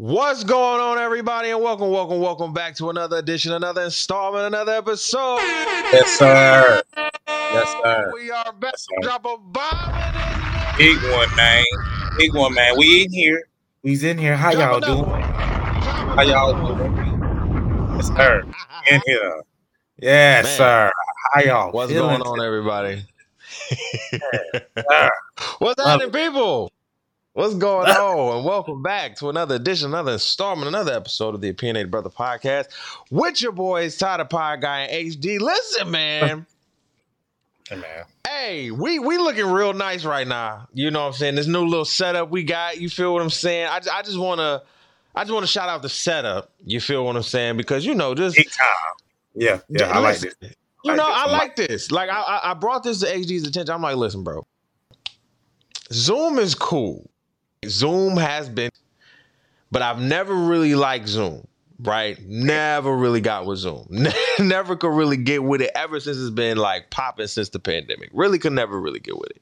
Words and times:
What's 0.00 0.44
going 0.44 0.80
on, 0.80 0.96
everybody, 0.96 1.50
and 1.50 1.60
welcome, 1.60 1.90
welcome, 1.90 2.20
welcome 2.20 2.54
back 2.54 2.74
to 2.76 2.88
another 2.88 3.18
edition, 3.18 3.52
another 3.52 3.82
installment, 3.82 4.46
another 4.46 4.72
episode. 4.72 5.36
Yes, 5.92 6.18
sir. 6.18 6.82
Yes, 6.96 7.74
sir. 7.84 8.10
We 8.14 8.30
are 8.30 8.50
back. 8.54 8.72
Yes, 8.72 8.86
sir. 8.88 9.02
Drop 9.02 9.26
a 9.26 9.36
bomb 9.36 9.94
in 9.94 10.14
it. 10.14 10.78
Big 11.02 11.12
one, 11.12 11.36
man. 11.36 11.64
Big 12.16 12.34
one, 12.34 12.54
man. 12.54 12.78
We 12.78 13.02
in 13.02 13.12
here. 13.12 13.42
We's 13.82 14.02
in 14.02 14.16
here. 14.16 14.38
How 14.38 14.52
y'all 14.52 14.80
doing? 14.80 15.04
one. 15.04 15.20
How 15.20 16.22
y'all 16.22 16.74
doing? 16.74 17.96
Yes, 17.96 18.06
sir. 18.06 18.42
In 18.90 19.02
here. 19.06 19.42
Yes, 19.98 20.44
Man. 20.46 20.56
sir. 20.56 20.92
How 21.34 21.40
y'all 21.42 21.72
What's 21.72 21.92
going 21.92 22.22
on, 22.22 22.40
everybody? 22.42 23.04
Sir? 24.10 25.10
What's 25.58 25.84
happening, 25.84 26.10
people? 26.10 26.72
What's 27.32 27.54
going 27.54 27.88
on? 27.90 28.36
And 28.38 28.44
welcome 28.44 28.82
back 28.82 29.14
to 29.16 29.28
another 29.28 29.54
edition, 29.54 29.88
another 29.88 30.12
installment, 30.12 30.66
another 30.66 30.92
episode 30.92 31.34
of 31.34 31.40
the 31.40 31.48
Opinionated 31.50 31.90
Bruh 31.90 32.02
Podcast 32.12 32.66
with 33.10 33.40
your 33.40 33.52
boys, 33.52 33.96
Ty 33.96 34.16
the 34.16 34.24
Pod 34.24 34.60
Guy 34.60 34.80
and 34.80 35.08
HD. 35.12 35.40
Listen, 35.40 35.90
man. 35.90 36.46
Hey, 37.68 37.76
man. 37.76 38.04
Hey, 38.26 38.70
we 38.72 38.98
we 38.98 39.16
looking 39.16 39.46
real 39.46 39.72
nice 39.72 40.04
right 40.04 40.26
now. 40.26 40.66
You 40.74 40.90
know 40.90 41.02
what 41.02 41.06
I'm 41.06 41.12
saying? 41.12 41.36
This 41.36 41.46
new 41.46 41.64
little 41.64 41.84
setup 41.84 42.28
we 42.28 42.42
got. 42.42 42.80
You 42.80 42.88
feel 42.88 43.14
what 43.14 43.22
I'm 43.22 43.30
saying? 43.30 43.66
I, 43.66 43.76
I 43.92 44.02
just 44.02 44.18
want 44.18 44.40
to 44.40 44.64
I 45.14 45.22
just 45.22 45.32
want 45.32 45.46
to 45.46 45.52
shout 45.52 45.68
out 45.68 45.80
the 45.80 45.88
setup. 45.88 46.50
You 46.64 46.80
feel 46.80 47.06
what 47.06 47.14
I'm 47.14 47.22
saying? 47.22 47.58
Because 47.58 47.86
you 47.86 47.94
know, 47.94 48.12
just 48.16 48.34
Big 48.36 48.50
time. 48.50 48.66
Yeah, 49.36 49.60
yeah. 49.68 49.88
I 49.88 50.00
like 50.00 50.20
it. 50.20 50.34
You 50.84 50.96
know. 50.96 51.06
I 51.06 51.30
like 51.30 51.54
this. 51.54 51.92
Like 51.92 52.10
I 52.10 52.40
I 52.42 52.54
brought 52.54 52.82
this 52.82 52.98
to 53.00 53.06
HD's 53.06 53.46
attention. 53.46 53.72
I'm 53.72 53.82
like, 53.82 53.94
listen, 53.94 54.24
bro. 54.24 54.44
Zoom 55.92 56.40
is 56.40 56.56
cool. 56.56 57.09
Zoom 57.66 58.16
has 58.16 58.48
been, 58.48 58.70
but 59.70 59.82
I've 59.82 60.00
never 60.00 60.34
really 60.34 60.74
liked 60.74 61.08
Zoom. 61.08 61.46
Right? 61.82 62.20
Never 62.26 62.94
really 62.94 63.22
got 63.22 63.46
with 63.46 63.58
Zoom. 63.58 63.86
never 64.38 64.76
could 64.76 64.94
really 64.94 65.16
get 65.16 65.42
with 65.42 65.62
it 65.62 65.70
ever 65.74 65.98
since 65.98 66.18
it's 66.18 66.28
been 66.28 66.58
like 66.58 66.90
popping 66.90 67.26
since 67.26 67.48
the 67.48 67.58
pandemic. 67.58 68.10
Really 68.12 68.38
could 68.38 68.52
never 68.52 68.78
really 68.78 69.00
get 69.00 69.18
with 69.18 69.30
it. 69.30 69.40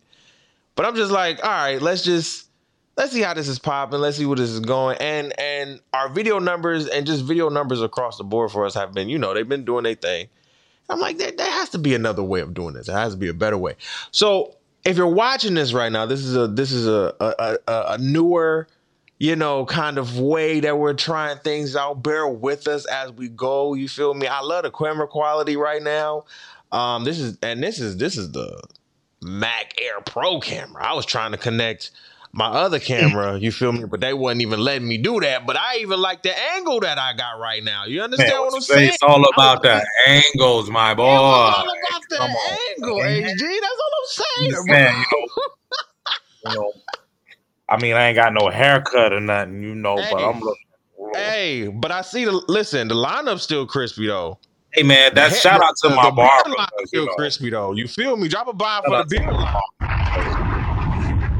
But 0.76 0.86
I'm 0.86 0.94
just 0.94 1.10
like, 1.10 1.42
all 1.42 1.50
right, 1.50 1.82
let's 1.82 2.04
just 2.04 2.48
let's 2.96 3.12
see 3.12 3.22
how 3.22 3.34
this 3.34 3.48
is 3.48 3.58
popping. 3.58 3.98
Let's 3.98 4.18
see 4.18 4.26
where 4.26 4.36
this 4.36 4.50
is 4.50 4.60
going. 4.60 4.98
And 4.98 5.36
and 5.40 5.80
our 5.92 6.08
video 6.08 6.38
numbers 6.38 6.86
and 6.86 7.04
just 7.04 7.24
video 7.24 7.48
numbers 7.48 7.82
across 7.82 8.18
the 8.18 8.24
board 8.24 8.52
for 8.52 8.64
us 8.64 8.74
have 8.74 8.92
been, 8.92 9.08
you 9.08 9.18
know, 9.18 9.34
they've 9.34 9.48
been 9.48 9.64
doing 9.64 9.82
their 9.82 9.96
thing. 9.96 10.28
I'm 10.88 11.00
like, 11.00 11.18
there, 11.18 11.32
there 11.32 11.50
has 11.50 11.70
to 11.70 11.78
be 11.78 11.96
another 11.96 12.22
way 12.22 12.38
of 12.40 12.54
doing 12.54 12.74
this. 12.74 12.86
There 12.86 12.96
has 12.96 13.14
to 13.14 13.18
be 13.18 13.28
a 13.28 13.34
better 13.34 13.58
way. 13.58 13.74
So 14.12 14.54
if 14.84 14.96
you're 14.96 15.06
watching 15.06 15.54
this 15.54 15.72
right 15.72 15.90
now, 15.92 16.06
this 16.06 16.24
is 16.24 16.36
a 16.36 16.48
this 16.48 16.72
is 16.72 16.86
a 16.86 17.14
a, 17.20 17.58
a, 17.66 17.84
a 17.90 17.98
newer, 17.98 18.68
you 19.18 19.36
know, 19.36 19.66
kind 19.66 19.98
of 19.98 20.18
way 20.18 20.60
that 20.60 20.78
we're 20.78 20.94
trying 20.94 21.38
things 21.38 21.76
out. 21.76 22.02
Bear 22.02 22.26
with 22.28 22.66
us 22.68 22.86
as 22.86 23.12
we 23.12 23.28
go. 23.28 23.74
You 23.74 23.88
feel 23.88 24.14
me? 24.14 24.26
I 24.26 24.40
love 24.40 24.64
the 24.64 24.70
camera 24.70 25.06
quality 25.06 25.56
right 25.56 25.82
now. 25.82 26.24
Um, 26.72 27.04
this 27.04 27.18
is 27.18 27.38
and 27.42 27.62
this 27.62 27.78
is 27.80 27.96
this 27.96 28.16
is 28.16 28.32
the 28.32 28.62
Mac 29.22 29.74
Air 29.80 30.00
Pro 30.04 30.40
camera. 30.40 30.84
I 30.84 30.94
was 30.94 31.06
trying 31.06 31.32
to 31.32 31.38
connect 31.38 31.90
my 32.32 32.46
other 32.46 32.78
camera, 32.78 33.38
you 33.40 33.50
feel 33.52 33.72
me? 33.72 33.84
But 33.84 34.00
they 34.00 34.12
wasn't 34.14 34.42
even 34.42 34.60
letting 34.60 34.86
me 34.88 34.98
do 34.98 35.20
that. 35.20 35.46
But 35.46 35.56
I 35.56 35.78
even 35.78 36.00
like 36.00 36.22
the 36.22 36.38
angle 36.54 36.80
that 36.80 36.98
I 36.98 37.12
got 37.14 37.38
right 37.40 37.62
now. 37.62 37.84
You 37.84 38.02
understand 38.02 38.30
Man, 38.30 38.40
what 38.40 38.54
I'm 38.54 38.60
saying? 38.60 38.88
It's 38.88 39.02
all 39.02 39.24
about 39.28 39.62
the 39.62 39.84
angles, 40.06 40.70
my 40.70 40.94
boy. 40.94 41.04
It 41.04 41.14
was 41.14 41.54
all 41.56 41.64
about 41.64 42.02
the 42.10 42.16
Come 42.16 42.30
angle, 42.78 42.98
man. 42.98 43.22
HD. 43.22 43.60
That's 43.60 43.80
all 43.80 43.92
I'm 43.98 44.08
saying, 44.08 44.66
saying, 44.66 44.96
you 44.96 45.06
know, 45.12 46.50
you 46.50 46.56
know, 46.56 46.72
I 47.68 47.80
mean, 47.80 47.94
I 47.94 48.08
ain't 48.08 48.16
got 48.16 48.32
no 48.32 48.48
haircut 48.50 49.12
or 49.12 49.20
nothing, 49.20 49.62
you 49.62 49.74
know, 49.74 49.96
but 49.96 50.16
I'm 50.22 50.40
looking. 50.40 50.62
Hey, 51.14 51.68
but 51.68 51.90
I 51.90 52.02
see 52.02 52.24
the 52.24 52.32
listen. 52.48 52.88
The 52.88 52.94
lineup's 52.94 53.42
still 53.42 53.66
crispy 53.66 54.06
though. 54.06 54.38
Hey 54.72 54.82
man, 54.82 55.14
that's 55.14 55.40
shout 55.40 55.62
out 55.62 55.74
to 55.82 55.88
the- 55.88 55.94
my 55.96 56.04
the 56.06 56.12
barber. 56.12 56.50
still 56.84 57.02
You 57.02 57.06
know, 57.06 57.14
crispy 57.14 57.50
though. 57.50 57.72
You 57.72 57.88
feel 57.88 58.16
me? 58.16 58.28
Drop 58.28 58.46
a 58.48 58.52
bomb 58.52 58.84
for 58.84 58.90
the 58.90 58.96
out 58.96 59.08
to 59.08 59.16
beard 59.16 59.32
line. 59.34 59.87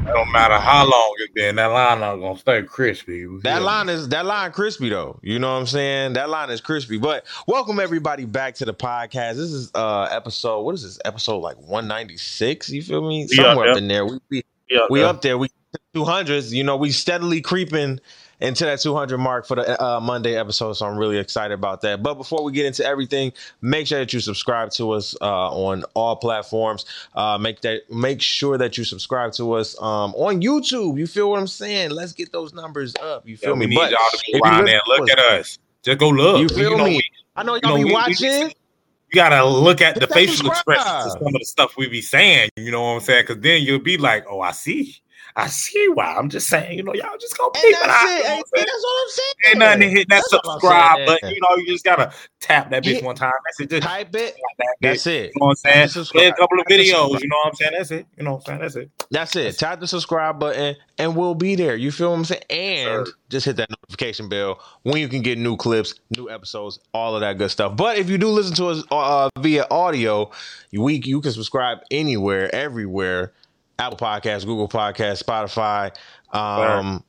It 0.08 0.12
don't 0.12 0.32
matter 0.32 0.58
how 0.58 0.84
long 0.88 1.14
it's 1.18 1.32
been, 1.32 1.56
that 1.56 1.66
line 1.66 2.00
not 2.00 2.16
gonna 2.16 2.38
stay 2.38 2.62
crispy. 2.62 3.26
That 3.42 3.56
feel 3.56 3.62
line 3.62 3.88
is 3.88 4.08
that 4.08 4.26
line 4.26 4.52
crispy 4.52 4.88
though. 4.88 5.18
You 5.22 5.38
know 5.38 5.52
what 5.52 5.60
I'm 5.60 5.66
saying? 5.66 6.14
That 6.14 6.30
line 6.30 6.50
is 6.50 6.60
crispy. 6.60 6.98
But 6.98 7.26
welcome 7.46 7.80
everybody 7.80 8.24
back 8.24 8.54
to 8.56 8.64
the 8.64 8.74
podcast. 8.74 9.34
This 9.34 9.50
is 9.52 9.70
uh 9.74 10.08
episode. 10.10 10.62
What 10.62 10.74
is 10.74 10.82
this? 10.82 10.98
Episode 11.04 11.38
like 11.38 11.56
196. 11.58 12.70
You 12.70 12.82
feel 12.82 13.06
me? 13.06 13.26
We 13.30 13.38
up 13.38 13.44
Somewhere 13.44 13.68
up 13.68 13.74
there. 13.74 13.82
in 13.82 13.88
there. 13.88 14.06
We 14.06 14.18
we, 14.30 14.42
yeah, 14.70 14.80
we 14.90 15.00
yeah. 15.00 15.06
up 15.06 15.22
there. 15.22 15.38
We 15.38 15.48
200s. 15.94 16.52
You 16.52 16.64
know, 16.64 16.76
we 16.76 16.90
steadily 16.90 17.40
creeping 17.40 18.00
into 18.40 18.64
that 18.64 18.80
200 18.80 19.18
mark 19.18 19.46
for 19.46 19.56
the 19.56 19.82
uh, 19.82 19.98
Monday 20.00 20.36
episode. 20.36 20.74
So 20.74 20.86
I'm 20.86 20.96
really 20.96 21.18
excited 21.18 21.54
about 21.54 21.80
that. 21.82 22.02
But 22.02 22.14
before 22.14 22.44
we 22.44 22.52
get 22.52 22.66
into 22.66 22.84
everything, 22.84 23.32
make 23.60 23.86
sure 23.88 23.98
that 23.98 24.12
you 24.12 24.20
subscribe 24.20 24.70
to 24.72 24.92
us 24.92 25.16
uh, 25.20 25.50
on 25.50 25.84
all 25.94 26.16
platforms. 26.16 26.84
Uh, 27.14 27.36
make 27.38 27.60
that 27.62 27.90
make 27.90 28.20
sure 28.22 28.56
that 28.58 28.78
you 28.78 28.84
subscribe 28.84 29.32
to 29.32 29.52
us 29.54 29.74
um, 29.82 30.14
on 30.14 30.40
YouTube. 30.40 30.98
You 30.98 31.06
feel 31.06 31.30
what 31.30 31.40
I'm 31.40 31.46
saying? 31.48 31.90
Let's 31.90 32.12
get 32.12 32.30
those 32.32 32.52
numbers 32.54 32.94
up. 33.02 33.26
You 33.26 33.32
Yeah, 33.40 33.46
feel 33.48 33.54
we 33.54 33.60
me? 33.60 33.66
need 33.66 33.76
But 33.76 33.90
y'all 33.90 33.98
to 34.12 34.32
go 34.32 34.38
around 34.48 34.64
there 34.66 34.80
look 34.86 35.10
at 35.10 35.18
us. 35.18 35.58
Just 35.82 35.98
go 35.98 36.08
look. 36.10 36.40
You 36.40 36.46
We- 36.54 36.62
feel 36.62 36.76
know, 36.78 36.84
me? 36.84 36.96
we- 36.96 37.10
I 37.36 37.42
know 37.44 37.54
you 37.54 37.60
y'all 37.62 37.70
know, 37.72 37.76
be 37.78 37.84
we- 37.84 37.90
we- 37.90 37.94
watching. 37.94 38.42
you 38.48 39.14
gotta 39.14 39.44
look 39.44 39.80
at 39.80 39.94
the 39.94 40.00
Hit 40.00 40.08
that 40.10 40.14
facial 40.14 40.34
subscribe. 40.46 40.76
expressions 40.76 41.06
of 41.06 41.12
some 41.18 41.26
of 41.28 41.32
the 41.40 41.44
stuff 41.44 41.76
we 41.76 41.88
be 41.88 42.02
saying. 42.02 42.50
You 42.56 42.70
know 42.70 42.82
what 42.82 42.88
I'm 42.90 43.00
saying? 43.00 43.24
Because 43.26 43.42
then 43.42 43.62
you'll 43.62 43.78
be 43.78 43.96
like, 43.96 44.24
"Oh, 44.28 44.40
I 44.40 44.50
see, 44.52 44.96
I 45.36 45.46
see 45.48 45.88
why." 45.88 46.14
I'm 46.16 46.28
just 46.28 46.48
saying, 46.48 46.76
you 46.76 46.82
know, 46.82 46.94
y'all 46.94 47.16
just 47.18 47.36
go 47.38 47.46
And 47.46 47.54
peep 47.54 47.64
it 47.64 47.78
that's 47.82 48.04
it. 48.04 48.26
Hey, 48.26 48.34
what 48.34 48.38
I'm 48.38 48.44
saying? 48.54 48.66
that's 48.66 48.82
what 48.82 49.02
I'm 49.02 49.08
saying. 49.10 49.34
Ain't 49.50 49.58
nothing 49.58 49.80
to 49.80 49.88
hit 49.90 50.08
that 50.08 50.14
That's 50.16 50.30
subscribe 50.30 50.96
saying. 50.96 51.06
button. 51.06 51.30
You 51.34 51.40
know, 51.40 51.56
you 51.56 51.66
just 51.66 51.84
gotta 51.84 52.12
tap 52.40 52.70
that 52.70 52.82
bitch 52.82 52.94
Hit- 52.94 53.04
one 53.04 53.16
time. 53.16 53.32
That's 53.46 53.60
it. 53.60 53.70
Just 53.70 53.82
Type 53.82 54.14
it. 54.14 54.26
tap 54.34 54.34
that. 54.58 54.76
That's 54.80 55.06
it. 55.06 55.32
You 55.34 55.40
know 55.40 55.46
what 55.46 55.58
I'm 55.64 55.88
saying? 55.88 56.04
Tap 56.04 56.12
Play 56.12 56.26
a 56.26 56.32
couple 56.34 56.60
of 56.60 56.66
videos. 56.66 57.20
You 57.20 57.28
know 57.28 57.36
what 57.36 57.46
I'm 57.48 57.54
saying? 57.54 57.72
That's 57.76 57.90
it. 57.90 58.06
You 58.16 58.24
know 58.24 58.32
what 58.34 58.38
I'm 58.38 58.44
saying? 58.46 58.60
That's 58.60 58.76
it. 58.76 58.90
That's 59.10 59.36
it. 59.36 59.58
Tap 59.58 59.80
the 59.80 59.86
subscribe 59.86 60.38
button 60.38 60.76
and 60.98 61.16
we'll 61.16 61.34
be 61.34 61.54
there. 61.54 61.76
You 61.76 61.90
feel 61.90 62.10
what 62.10 62.18
I'm 62.18 62.24
saying? 62.26 62.42
And 62.50 63.06
Sure. 63.06 63.14
just 63.30 63.46
hit 63.46 63.56
that 63.56 63.70
notification 63.70 64.28
bell 64.28 64.60
when 64.82 64.98
you 64.98 65.08
can 65.08 65.22
get 65.22 65.38
new 65.38 65.56
clips, 65.56 65.94
new 66.16 66.28
episodes, 66.28 66.78
all 66.92 67.14
of 67.14 67.20
that 67.22 67.38
good 67.38 67.50
stuff. 67.50 67.76
But 67.76 67.96
if 67.98 68.10
you 68.10 68.18
do 68.18 68.28
listen 68.28 68.54
to 68.56 68.66
us 68.66 68.82
uh, 68.90 69.30
via 69.38 69.66
audio, 69.70 70.30
you, 70.70 70.82
we, 70.82 71.00
you 71.04 71.20
can 71.22 71.32
subscribe 71.32 71.78
anywhere, 71.90 72.54
everywhere. 72.54 73.32
Apple 73.78 73.98
Podcasts, 73.98 74.44
Google 74.44 74.68
Podcasts, 74.68 75.22
Spotify, 75.22 75.94
um, 76.36 77.04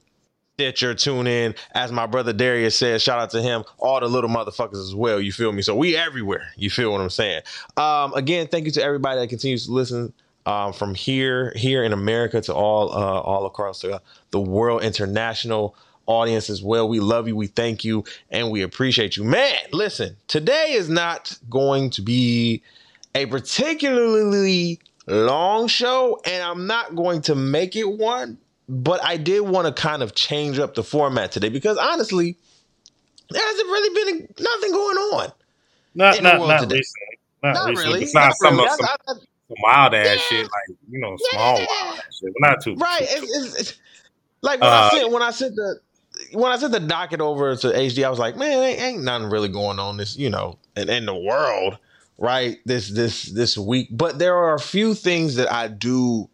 Stitcher, 0.56 0.94
TuneIn. 0.94 1.57
As 1.72 1.91
my 1.91 2.06
brother 2.06 2.34
Darius 2.34 2.75
said, 2.75 3.02
shout 3.02 3.19
out 3.19 3.30
to 3.31 3.41
him, 3.41 3.63
all 3.78 4.00
the 4.00 4.07
little 4.07 4.30
motherfuckers 4.30 4.81
as 4.81 4.94
well. 4.94 5.19
You 5.19 5.31
feel 5.31 5.52
me? 5.52 5.62
So 5.62 5.75
we 5.75 5.96
everywhere. 5.96 6.50
You 6.57 6.69
feel 6.69 6.91
what 6.91 7.02
I'm 7.02 7.09
saying? 7.09 7.41
Um, 7.78 8.13
again, 8.13 8.47
thank 8.47 8.66
you 8.66 8.72
to 8.72 8.84
everybody 8.84 9.19
that 9.19 9.28
continues 9.28 9.66
to 9.66 9.72
listen 9.72 10.13
um, 10.46 10.74
from 10.74 10.96
here, 10.96 11.53
here 11.56 11.84
in 11.84 11.94
America 11.94 12.41
to 12.41 12.53
all, 12.53 12.91
uh, 12.91 13.22
all 13.22 13.46
across 13.46 13.81
the, 13.81 14.01
the 14.31 14.40
world, 14.40 14.84
international 14.84 15.75
audience 16.06 16.50
as 16.50 16.62
well. 16.62 16.90
We 16.90 17.00
love 17.00 17.28
you, 17.28 17.36
we 17.36 17.47
thank 17.47 17.84
you, 17.84 18.03
and 18.30 18.51
we 18.51 18.62
appreciate 18.62 19.16
you. 19.16 19.24
Man, 19.24 19.56
listen, 19.72 20.18
today 20.28 20.74
is 20.74 20.90
not 20.90 21.38
going 21.50 21.91
to 21.91 22.01
be 22.01 22.63
a 23.16 23.28
particularly 23.28 24.80
long 25.09 25.68
show, 25.68 26.20
and 26.25 26.44
I'm 26.44 26.68
not 26.68 26.96
going 26.96 27.22
to 27.24 27.36
make 27.36 27.75
it 27.75 27.90
one, 27.90 28.38
but 28.68 29.03
I 29.03 29.18
did 29.18 29.42
want 29.42 29.68
to 29.68 29.81
kind 29.81 30.02
of 30.03 30.16
change 30.16 30.59
up 30.59 30.75
the 30.75 30.84
format 30.84 31.31
today 31.31 31.50
because 31.50 31.78
honestly, 31.78 32.38
there 33.30 33.42
hasn't 33.44 33.68
really 33.68 34.12
been 34.14 34.28
nothing 34.40 34.72
going 34.72 34.98
on. 34.98 35.31
Not 35.96 36.18
In 36.18 36.24
the 36.24 36.30
not 36.31 36.40
world 36.40 36.50
not 36.50 36.59
today. 36.62 36.75
recently. 36.78 37.19
Not, 37.44 37.53
Not 37.53 37.69
recently. 37.69 37.88
really. 37.94 38.00
Besides 38.02 38.16
Not 38.42 38.50
some 38.50 38.56
really. 38.58 38.68
of 38.68 38.72
some, 38.75 38.86
That's- 38.86 39.00
I- 39.08 39.14
some 39.50 39.58
wild 39.64 39.94
ass 39.96 40.06
Yeah. 40.08 40.16
shit, 40.18 40.44
like 40.44 40.78
you 40.90 41.00
know, 41.00 41.12
Yeah. 41.12 41.30
small 41.31 41.53
wild 41.56 41.68
ass 42.00 42.19
shit. 42.19 42.34
But 42.40 42.50
not 42.50 42.64
too 42.64 42.75
right. 42.75 43.00
too- 43.00 43.06
It's, 43.09 43.38
it's, 43.38 43.59
it's, 43.59 43.80
like 44.42 44.62
when 44.62 44.69
I 44.69 44.88
uh, 44.88 44.90
said 44.92 45.06
when 45.08 45.22
I 45.24 45.31
said 45.31 45.56
the 45.56 45.80
when 46.34 46.52
I 46.52 46.58
sent 46.58 46.72
the 46.74 46.80
docket 46.81 47.22
over 47.22 47.56
to 47.56 47.68
HD, 47.69 48.04
I 48.04 48.10
was 48.10 48.19
like, 48.19 48.36
man, 48.36 48.62
ain't, 48.62 48.81
ain't 48.81 49.04
nothing 49.04 49.30
really 49.30 49.48
going 49.48 49.80
on 49.80 49.98
this, 49.98 50.18
you 50.18 50.30
know, 50.30 50.57
in, 50.75 50.89
in 50.89 51.06
the 51.06 51.16
world, 51.16 51.78
right? 52.19 52.60
This 52.66 52.89
this 52.89 53.24
this 53.24 53.57
week. 53.57 53.88
But 53.92 54.19
there 54.19 54.36
are 54.36 54.54
a 54.54 54.60
few 54.60 54.94
things 54.94 55.36
that 55.36 55.51
I 55.51 55.68
do 55.68 56.30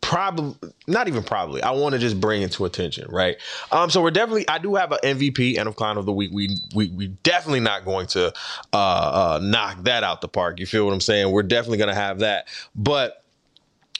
probably 0.00 0.54
not 0.86 1.08
even 1.08 1.22
probably 1.22 1.60
i 1.62 1.70
want 1.70 1.92
to 1.92 1.98
just 1.98 2.20
bring 2.20 2.40
into 2.40 2.64
attention 2.64 3.04
right 3.10 3.36
um 3.72 3.90
so 3.90 4.00
we're 4.00 4.10
definitely 4.10 4.48
i 4.48 4.56
do 4.56 4.74
have 4.76 4.92
an 4.92 4.98
mvp 5.02 5.58
and 5.58 5.68
of 5.68 5.76
clown 5.76 5.98
of 5.98 6.06
the 6.06 6.12
week 6.12 6.30
we 6.32 6.48
we 6.74 6.88
we 6.90 7.08
definitely 7.24 7.60
not 7.60 7.84
going 7.84 8.06
to 8.06 8.32
uh 8.72 8.76
uh 8.76 9.40
knock 9.42 9.76
that 9.82 10.04
out 10.04 10.20
the 10.20 10.28
park 10.28 10.60
you 10.60 10.66
feel 10.66 10.86
what 10.86 10.94
i'm 10.94 11.00
saying 11.00 11.30
we're 11.32 11.42
definitely 11.42 11.76
gonna 11.76 11.94
have 11.94 12.20
that 12.20 12.46
but 12.74 13.24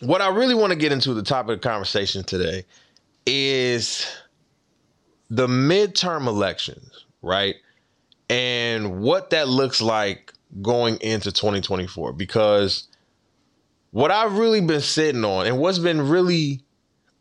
what 0.00 0.22
i 0.22 0.28
really 0.28 0.54
want 0.54 0.70
to 0.72 0.78
get 0.78 0.92
into 0.92 1.12
the 1.12 1.22
topic 1.22 1.56
of 1.56 1.60
conversation 1.60 2.22
today 2.22 2.64
is 3.26 4.06
the 5.28 5.48
midterm 5.48 6.26
elections 6.26 7.04
right 7.22 7.56
and 8.30 9.02
what 9.02 9.30
that 9.30 9.48
looks 9.48 9.82
like 9.82 10.32
going 10.62 10.96
into 11.00 11.30
2024 11.32 12.12
because 12.12 12.88
what 13.90 14.10
I've 14.10 14.38
really 14.38 14.60
been 14.60 14.80
sitting 14.80 15.24
on 15.24 15.46
and 15.46 15.58
what's 15.58 15.78
been 15.78 16.08
really 16.08 16.62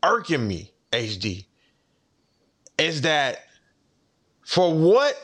irking 0.02 0.46
me, 0.46 0.72
HD, 0.92 1.46
is 2.78 3.02
that 3.02 3.44
for 4.44 4.72
what 4.72 5.14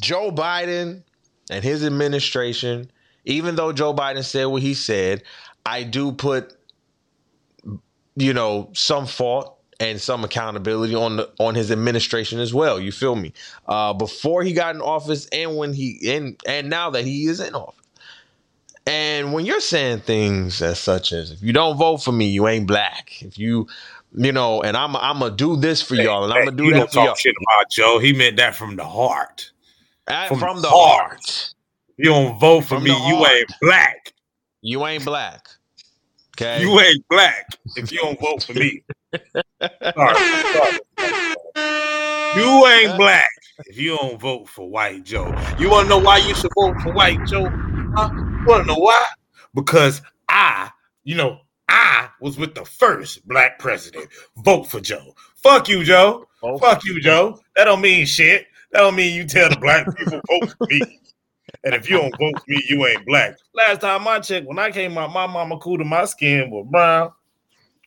Joe 0.00 0.30
Biden 0.30 1.02
and 1.50 1.64
his 1.64 1.84
administration, 1.84 2.90
even 3.24 3.56
though 3.56 3.72
Joe 3.72 3.94
Biden 3.94 4.24
said 4.24 4.46
what 4.46 4.62
he 4.62 4.74
said, 4.74 5.22
I 5.64 5.84
do 5.84 6.12
put, 6.12 6.54
you 8.16 8.32
know, 8.32 8.70
some 8.74 9.06
fault 9.06 9.58
and 9.82 10.00
some 10.00 10.22
accountability 10.22 10.94
on 10.94 11.16
the 11.16 11.30
on 11.40 11.56
his 11.56 11.72
administration 11.72 12.38
as 12.38 12.54
well. 12.54 12.78
You 12.78 12.92
feel 12.92 13.16
me? 13.16 13.32
Uh, 13.66 13.92
before 13.92 14.44
he 14.44 14.52
got 14.52 14.76
in 14.76 14.80
office 14.80 15.26
and 15.32 15.56
when 15.56 15.72
he 15.72 15.98
and 16.06 16.40
and 16.46 16.70
now 16.70 16.90
that 16.90 17.04
he 17.04 17.26
is 17.26 17.40
in 17.40 17.54
office. 17.54 17.80
And 18.86 19.32
when 19.32 19.44
you're 19.44 19.60
saying 19.60 20.00
things 20.00 20.62
as 20.62 20.78
such 20.78 21.12
as 21.12 21.32
if 21.32 21.42
you 21.42 21.52
don't 21.52 21.76
vote 21.76 21.98
for 21.98 22.12
me, 22.12 22.28
you 22.28 22.46
ain't 22.46 22.66
black. 22.66 23.22
If 23.22 23.38
you 23.38 23.66
you 24.14 24.30
know, 24.30 24.62
and 24.62 24.76
I'm 24.76 24.94
I'm 24.94 25.18
gonna 25.18 25.34
do 25.34 25.56
this 25.56 25.82
for 25.82 25.96
y'all, 25.96 26.24
and 26.24 26.32
I'm 26.32 26.44
gonna 26.44 26.56
do 26.56 26.66
you 26.66 26.74
that 26.74 26.88
for 26.88 26.94
talk 26.94 27.06
y'all 27.06 27.14
shit 27.16 27.34
about 27.48 27.70
Joe. 27.70 27.98
He 27.98 28.12
meant 28.12 28.36
that 28.36 28.54
from 28.54 28.76
the 28.76 28.84
heart. 28.84 29.50
Uh, 30.06 30.28
from 30.28 30.38
from, 30.38 30.56
the 30.56 30.62
the 30.62 30.68
heart. 30.68 31.10
heart. 31.10 31.54
You 31.96 32.10
don't 32.10 32.38
vote 32.38 32.62
for 32.62 32.76
From 32.76 32.84
me. 32.84 32.90
You 32.90 33.16
heart. 33.16 33.30
ain't 33.30 33.52
black. 33.60 34.12
You 34.60 34.86
ain't 34.86 35.04
black. 35.04 35.48
Okay. 36.36 36.62
You 36.62 36.78
ain't 36.80 37.04
black 37.08 37.58
if 37.76 37.90
you 37.92 37.98
don't 37.98 38.20
vote 38.20 38.44
for 38.44 38.54
me. 38.54 38.82
Sorry, 39.12 40.16
sorry. 40.52 40.78
You 42.34 42.66
ain't 42.66 42.96
black 42.96 43.28
if 43.66 43.78
you 43.78 43.96
don't 43.96 44.18
vote 44.18 44.48
for 44.48 44.68
White 44.68 45.04
Joe. 45.04 45.26
You 45.58 45.70
want 45.70 45.84
to 45.84 45.88
know 45.90 45.98
why 45.98 46.18
you 46.18 46.34
should 46.34 46.50
vote 46.58 46.80
for 46.80 46.92
White 46.92 47.24
Joe? 47.26 47.46
Huh? 47.94 48.10
You 48.12 48.46
want 48.46 48.62
to 48.62 48.68
know 48.68 48.78
why? 48.78 49.04
Because 49.54 50.00
I, 50.28 50.70
you 51.04 51.14
know, 51.14 51.40
I 51.68 52.08
was 52.20 52.38
with 52.38 52.54
the 52.54 52.64
first 52.64 53.26
black 53.28 53.58
president. 53.58 54.08
Vote 54.38 54.64
for 54.64 54.80
Joe. 54.80 55.14
Fuck 55.36 55.68
you, 55.68 55.84
Joe. 55.84 56.26
Fuck 56.60 56.84
you, 56.84 57.00
Joe. 57.00 57.38
That 57.56 57.64
don't 57.64 57.80
mean 57.82 58.06
shit. 58.06 58.46
That 58.72 58.80
don't 58.80 58.96
mean 58.96 59.14
you 59.14 59.26
tell 59.26 59.50
the 59.50 59.56
black 59.58 59.86
people 59.96 60.20
vote 60.40 60.54
for 60.56 60.66
me. 60.70 60.80
And 61.64 61.74
if 61.74 61.88
you 61.88 61.98
don't 61.98 62.14
vote 62.18 62.38
for 62.38 62.44
me, 62.50 62.62
you 62.68 62.86
ain't 62.86 63.04
black. 63.04 63.36
Last 63.54 63.82
time 63.82 64.08
I 64.08 64.20
checked, 64.20 64.46
when 64.46 64.58
I 64.58 64.70
came 64.70 64.96
out, 64.96 65.12
my 65.12 65.26
mama 65.26 65.58
cool 65.58 65.78
to 65.78 65.84
my 65.84 66.06
skin 66.06 66.50
was 66.50 66.66
brown. 66.70 67.12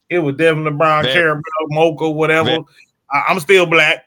It 0.10 0.19
was 0.19 0.36
definitely 0.36 0.78
brown, 0.78 1.04
Very- 1.04 1.13
caramel, 1.16 1.44
mocha, 1.69 2.10
whatever. 2.10 2.50
Very- 2.50 2.66
I, 3.12 3.25
I'm 3.30 3.40
still 3.40 3.66
black, 3.66 4.06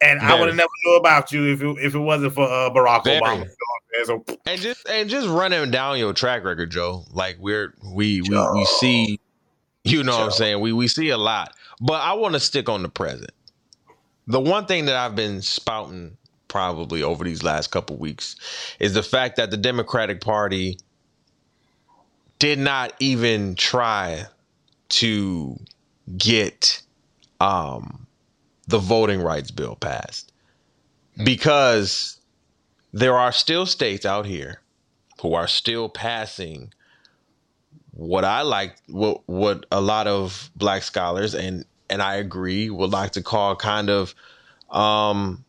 and 0.00 0.20
I 0.20 0.38
would 0.38 0.48
have 0.48 0.56
never 0.56 0.68
knew 0.84 0.96
about 0.96 1.32
you 1.32 1.52
if 1.52 1.62
it, 1.62 1.84
if 1.84 1.94
it 1.94 1.98
wasn't 1.98 2.34
for 2.34 2.44
uh, 2.44 2.70
Barack 2.70 3.04
Very. 3.04 3.20
Obama. 3.20 3.38
You 3.38 3.38
know 3.38 3.44
what 3.44 3.44
I'm 3.44 4.06
saying? 4.06 4.24
So 4.26 4.38
and 4.46 4.60
just 4.60 4.88
and 4.88 5.10
just 5.10 5.28
running 5.28 5.70
down 5.70 5.98
your 5.98 6.12
track 6.12 6.44
record, 6.44 6.70
Joe. 6.70 7.04
Like 7.12 7.36
we're 7.40 7.74
we 7.94 8.20
we, 8.20 8.28
Joe. 8.28 8.52
we 8.54 8.64
see, 8.64 9.20
you 9.84 10.02
know 10.02 10.16
what 10.18 10.24
I'm 10.24 10.30
saying. 10.32 10.60
We 10.60 10.72
we 10.72 10.88
see 10.88 11.10
a 11.10 11.18
lot, 11.18 11.54
but 11.80 12.00
I 12.02 12.12
want 12.14 12.34
to 12.34 12.40
stick 12.40 12.68
on 12.68 12.82
the 12.82 12.88
present. 12.88 13.30
The 14.26 14.40
one 14.40 14.66
thing 14.66 14.86
that 14.86 14.96
I've 14.96 15.14
been 15.14 15.40
spouting 15.40 16.16
probably 16.48 17.02
over 17.02 17.24
these 17.24 17.42
last 17.42 17.68
couple 17.68 17.96
weeks 17.96 18.36
is 18.80 18.94
the 18.94 19.02
fact 19.02 19.36
that 19.36 19.50
the 19.50 19.56
Democratic 19.56 20.20
Party 20.20 20.78
did 22.38 22.58
not 22.58 22.92
even 22.98 23.54
try 23.54 24.26
to 24.88 25.58
get 26.16 26.82
um, 27.40 28.06
the 28.68 28.78
voting 28.78 29.20
rights 29.20 29.50
bill 29.50 29.76
passed. 29.76 30.32
Because 31.24 32.20
there 32.92 33.16
are 33.16 33.32
still 33.32 33.64
states 33.64 34.04
out 34.04 34.26
here 34.26 34.60
who 35.22 35.34
are 35.34 35.48
still 35.48 35.88
passing 35.88 36.72
what 37.92 38.24
I 38.24 38.42
like 38.42 38.76
what 38.88 39.22
what 39.26 39.64
a 39.72 39.80
lot 39.80 40.06
of 40.06 40.50
black 40.54 40.82
scholars 40.82 41.34
and 41.34 41.64
and 41.88 42.02
I 42.02 42.16
agree 42.16 42.68
would 42.68 42.90
like 42.90 43.12
to 43.12 43.22
call 43.22 43.56
kind 43.56 43.88
of 43.88 44.14
um 44.68 45.45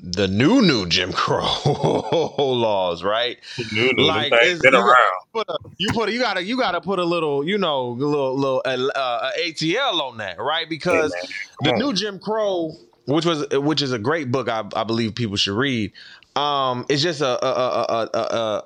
the 0.00 0.28
new 0.28 0.62
new 0.62 0.86
Jim 0.86 1.12
Crow 1.12 1.44
laws, 2.38 3.02
right? 3.02 3.38
you 3.72 3.92
know, 3.94 4.04
Like, 4.04 4.32
it's- 4.32 4.60
been 4.60 4.72
you- 4.74 4.78
around. 4.80 4.96
Put 5.32 5.48
a, 5.50 5.58
you 5.76 5.88
put 5.92 6.08
a, 6.08 6.12
you 6.12 6.18
gotta 6.20 6.42
you 6.42 6.56
gotta 6.58 6.80
put 6.80 6.98
a 6.98 7.04
little 7.04 7.44
you 7.46 7.58
know 7.58 7.90
a 7.90 7.92
little 7.92 8.34
little 8.36 8.62
uh, 8.64 8.88
uh, 8.98 9.30
ATL 9.38 10.00
on 10.00 10.16
that, 10.18 10.38
right? 10.40 10.68
Because 10.68 11.12
the 11.60 11.72
on. 11.72 11.78
new 11.78 11.92
Jim 11.92 12.18
Crow, 12.18 12.72
which 13.06 13.26
was 13.26 13.46
which 13.52 13.82
is 13.82 13.92
a 13.92 13.98
great 13.98 14.32
book, 14.32 14.48
I, 14.48 14.64
I 14.74 14.84
believe 14.84 15.14
people 15.14 15.36
should 15.36 15.54
read. 15.56 15.92
Um, 16.34 16.86
it's 16.88 17.02
just 17.02 17.20
a 17.20 17.44
a 17.44 17.50
a 17.50 17.82
a, 17.82 18.08
a, 18.14 18.18
a, 18.20 18.62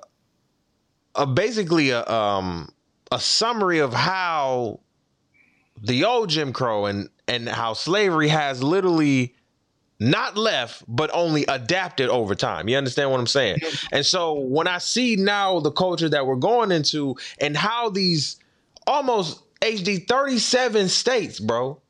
a 1.23 1.27
basically 1.27 1.91
a 1.91 2.07
um 2.09 2.69
a 3.11 3.19
summary 3.19 3.81
of 3.81 3.93
how 3.93 4.81
the 5.83 6.05
old 6.05 6.29
Jim 6.31 6.53
Crow 6.53 6.87
and 6.87 7.09
and 7.27 7.49
how 7.49 7.73
slavery 7.73 8.29
has 8.29 8.63
literally 8.63 9.35
not 10.03 10.37
left 10.37 10.83
but 10.89 11.11
only 11.13 11.45
adapted 11.47 12.09
over 12.09 12.35
time. 12.35 12.69
You 12.69 12.77
understand 12.77 13.11
what 13.11 13.21
I'm 13.21 13.27
saying? 13.27 13.59
And 13.93 14.05
so 14.05 14.35
when 14.35 14.67
I 14.67 14.79
see 14.79 15.17
now 15.17 15.61
the 15.61 15.71
culture 15.71 16.09
that 16.09 16.27
we're 16.27 16.37
going 16.37 16.73
into 16.73 17.17
and 17.41 17.57
how 17.57 17.91
these 17.91 18.37
almost 18.87 19.43
HD 19.61 20.07
37 20.07 20.89
states, 20.89 21.39
bro, 21.39 21.81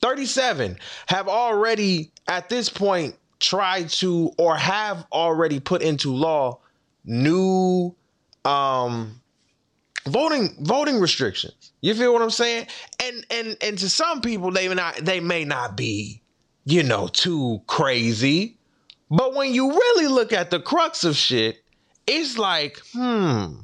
37 0.00 0.78
have 1.06 1.28
already 1.28 2.10
at 2.26 2.48
this 2.48 2.68
point 2.68 3.16
tried 3.40 3.88
to 3.88 4.32
or 4.38 4.56
have 4.56 5.06
already 5.12 5.60
put 5.60 5.82
into 5.82 6.14
law 6.14 6.58
new 7.04 7.94
um 8.44 9.20
voting 10.06 10.56
voting 10.60 11.00
restrictions. 11.00 11.72
You 11.80 11.94
feel 11.94 12.12
what 12.12 12.22
I'm 12.22 12.30
saying? 12.30 12.66
And 13.02 13.26
and 13.30 13.56
and 13.60 13.78
to 13.78 13.88
some 13.88 14.20
people 14.20 14.50
they 14.50 14.68
may 14.68 14.74
not 14.74 14.96
they 14.96 15.20
may 15.20 15.44
not 15.44 15.76
be, 15.76 16.22
you 16.68 16.82
know, 16.82 17.08
too 17.08 17.62
crazy. 17.66 18.58
But 19.10 19.34
when 19.34 19.54
you 19.54 19.70
really 19.70 20.06
look 20.08 20.34
at 20.34 20.50
the 20.50 20.60
crux 20.60 21.02
of 21.04 21.16
shit, 21.16 21.56
it's 22.06 22.36
like, 22.36 22.78
hmm, 22.92 23.54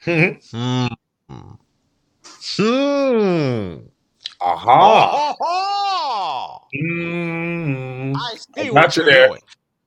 hmm, 0.04 0.86
hmm. 1.28 3.76
Aha. 4.40 5.34
Oh, 5.40 6.58
Mm. 6.74 8.16
I 8.16 8.34
see 8.36 8.68
I 8.68 8.72
got 8.72 8.96
you 8.96 9.04
there. 9.04 9.28
doing. 9.28 9.40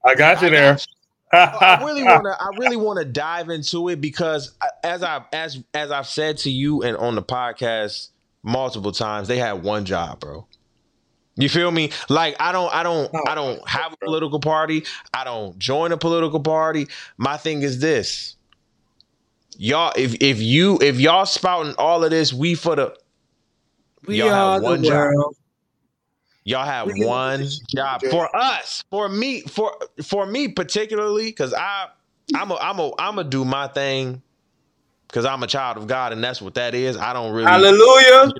I 0.05 0.15
got 0.15 0.41
you 0.41 0.47
I 0.47 0.51
there. 0.51 0.73
got 0.73 0.87
I 1.33 1.83
really 1.83 2.03
want 2.07 2.23
to. 2.23 2.41
I 2.41 2.49
really 2.57 2.77
want 2.77 2.99
to 2.99 3.05
dive 3.05 3.49
into 3.49 3.89
it 3.89 3.99
because, 3.99 4.55
as 4.83 5.03
I 5.03 5.25
as 5.33 5.61
as 5.73 5.91
I've 5.91 6.07
said 6.07 6.37
to 6.39 6.49
you 6.49 6.81
and 6.83 6.95
on 6.95 7.15
the 7.15 7.21
podcast 7.21 8.09
multiple 8.41 8.93
times, 8.93 9.27
they 9.27 9.37
had 9.37 9.63
one 9.63 9.83
job, 9.83 10.21
bro. 10.21 10.47
You 11.37 11.49
feel 11.49 11.71
me? 11.71 11.91
Like 12.09 12.35
I 12.39 12.51
don't, 12.51 12.73
I 12.73 12.83
don't, 12.83 13.11
I 13.27 13.35
don't 13.35 13.67
have 13.69 13.93
a 13.93 13.97
political 13.97 14.39
party. 14.39 14.85
I 15.13 15.23
don't 15.23 15.57
join 15.59 15.91
a 15.91 15.97
political 15.97 16.39
party. 16.39 16.87
My 17.17 17.37
thing 17.37 17.61
is 17.63 17.79
this, 17.79 18.35
y'all. 19.57 19.93
If 19.95 20.15
if 20.21 20.41
you 20.41 20.79
if 20.81 20.99
y'all 20.99 21.25
spouting 21.27 21.75
all 21.77 22.03
of 22.03 22.11
this, 22.11 22.33
we 22.33 22.55
for 22.55 22.75
the 22.75 22.95
We 24.05 24.17
Y'all 24.17 24.29
have 24.31 24.51
are 24.51 24.61
the 24.61 24.63
one 24.63 24.83
job. 24.83 25.15
world. 25.15 25.35
Y'all 26.45 26.65
have 26.65 26.87
We- 26.87 27.05
one 27.05 27.59
job 27.75 28.03
for 28.09 28.33
us, 28.35 28.83
for 28.89 29.09
me, 29.09 29.41
for 29.41 29.77
for 30.03 30.25
me 30.25 30.47
particularly, 30.49 31.25
because 31.25 31.53
I 31.53 31.87
I'm 32.33 32.51
a 32.51 32.55
I'm 32.55 32.79
a 32.79 32.91
I'm 32.99 33.19
a 33.19 33.23
do 33.23 33.45
my 33.45 33.67
thing 33.67 34.21
because 35.07 35.25
I'm 35.25 35.43
a 35.43 35.47
child 35.47 35.77
of 35.77 35.87
God, 35.87 36.13
and 36.13 36.23
that's 36.23 36.41
what 36.41 36.55
that 36.55 36.75
is. 36.75 36.97
I 36.97 37.13
don't 37.13 37.33
really. 37.33 37.47
Hallelujah. 37.47 38.33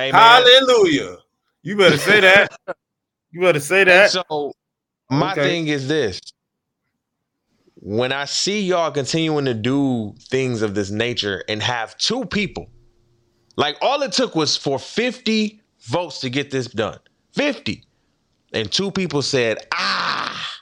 Amen. 0.00 0.12
Hallelujah. 0.12 1.18
You 1.66 1.76
better 1.76 1.98
say 1.98 2.20
that. 2.20 2.56
You 3.32 3.40
better 3.40 3.58
say 3.58 3.82
that. 3.82 4.10
So 4.12 4.52
my 5.10 5.32
Okay. 5.32 5.42
thing 5.42 5.66
is 5.66 5.88
this: 5.88 6.20
when 7.74 8.12
I 8.12 8.26
see 8.26 8.60
y'all 8.62 8.92
continuing 8.92 9.46
to 9.46 9.54
do 9.54 10.14
things 10.30 10.62
of 10.62 10.76
this 10.76 10.92
nature 10.92 11.42
and 11.48 11.60
have 11.60 11.98
two 11.98 12.24
people, 12.24 12.68
like 13.56 13.76
all 13.80 14.00
it 14.02 14.12
took 14.12 14.36
was 14.36 14.56
for 14.56 14.78
50 14.78 15.60
votes 15.80 16.20
to 16.20 16.30
get 16.30 16.52
this 16.52 16.68
done. 16.68 17.00
50. 17.32 17.82
And 18.52 18.70
two 18.70 18.92
people 18.92 19.20
said, 19.20 19.58
ah, 19.74 20.52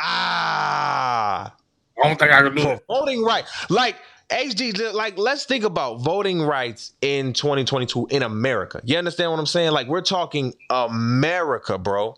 ah, 0.00 1.56
I 2.02 2.08
don't 2.08 2.18
think 2.18 2.32
I 2.32 2.42
can 2.42 2.56
do 2.56 2.70
it. 2.70 2.82
voting 2.88 3.22
right. 3.22 3.44
Like 3.68 3.94
HD, 4.30 4.92
like 4.92 5.18
let's 5.18 5.44
think 5.44 5.64
about 5.64 6.00
voting 6.00 6.40
rights 6.40 6.92
in 7.00 7.32
2022 7.32 8.06
in 8.10 8.22
America. 8.22 8.80
You 8.84 8.96
understand 8.96 9.30
what 9.30 9.40
I'm 9.40 9.46
saying? 9.46 9.72
Like 9.72 9.88
we're 9.88 10.02
talking 10.02 10.54
America, 10.70 11.78
bro. 11.78 12.16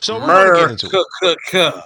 So 0.00 0.18
we're 0.18 0.26
gonna 0.26 0.60
get 0.60 0.70
into 0.70 1.04
it. 1.52 1.84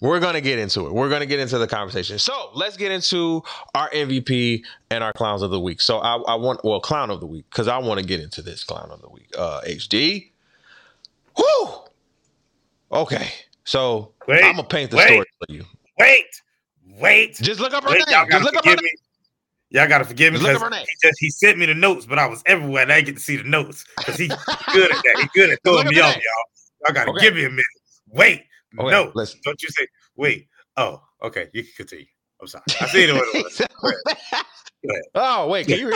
We're 0.00 0.20
gonna 0.20 0.42
get 0.42 0.58
into 0.58 0.86
it. 0.86 0.92
We're 0.92 1.08
gonna 1.08 1.24
get 1.24 1.40
into 1.40 1.56
the 1.56 1.66
conversation. 1.66 2.18
So 2.18 2.50
let's 2.54 2.76
get 2.76 2.92
into 2.92 3.42
our 3.74 3.88
MVP 3.90 4.62
and 4.90 5.02
our 5.02 5.14
clowns 5.14 5.40
of 5.40 5.50
the 5.50 5.60
week. 5.60 5.80
So 5.80 5.98
I, 5.98 6.16
I 6.16 6.34
want 6.34 6.62
well 6.64 6.80
clown 6.80 7.10
of 7.10 7.20
the 7.20 7.26
week 7.26 7.46
because 7.48 7.68
I 7.68 7.78
want 7.78 8.00
to 8.00 8.04
get 8.06 8.20
into 8.20 8.42
this 8.42 8.64
clown 8.64 8.90
of 8.90 9.00
the 9.00 9.08
week. 9.08 9.30
Uh 9.38 9.62
HD. 9.66 10.30
Whoo. 11.38 11.70
Okay. 12.92 13.28
So 13.64 14.12
Wait, 14.28 14.44
I'm 14.44 14.56
gonna 14.56 14.68
paint 14.68 14.90
the 14.90 14.98
wait. 14.98 15.06
story 15.06 15.26
for 15.38 15.52
you. 15.54 15.64
Wait, 15.98 16.42
wait, 16.98 17.36
Just 17.36 17.60
look 17.60 17.72
up 17.74 17.84
her 17.84 17.90
wait. 17.90 17.98
name. 17.98 18.06
Y'all 18.10 18.26
Just 18.26 18.30
gotta 18.30 18.44
look 18.44 18.56
up 18.56 18.64
her 18.64 18.70
forgive 18.70 18.76
name. 18.76 18.84
me. 18.84 18.90
Y'all 19.70 19.88
gotta 19.88 20.04
forgive 20.04 20.32
me 20.32 20.38
Look 20.38 20.52
because 20.52 20.62
Renee. 20.62 20.84
he 20.86 21.08
just 21.08 21.18
he 21.20 21.30
sent 21.30 21.58
me 21.58 21.66
the 21.66 21.74
notes, 21.74 22.06
but 22.06 22.18
I 22.18 22.26
was 22.26 22.42
everywhere 22.46 22.82
and 22.82 22.92
I 22.92 22.96
didn't 22.96 23.06
get 23.06 23.16
to 23.16 23.22
see 23.22 23.36
the 23.36 23.44
notes 23.44 23.84
because 23.98 24.18
he 24.18 24.28
good 24.72 24.90
at 24.90 24.96
that. 25.04 25.16
He 25.18 25.28
good 25.34 25.50
at 25.50 25.58
throwing 25.64 25.88
me 25.88 26.00
off, 26.00 26.14
y'all. 26.14 26.22
Y'all 26.86 26.94
gotta 26.94 27.10
Okay. 27.10 27.20
give 27.26 27.34
me 27.34 27.44
a 27.44 27.50
minute. 27.50 27.64
Wait, 28.08 28.44
Okay, 28.78 28.90
no, 28.90 29.10
listen. 29.14 29.40
don't 29.44 29.60
you 29.62 29.68
say 29.70 29.86
wait. 30.16 30.48
Oh, 30.76 31.02
okay, 31.22 31.48
you 31.52 31.62
can 31.64 31.72
continue. 31.76 32.06
I'm 32.40 32.46
sorry. 32.46 32.64
I 32.80 32.86
see 32.88 33.10
what 33.12 33.26
it 33.34 33.44
was. 33.44 33.60
ahead. 34.90 35.02
oh 35.14 35.48
wait, 35.48 35.66
can 35.66 35.78
you 35.78 35.88
hear? 35.88 35.94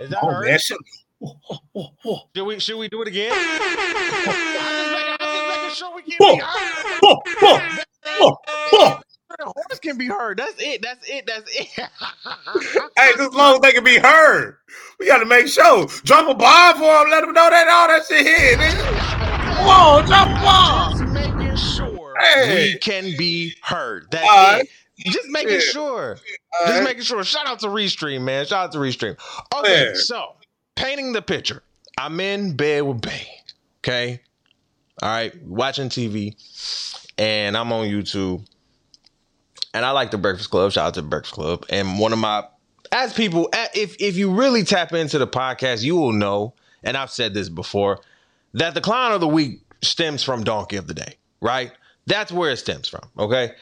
Is 0.00 0.10
that 0.10 0.18
Oh 0.22 0.28
her? 0.28 0.42
man, 0.42 0.58
oh, 1.24 1.36
oh, 1.76 1.88
oh, 2.04 2.20
Should 2.36 2.44
we 2.44 2.58
should 2.60 2.76
we 2.78 2.88
do 2.88 3.02
it 3.02 3.08
again? 3.08 3.32
Sure 5.74 5.94
we 5.94 6.02
can 6.02 6.16
Whoa. 6.18 6.34
be 6.36 6.40
heard. 6.40 6.98
oh, 7.02 7.22
oh, 7.42 7.60
oh, 8.06 8.36
oh. 8.72 9.00
The 9.36 9.44
horse 9.46 9.80
can 9.80 9.98
be 9.98 10.06
heard. 10.06 10.38
That's 10.38 10.54
it. 10.62 10.80
That's 10.80 11.08
it. 11.10 11.26
That's 11.26 11.50
it. 11.56 11.68
Hey, 12.96 13.10
just 13.16 13.20
as 13.30 13.34
long 13.34 13.56
as 13.56 13.60
they 13.62 13.72
can 13.72 13.82
be 13.82 13.98
heard, 13.98 14.58
we 15.00 15.06
got 15.06 15.18
to 15.18 15.24
make 15.24 15.48
sure. 15.48 15.86
Drop 16.04 16.28
a 16.28 16.34
bomb 16.34 16.74
for 16.76 16.82
them. 16.82 17.10
Let 17.10 17.22
them 17.22 17.32
know 17.32 17.50
that 17.50 17.66
all 17.68 17.88
that 17.88 18.06
shit 18.06 18.24
here. 18.24 18.56
Nigga. 18.56 19.56
Come 19.56 19.66
on, 19.68 20.04
drop 20.06 20.28
a 20.28 20.34
bomb. 20.44 20.92
Just 21.00 21.12
making 21.12 21.56
sure 21.56 22.14
Hey. 22.20 22.72
we 22.74 22.78
can 22.78 23.16
be 23.18 23.54
heard. 23.62 24.06
That's 24.12 24.28
All 24.28 24.52
right. 24.52 24.68
it. 24.98 25.06
Just 25.12 25.28
making 25.28 25.54
Yeah. 25.54 25.58
sure. 25.60 26.18
All 26.60 26.66
Just 26.68 26.84
making 26.84 27.02
sure. 27.02 27.24
Shout 27.24 27.48
out 27.48 27.58
to 27.60 27.66
Restream, 27.66 28.22
man. 28.22 28.46
Shout 28.46 28.66
out 28.66 28.72
to 28.72 28.78
Restream. 28.78 29.16
Okay, 29.58 29.86
Yeah. 29.88 29.92
so 29.96 30.34
painting 30.76 31.12
the 31.12 31.22
picture. 31.22 31.62
I'm 31.98 32.20
in 32.20 32.54
bed 32.54 32.82
with 32.84 33.00
Bay. 33.00 33.26
Okay. 33.80 34.20
All 35.02 35.08
right. 35.08 35.34
Watching 35.42 35.88
TV. 35.88 36.34
And 37.18 37.56
I'm 37.56 37.72
on 37.72 37.86
YouTube. 37.86 38.46
And 39.72 39.84
I 39.84 39.90
like 39.90 40.10
the 40.10 40.18
Breakfast 40.18 40.50
Club. 40.50 40.72
Shout 40.72 40.88
out 40.88 40.94
to 40.94 41.02
Breakfast 41.02 41.34
Club. 41.34 41.66
And 41.68 41.98
one 41.98 42.12
of 42.12 42.18
my 42.18 42.44
as 42.92 43.12
people, 43.12 43.48
if 43.74 43.96
if 44.00 44.16
you 44.16 44.30
really 44.30 44.62
tap 44.62 44.92
into 44.92 45.18
the 45.18 45.26
podcast, 45.26 45.82
you 45.82 45.96
will 45.96 46.12
know, 46.12 46.54
and 46.84 46.96
I've 46.96 47.10
said 47.10 47.34
this 47.34 47.48
before, 47.48 48.00
that 48.52 48.74
the 48.74 48.80
clown 48.80 49.12
of 49.12 49.20
the 49.20 49.28
week 49.28 49.62
stems 49.82 50.22
from 50.22 50.44
Donkey 50.44 50.76
of 50.76 50.86
the 50.86 50.94
Day, 50.94 51.16
right? 51.40 51.72
That's 52.06 52.30
where 52.30 52.50
it 52.50 52.58
stems 52.58 52.88
from. 52.88 53.08
Okay. 53.18 53.52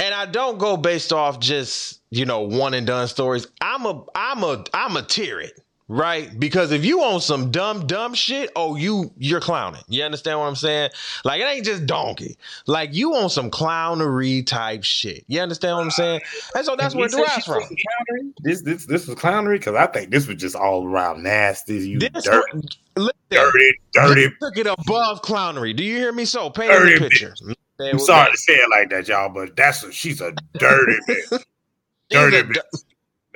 And 0.00 0.14
I 0.14 0.26
don't 0.26 0.58
go 0.58 0.76
based 0.76 1.12
off 1.12 1.40
just, 1.40 2.00
you 2.10 2.26
know, 2.26 2.40
one 2.40 2.74
and 2.74 2.86
done 2.86 3.06
stories. 3.08 3.46
I'm 3.60 3.86
a 3.86 4.04
I'm 4.14 4.42
a 4.42 4.64
I'm 4.74 4.96
a 4.96 5.02
tier 5.02 5.40
it, 5.40 5.58
right? 5.88 6.38
Because 6.38 6.72
if 6.72 6.84
you 6.84 7.02
on 7.02 7.20
some 7.20 7.50
dumb, 7.50 7.86
dumb 7.86 8.14
shit, 8.14 8.50
oh, 8.56 8.76
you 8.76 9.12
you're 9.16 9.40
clowning. 9.40 9.82
You 9.88 10.02
understand 10.04 10.38
what 10.38 10.46
I'm 10.46 10.56
saying? 10.56 10.90
Like 11.24 11.40
it 11.40 11.44
ain't 11.44 11.64
just 11.64 11.86
donkey. 11.86 12.36
Like 12.66 12.94
you 12.94 13.14
on 13.14 13.30
some 13.30 13.50
clownery 13.50 14.46
type 14.46 14.84
shit. 14.84 15.24
You 15.28 15.40
understand 15.40 15.76
what 15.76 15.84
I'm 15.84 15.90
saying? 15.90 16.20
And 16.54 16.64
so 16.64 16.76
that's 16.76 16.94
where 16.94 17.06
it 17.06 17.12
derives 17.12 17.44
from. 17.44 17.62
clownery? 17.62 18.32
This 18.40 18.62
this 18.62 18.86
this 18.86 19.06
was 19.06 19.16
clownery 19.16 19.58
because 19.58 19.74
I 19.74 19.86
think 19.86 20.10
this 20.10 20.26
was 20.26 20.36
just 20.36 20.56
all 20.56 20.86
around 20.86 21.22
nasty. 21.22 21.74
You 21.76 21.98
This 21.98 22.24
dirty, 22.24 22.68
listen, 22.96 23.12
dirty, 23.30 23.78
dirty. 23.92 24.28
Took 24.42 24.56
it 24.56 24.66
above 24.66 25.22
clownery. 25.22 25.74
Do 25.76 25.84
you 25.84 25.96
hear 25.96 26.12
me? 26.12 26.24
So 26.24 26.50
painting 26.50 26.78
Dirty 26.78 26.94
the 26.94 27.00
picture. 27.00 27.34
I'm 27.78 27.98
sorry 27.98 28.32
to 28.32 28.38
say 28.38 28.54
it 28.54 28.70
like 28.70 28.90
that, 28.90 29.08
y'all, 29.08 29.28
but 29.28 29.54
that's 29.54 29.82
a, 29.82 29.92
she's 29.92 30.20
a 30.20 30.32
dirty 30.58 30.96
bitch. 31.08 31.44
Dirty 32.10 32.42
bitch. 32.42 32.60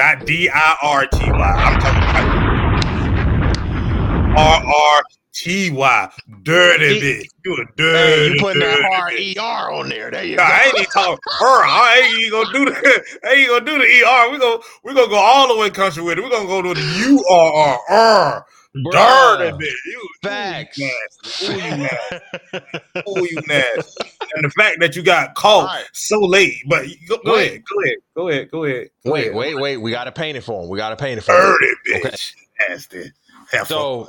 Not 0.00 0.26
D 0.26 0.50
I 0.50 0.76
R 0.82 1.06
T 1.06 1.32
Y. 1.32 1.56
I'm 1.66 1.78
talking 1.78 2.04
about 2.10 2.24
R 4.36 4.60
R 4.64 5.02
T 5.34 5.70
Y. 5.70 6.10
Dirty 6.42 6.94
bitch. 6.96 7.26
You 7.44 7.54
a 7.56 7.66
Hey, 7.92 8.20
dirty. 8.22 8.24
you 8.24 8.34
putting 8.36 8.60
that 8.60 8.78
dirty 8.78 8.80
hard 8.80 9.14
bitch. 9.14 9.26
ER 9.38 9.72
on 9.72 9.88
there. 9.90 10.10
There 10.10 10.24
you 10.24 10.38
Nah, 10.38 10.44
go. 10.44 10.54
I 10.54 10.64
ain't 10.66 10.78
even 10.78 10.90
talking 10.90 11.18
her. 11.40 11.64
I 11.64 12.00
ain't 12.02 12.12
even 12.14 12.30
gonna 12.32 12.52
do 12.52 12.64
the. 12.66 13.04
I 13.24 13.32
ain't 13.34 13.48
gonna 13.50 13.66
do 13.66 13.78
the 13.78 13.84
ER. 13.84 14.30
We 14.32 14.38
go. 14.38 14.62
We 14.84 14.94
gonna 14.94 15.08
go 15.08 15.16
all 15.16 15.48
the 15.48 15.56
way 15.60 15.70
country 15.70 16.02
with 16.02 16.18
it. 16.18 16.24
We 16.24 16.30
gonna 16.30 16.48
go 16.48 16.62
to 16.62 16.74
the 16.74 16.82
U 16.82 17.24
R 17.30 17.52
R 17.52 17.80
R. 17.90 18.46
Dirty 18.90 19.52
bitch. 19.52 19.76
You, 19.86 20.08
Facts. 20.22 20.78
You 20.78 20.86
nasty. 20.86 21.44
Ooh, 21.44 21.60
you 21.60 21.74
nasty. 21.74 22.16
Ooh, 23.08 23.26
you 23.30 23.42
nasty. 23.48 24.04
And 24.34 24.44
the 24.44 24.50
fact 24.50 24.78
that 24.80 24.94
you 24.96 25.02
got 25.02 25.34
caught 25.34 25.68
Alright. 25.68 25.86
so 25.92 26.20
late, 26.20 26.54
but 26.68 26.86
go, 27.08 27.18
go 27.24 27.34
ahead, 27.36 27.62
go 27.64 27.80
ahead, 27.82 27.96
go 28.14 28.28
ahead, 28.28 28.50
go 28.50 28.64
ahead. 28.64 28.88
go 29.04 29.12
Wait, 29.12 29.22
ahead. 29.28 29.34
wait, 29.34 29.54
wait. 29.56 29.76
We 29.78 29.90
got 29.90 30.04
to 30.04 30.12
paint 30.12 30.36
it 30.36 30.42
for 30.42 30.62
him. 30.62 30.68
We 30.68 30.78
got 30.78 30.90
to 30.90 30.96
paint 30.96 31.18
it 31.18 31.22
for 31.22 31.32
him. 31.32 31.40
Dirty 31.40 31.66
Okay. 31.96 32.10
bitch. 32.10 32.34
Nasty. 32.68 33.12
Heifer. 33.50 33.64
So 33.66 34.08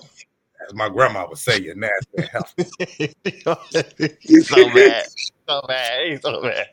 as 0.68 0.74
my 0.76 0.90
grandma 0.90 1.28
would 1.28 1.38
say, 1.38 1.60
you 1.60 1.74
nasty 1.76 2.28
he's 4.20 4.48
so 4.48 4.70
bad. 4.74 5.06
So 5.48 5.62
bad. 5.68 6.08
He's 6.08 6.22
so 6.22 6.42
bad. 6.42 6.68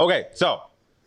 Okay, 0.00 0.26
so 0.34 0.62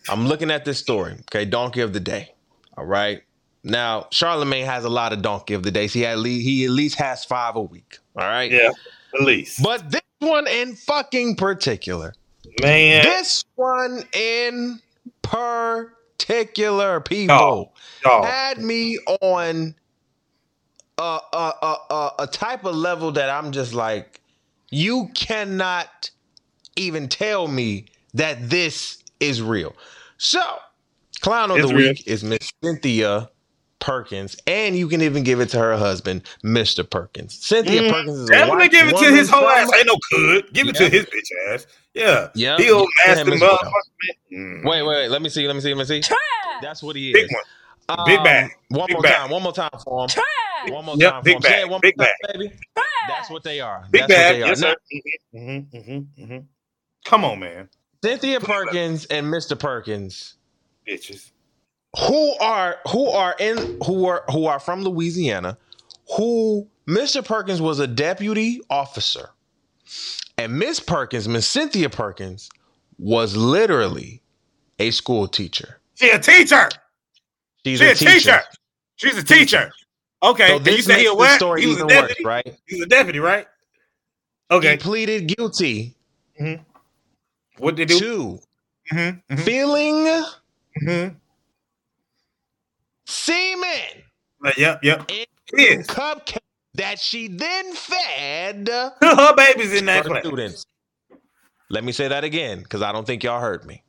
I'm 0.10 0.28
looking 0.28 0.52
at 0.52 0.66
this 0.66 0.78
story. 0.80 1.14
Okay, 1.32 1.46
donkey 1.46 1.82
of 1.82 1.94
the 1.94 2.00
day. 2.00 2.34
All 2.78 2.86
right. 2.86 3.22
Now 3.64 4.08
Charlemagne 4.12 4.66
has 4.66 4.84
a 4.86 4.90
lot 4.90 5.14
of 5.14 5.22
donkey 5.22 5.54
of 5.54 5.64
the 5.64 5.72
days. 5.72 5.94
He 5.94 6.06
at 6.06 6.20
least 6.20 6.44
he 6.46 6.66
at 6.66 6.72
least 6.72 6.96
has 7.00 7.24
five 7.25 7.56
a 7.56 7.62
week. 7.62 7.98
All 8.16 8.24
right. 8.28 8.52
Yeah, 8.52 8.70
at 9.16 9.22
least. 9.22 9.64
But 9.64 9.90
this 9.90 10.02
one 10.19 10.48
in 10.48 10.75
fucking 10.75 11.36
particular. 11.36 12.13
Man, 12.62 13.03
This 13.03 13.43
one 13.55 14.03
in 14.13 14.79
particular, 15.22 17.01
people, 17.01 17.74
y'all. 18.03 18.24
had 18.24 18.60
me 18.60 18.98
on 19.22 19.75
a, 20.98 21.01
a, 21.34 21.53
a, 21.62 21.75
a, 21.89 22.12
a 22.19 22.27
type 22.27 22.63
of 22.65 22.75
level 22.75 23.12
that 23.13 23.29
I'm 23.29 23.51
just 23.51 23.74
like, 23.74 24.22
you 24.69 25.10
cannot 25.13 26.10
even 26.75 27.07
tell 27.10 27.48
me 27.48 27.86
that 28.13 28.50
this 28.50 29.03
is 29.19 29.41
real. 29.41 29.75
So, 30.17 30.41
clown 31.22 31.51
of 31.51 31.57
It's 31.57 31.69
the 31.69 31.75
real. 31.75 31.89
week 31.89 32.07
is 32.07 32.24
Miss 32.24 32.51
Cynthia 32.63 33.29
Perkins, 33.79 34.38
and 34.48 34.77
you 34.77 34.88
can 34.89 35.01
even 35.01 35.24
give 35.24 35.39
it 35.41 35.50
to 35.50 35.60
her 35.60 35.77
husband, 35.77 36.24
Mr. 36.44 36.89
Perkins. 36.89 37.46
Cynthia 37.46 37.84
Mm, 37.84 37.84
Perkins 37.84 38.20
is 38.20 38.29
a 38.32 38.38
Definitely 38.38 38.70
white 38.70 38.70
give 38.70 38.88
it 38.89 38.98
to 38.98 39.12
his 39.13 39.29
whole 39.29 39.50
ass. 39.50 39.72
Ain't 39.74 39.88
no 39.88 39.98
could. 40.12 40.53
Give 40.53 40.70
it 40.70 40.75
Yeah. 40.75 40.82
to 40.82 40.89
his 40.89 41.05
bitch 41.05 41.53
ass. 41.53 41.67
Yeah. 41.94 42.29
Yeah, 42.36 42.58
He 42.58 42.72
old 42.72 42.89
give 43.05 43.05
it 43.05 43.05
to 43.05 43.15
him 43.22 43.34
as 43.34 43.41
well. 43.41 43.60
motherfucker. 43.60 44.34
Mm. 44.34 44.63
Wait, 44.63 44.84
wait, 44.84 44.88
wait. 44.88 45.10
Let 45.10 45.22
me 45.22 45.29
see. 45.29 45.48
Let 45.48 45.55
me 45.55 45.62
see. 45.62 45.74
Let 45.74 45.79
me 45.89 46.03
see. 46.03 46.10
That's 46.60 46.84
what 46.84 46.96
he 46.96 47.13
is. 47.13 47.13
Big 47.13 47.32
one. 47.32 47.44
Big 48.03 48.24
bag. 48.24 48.51
One 48.70 48.88
Big 48.88 48.94
more 48.94 49.03
bag. 49.03 49.20
time. 49.20 49.29
One 49.32 49.44
more 49.44 49.53
time 49.53 49.70
for 49.84 50.05
him. 50.05 50.13
One 50.63 50.86
more 50.86 50.98
Yep, 50.98 51.13
time. 51.13 51.24
big 51.24 51.25
for 51.25 51.38
him. 51.38 51.44
Say 51.44 51.60
bag, 51.60 51.62
it 51.62 51.70
one 51.70 51.82
big 51.82 51.96
more 51.98 52.08
time, 52.08 52.34
baby. 52.34 52.53
That's 53.03 53.29
what 53.29 53.44
they 53.44 53.62
are. 53.62 53.88
Big 53.91 54.08
That's 54.08 54.15
what 54.15 54.27
bag. 54.27 54.27
they 54.27 54.44
are. 54.44 54.55
Yes, 54.55 54.60
Now, 54.60 54.74
sir. 54.74 54.77
Mm-hmm, 55.36 55.77
mm-hmm, 55.77 56.24
mm-hmm. 56.24 56.39
Come 57.05 57.25
on, 57.25 57.39
man. 57.39 57.70
Cynthia 58.03 58.41
Perkins 58.41 59.05
and 59.05 59.27
Mr. 59.27 59.60
Perkins, 59.60 60.36
Bitches. 60.88 61.32
Who 61.98 62.36
are 62.40 62.78
who 62.90 63.08
are 63.08 63.36
in 63.40 63.78
who 63.86 64.06
are 64.06 64.24
who 64.32 64.46
are 64.46 64.60
from 64.60 64.84
Louisiana, 64.84 65.58
who 66.16 66.68
Mr. 66.88 67.24
Perkins 67.24 67.62
was 67.62 67.80
a 67.80 67.88
deputy 67.88 68.62
officer, 68.70 69.30
and 70.38 70.58
Miss 70.58 70.80
Perkins, 70.80 71.28
Miss 71.28 71.48
Cynthia 71.48 71.90
Perkins, 71.90 72.50
was 72.98 73.36
literally 73.36 74.22
a 74.80 74.92
school 74.92 75.28
teacher. 75.28 75.80
She 75.96 76.10
a 76.10 76.20
teacher. 76.20 76.70
She's 77.66 77.80
She 77.80 77.86
a 77.88 77.96
teacher. 77.96 78.42
She's 78.98 79.18
a 79.18 79.24
teacher. 79.24 79.72
Okay. 80.22 80.48
So 80.48 80.60
this 80.60 80.86
say 80.86 81.00
he 81.00 81.08
makes 81.08 81.18
the 81.18 81.36
story 81.36 81.62
He 81.62 81.68
was 81.68 81.78
a 81.78 81.80
even 81.86 81.88
worse, 81.88 82.08
deputy. 82.10 82.25
right? 82.25 82.56
He's 82.68 82.82
a 82.82 82.86
deputy, 82.86 83.20
right? 83.20 83.48
Okay. 84.52 84.72
He 84.72 84.78
pleaded 84.78 85.28
guilty 85.28 85.96
mm-hmm. 86.40 86.62
What 87.58 87.75
they 87.75 87.86
do? 87.86 88.00
to 88.00 88.40
Mm-hmm. 88.94 89.34
mm-hmm. 89.34 89.36
feeling 89.38 89.96
mm-hmm. 90.84 91.16
Semen 93.05 94.03
uh, 94.45 94.51
Yep. 94.57 94.83
Yep. 94.83 95.12
in 95.12 95.25
Yes. 95.57 95.88
cupcake 95.88 96.38
that 96.75 97.00
she 97.00 97.27
then 97.27 97.74
fed 97.74 98.67
Her 99.01 99.35
babies 99.35 99.74
in 99.74 99.85
that 99.88 100.05
class. 100.05 100.25
students. 100.25 100.65
Let 101.69 101.83
me 101.83 101.91
say 101.91 102.07
that 102.07 102.24
again 102.24 102.62
because 102.63 102.81
I 102.81 102.91
don't 102.91 103.07
think 103.07 103.24
y'all 103.24 103.41
heard 103.41 103.65
me. 103.65 103.83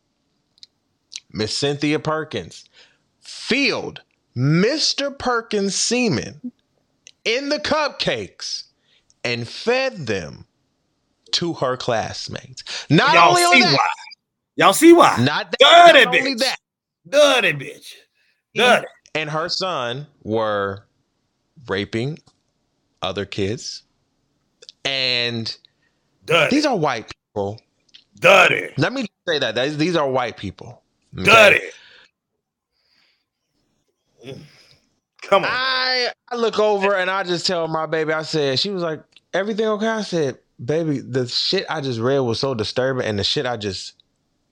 Miss 1.33 1.57
Cynthia 1.57 1.99
Perkins 1.99 2.65
filled 3.21 4.03
Mr. 4.37 5.17
Perkins 5.17 5.75
semen 5.75 6.41
in 7.25 7.49
the 7.51 7.59
cupcakes 7.59 8.65
and 9.25 9.49
fed 9.49 10.07
them 10.07 10.47
to 11.33 11.55
her 11.55 11.77
classmates. 11.77 12.65
Not 12.91 13.13
Y'all 13.13 13.31
only 13.31 13.43
see 13.43 13.63
on 13.63 13.63
that, 13.63 13.73
why? 13.73 13.89
Y'all 14.57 14.73
see 14.75 14.93
why? 14.93 15.21
not 15.21 15.53
that, 15.53 15.59
Dirty 15.61 16.05
not 16.05 16.07
only 16.07 16.35
bitch. 16.35 16.37
that, 16.37 16.57
Dirty 17.09 17.53
bitch. 17.53 17.95
Dirty. 18.57 18.87
And 19.17 19.31
her 19.31 19.49
son 19.49 20.07
were 20.23 20.85
raping 21.69 22.19
other 23.03 23.25
kids. 23.25 23.83
And 24.85 25.57
these 26.51 26.67
are 26.67 26.77
white 26.77 27.11
people. 27.35 27.61
Dirty. 28.21 28.73
Let 28.77 28.93
me 28.93 29.07
say 29.29 29.39
that. 29.39 29.55
These- 29.55 29.77
are 29.97 30.09
white 30.09 30.37
people. 30.37 30.83
okay? 31.19 31.61
Come 35.23 35.45
on. 35.45 35.51
I 35.51 36.11
I 36.31 36.37
look 36.37 36.59
over 36.59 36.95
and 36.95 37.11
I 37.11 37.23
just 37.25 37.47
tell 37.47 37.67
my 37.69 37.87
baby, 37.87 38.13
I 38.13 38.23
said, 38.23 38.59
she 38.59 38.71
was 38.71 38.83
like, 38.83 39.03
everything 39.33 39.67
okay? 39.67 39.89
I 39.89 40.03
said, 40.03 40.39
baby, 40.65 41.01
the 41.01 41.27
shit 41.27 41.67
I 41.69 41.81
just 41.81 42.01
read 42.01 42.21
was 42.21 42.41
so 42.41 42.55
disturbing, 42.55 43.07
and 43.07 43.19
the 43.19 43.25
shit 43.25 43.47
I 43.47 43.57
just 43.57 43.95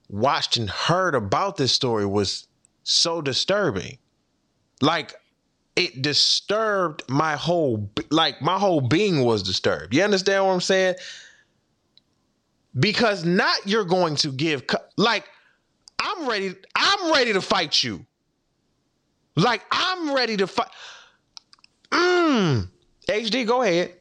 watched 0.09 0.57
and 0.57 0.69
heard 0.69 1.15
about 1.15 1.57
this 1.57 1.71
story 1.71 2.05
was 2.05 2.47
so 2.83 3.21
disturbing. 3.21 3.97
Like 4.81 5.13
it 5.75 6.01
disturbed 6.01 7.03
my 7.09 7.35
whole 7.35 7.89
like 8.09 8.41
my 8.41 8.57
whole 8.57 8.81
being 8.81 9.23
was 9.23 9.43
disturbed. 9.43 9.93
You 9.93 10.03
understand 10.03 10.45
what 10.45 10.53
I'm 10.53 10.61
saying? 10.61 10.95
Because 12.79 13.25
not 13.25 13.57
you're 13.65 13.85
going 13.85 14.15
to 14.17 14.31
give 14.31 14.63
like 14.97 15.25
I'm 15.99 16.27
ready 16.27 16.55
I'm 16.75 17.11
ready 17.11 17.33
to 17.33 17.41
fight 17.41 17.83
you. 17.83 18.05
Like 19.35 19.63
I'm 19.71 20.13
ready 20.13 20.37
to 20.37 20.47
fight. 20.47 20.69
Mm. 21.91 22.69
HD, 23.07 23.45
go 23.45 23.61
ahead. 23.61 23.93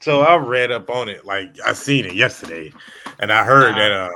So 0.00 0.20
I 0.20 0.36
read 0.36 0.70
up 0.70 0.90
on 0.90 1.08
it, 1.08 1.24
like 1.24 1.58
I 1.64 1.72
seen 1.72 2.04
it 2.04 2.14
yesterday, 2.14 2.72
and 3.18 3.32
I 3.32 3.44
heard 3.44 3.72
uh-huh. 3.72 3.78
that 3.78 3.92
uh 3.92 4.10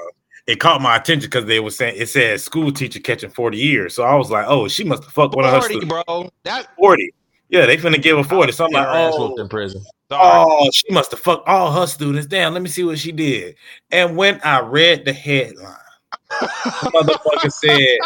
it 0.47 0.57
caught 0.57 0.81
my 0.81 0.97
attention 0.97 1.29
because 1.29 1.45
they 1.45 1.61
were 1.61 1.71
saying 1.71 1.95
it 1.97 2.09
said 2.09 2.41
school 2.41 2.73
teacher 2.73 3.01
catching 3.01 3.31
40 3.31 3.57
years. 3.57 3.95
So 3.95 4.03
I 4.03 4.15
was 4.15 4.31
like, 4.31 4.47
oh, 4.49 4.69
she 4.69 4.85
must 4.85 5.05
have 5.05 5.13
fucked 5.13 5.35
one 5.35 5.45
of 5.45 5.53
her 5.53 5.61
students. 5.61 5.87
bro. 5.87 6.31
That 6.45 6.69
40. 6.77 7.15
Yeah, 7.49 7.67
they 7.67 7.77
finna 7.77 8.01
give 8.03 8.17
her 8.17 8.25
40. 8.25 8.53
So 8.53 8.65
I'm 8.65 8.73
like, 8.73 8.87
oh, 8.89 9.37
in 9.37 9.49
prison. 9.49 9.85
Oh, 10.11 10.71
she 10.73 10.91
must 10.91 11.11
have 11.11 11.21
fucked 11.21 11.47
all 11.49 11.71
her 11.73 11.87
students. 11.87 12.27
Damn, 12.27 12.55
let 12.55 12.63
me 12.63 12.69
see 12.69 12.85
what 12.85 12.99
she 12.99 13.13
did. 13.13 13.57
And 13.91 14.17
when 14.17 14.41
I 14.43 14.61
read 14.61 15.05
the 15.05 15.13
headline, 15.13 15.77
motherfucker 16.31 17.53
said 17.53 17.99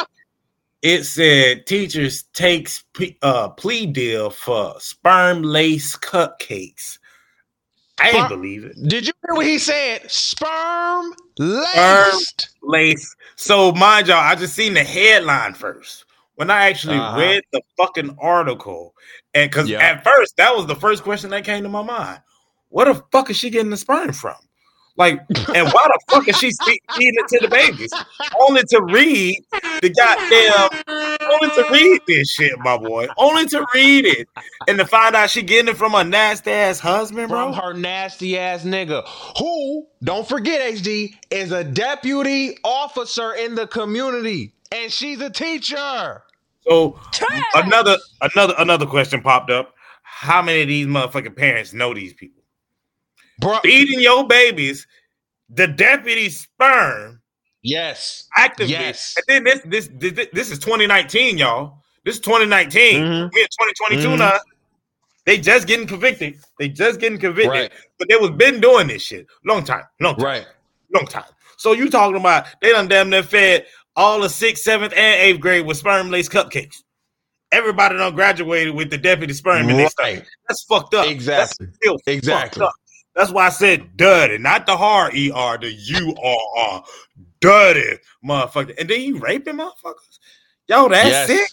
it 0.83 1.05
said 1.05 1.67
teachers 1.67 2.25
takes 2.35 2.85
uh, 3.23 3.49
plea 3.51 3.87
deal 3.87 4.31
for 4.31 4.79
sperm 4.79 5.43
lace 5.43 5.97
cupcakes. 5.97 6.99
I 7.99 8.11
ain't 8.11 8.29
believe 8.29 8.65
it. 8.65 8.77
Did 8.83 9.07
you 9.07 9.13
hear 9.27 9.35
what 9.35 9.47
he 9.47 9.59
said? 9.59 10.11
Sperm 10.11 11.15
laced. 11.39 12.41
Sperm 12.41 12.71
lace. 12.71 13.17
So 13.37 13.73
mind 13.73 14.09
y'all, 14.09 14.19
I 14.19 14.35
just 14.35 14.55
seen 14.55 14.75
the 14.75 14.85
headline 14.85 15.55
first. 15.55 16.05
When 16.35 16.51
I 16.51 16.69
actually 16.69 16.99
uh-huh. 16.99 17.19
read 17.19 17.45
the 17.53 17.63
fucking 17.79 18.17
article, 18.21 18.95
and 19.33 19.51
because 19.51 19.71
yep. 19.71 19.81
at 19.81 20.05
first 20.05 20.37
that 20.37 20.55
was 20.55 20.67
the 20.67 20.75
first 20.75 21.03
question 21.03 21.31
that 21.31 21.45
came 21.45 21.63
to 21.63 21.69
my 21.71 21.83
mind. 21.83 22.21
Where 22.69 22.93
the 22.93 23.03
fuck 23.11 23.31
is 23.31 23.37
she 23.37 23.49
getting 23.49 23.71
the 23.71 23.77
sperm 23.77 24.13
from? 24.13 24.37
Like, 24.97 25.21
and 25.29 25.69
why 25.69 25.89
the 25.89 26.01
fuck 26.09 26.27
is 26.29 26.37
she 26.39 26.51
feeding 26.97 27.15
it 27.17 27.29
to 27.29 27.39
the 27.41 27.49
babies? 27.49 27.93
Only 28.41 28.63
to 28.65 28.83
read 28.83 29.45
the 29.83 29.91
goddamn, 29.91 30.71
only 31.31 31.55
to 31.55 31.67
read 31.71 32.01
this 32.07 32.31
shit, 32.31 32.59
my 32.61 32.79
boy. 32.79 33.07
Only 33.19 33.47
to 33.47 33.67
read 33.75 34.07
it 34.07 34.27
and 34.67 34.79
to 34.79 34.87
find 34.87 35.15
out 35.15 35.31
she 35.31 35.43
getting 35.43 35.69
it 35.69 35.77
from 35.77 35.95
a 35.95 36.03
nasty 36.03 36.51
ass 36.51 36.81
husband, 36.81 37.29
bro. 37.29 37.53
From 37.53 37.63
her 37.63 37.75
nasty 37.75 38.39
ass 38.39 38.65
nigga, 38.65 39.07
who 39.39 39.87
don't 40.03 40.27
forget, 40.27 40.75
HD 40.75 41.15
is 41.31 41.53
a 41.53 41.63
deputy 41.63 42.57
officer 42.65 43.33
in 43.33 43.55
the 43.55 43.67
community, 43.67 44.55
and 44.73 44.91
she's 44.91 45.21
a 45.21 45.31
teacher. 45.31 46.23
So 46.69 46.99
Trash. 47.13 47.43
another, 47.55 47.97
another, 48.23 48.55
another 48.59 48.87
question 48.87 49.21
popped 49.21 49.51
up. 49.51 49.75
How 50.03 50.41
many 50.41 50.63
of 50.63 50.69
these 50.69 50.87
motherfucking 50.87 51.37
parents 51.37 51.73
know 51.75 51.93
these 51.93 52.15
people? 52.15 52.36
Bro, 53.41 53.61
feeding 53.63 54.01
your 54.01 54.27
babies 54.27 54.87
the 55.49 55.67
deputy 55.67 56.29
sperm. 56.29 57.21
Yes. 57.63 58.29
Actively. 58.37 58.73
Yes. 58.73 59.17
And 59.17 59.45
then 59.45 59.45
this, 59.45 59.89
this 59.91 60.15
this 60.15 60.29
this 60.33 60.51
is 60.51 60.59
2019, 60.59 61.39
y'all. 61.39 61.83
This 62.05 62.17
is 62.17 62.21
2019. 62.21 63.03
Mm-hmm. 63.03 63.11
We're 63.11 63.25
in 63.25 63.31
2022 63.31 64.09
mm-hmm. 64.09 64.19
now. 64.19 64.39
They 65.25 65.39
just 65.39 65.67
getting 65.67 65.89
convicted. 65.89 66.39
They 66.59 66.69
just 66.69 67.01
getting 67.01 67.19
convicted. 67.19 67.51
Right. 67.51 67.73
But 67.99 68.09
they 68.09 68.17
was 68.17 68.31
been 68.31 68.61
doing 68.61 68.87
this 68.87 69.03
shit 69.03 69.27
long 69.45 69.65
time. 69.65 69.83
Long 70.01 70.15
time. 70.15 70.25
Right. 70.25 70.47
Long 70.95 71.07
time. 71.07 71.25
So 71.57 71.73
you 71.73 71.91
talking 71.91 72.17
about 72.17 72.47
they 72.63 72.71
done 72.71 72.87
damn 72.87 73.11
near 73.11 73.25
fed 73.25 73.67
all 73.97 74.21
the 74.21 74.29
sixth, 74.29 74.63
seventh, 74.63 74.93
and 74.93 75.21
eighth 75.21 75.41
grade 75.41 75.67
with 75.67 75.79
sperm 75.79 76.11
lace 76.11 76.29
cupcakes. 76.29 76.77
Everybody 77.51 77.97
done 77.97 78.15
graduated 78.15 78.75
with 78.75 78.91
the 78.91 78.99
deputy 78.99 79.33
sperm 79.33 79.69
in 79.69 79.89
right. 79.99 80.25
That's 80.47 80.65
fucked 80.65 80.95
up. 80.95 81.09
Exactly. 81.09 81.69
exactly. 82.07 82.67
That's 83.17 83.31
why 83.31 83.47
I 83.47 83.49
said 83.49 83.97
dirty, 83.97 84.37
not 84.37 84.67
the 84.67 84.77
hard 84.77 85.15
ER, 85.15 85.59
the 85.59 85.73
U 85.73 86.15
R 86.23 86.39
R. 86.59 86.85
Dirty 87.41 87.99
motherfucker. 88.25 88.79
And 88.79 88.89
then 88.89 89.01
you 89.01 89.19
raping 89.19 89.57
motherfuckers. 89.57 90.19
Yo, 90.69 90.89
that's 90.89 91.09
yes. 91.09 91.27
sick. 91.27 91.51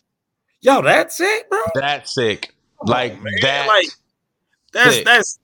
Yo, 0.62 0.82
that's 0.82 1.18
sick, 1.18 1.50
bro. 1.50 1.62
That's 1.76 2.14
sick. 2.14 2.54
Like 2.82 3.18
that. 3.42 3.68
Like 3.68 3.88
that's 4.74 4.96
sick. 4.96 5.06
that's 5.06 5.40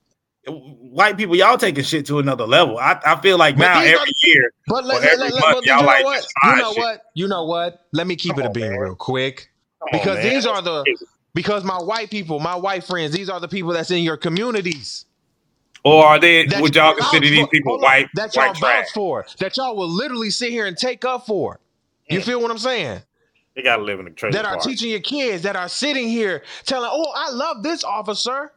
white 0.48 1.18
people, 1.18 1.38
y'all 1.38 1.58
taking 1.58 1.84
shit 1.86 2.06
to 2.08 2.20
another 2.20 2.46
level. 2.46 2.78
I, 2.78 3.00
I 3.06 3.22
feel 3.22 3.38
like 3.38 3.56
but 3.56 3.62
now 3.62 3.82
every 3.82 4.12
year, 4.24 4.52
but 4.68 4.84
let, 4.86 5.04
every 5.04 5.18
let, 5.26 5.34
let, 5.34 5.54
month, 5.54 5.66
y'all 5.66 5.80
you 5.82 5.86
like 5.86 6.04
what? 6.04 6.26
You 6.44 6.56
know 6.56 6.74
shit. 6.74 6.78
what? 6.80 7.02
You 7.14 7.28
know 7.28 7.46
what? 7.46 7.88
Let 7.94 8.08
me 8.08 8.16
keep 8.18 8.36
Come 8.36 8.44
it 8.44 8.48
a 8.48 8.50
bean 8.50 8.74
real 8.74 8.96
quick. 8.96 9.50
Come 9.80 10.00
because 10.00 10.18
on, 10.18 10.24
these 10.24 10.46
are 10.46 10.62
the 10.62 10.84
because 11.34 11.64
my 11.64 11.78
white 11.78 12.10
people, 12.10 12.40
my 12.40 12.56
white 12.56 12.84
friends, 12.84 13.14
these 13.14 13.30
are 13.30 13.40
the 13.40 13.48
people 13.48 13.72
that's 13.72 13.92
in 13.92 14.04
your 14.04 14.18
communities. 14.18 15.06
Or 15.84 16.06
are 16.06 16.20
they? 16.20 16.46
That 16.46 16.62
would 16.62 16.76
y'all 16.76 16.94
consider 16.94 17.30
these 17.30 17.48
people 17.48 17.80
white? 17.80 18.10
That 18.16 18.36
y'all 18.36 18.48
white 18.48 18.58
vouch 18.60 18.92
for. 18.94 19.26
That 19.40 19.56
y'all 19.58 19.76
will 19.76 19.88
literally 19.88 20.30
sit 20.30 20.52
here 20.52 20.66
and 20.66 20.78
take 20.78 21.06
up 21.06 21.26
for. 21.26 21.60
You 22.10 22.20
mm. 22.20 22.24
feel 22.24 22.42
what 22.42 22.52
I'm 22.52 22.58
saying? 22.58 23.02
They 23.56 23.62
gotta 23.62 23.84
live 23.84 24.00
in 24.00 24.08
a 24.08 24.12
trailer. 24.12 24.34
That 24.34 24.46
are 24.46 24.58
teaching 24.58 24.90
your 24.90 25.00
kids. 25.00 25.44
That 25.44 25.56
are 25.56 25.70
sitting 25.70 26.08
here 26.08 26.44
telling, 26.66 26.90
"Oh, 26.92 27.12
I 27.16 27.32
love 27.32 27.64
this 27.64 27.84
officer." 27.84 28.52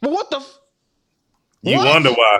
But 0.00 0.10
what 0.12 0.30
the? 0.30 0.38
F- 0.38 0.58
you 1.62 1.76
what? 1.76 1.86
wonder 1.86 2.10
why 2.10 2.38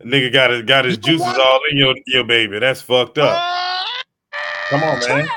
a 0.00 0.04
nigga 0.04 0.32
got 0.32 0.50
his 0.50 0.62
got 0.62 0.84
his 0.84 0.96
you 0.96 1.02
juices 1.02 1.26
wonder? 1.26 1.42
all 1.42 1.60
in 1.70 1.76
your 1.76 1.94
your 2.06 2.24
baby. 2.24 2.58
That's 2.58 2.82
fucked 2.82 3.18
up. 3.18 3.36
Uh, 3.40 3.84
Come 4.70 4.82
on, 4.84 5.00
man. 5.08 5.28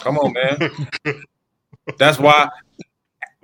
Come 0.00 0.18
on, 0.18 0.32
man. 0.32 0.88
That's 1.98 2.18
why 2.18 2.48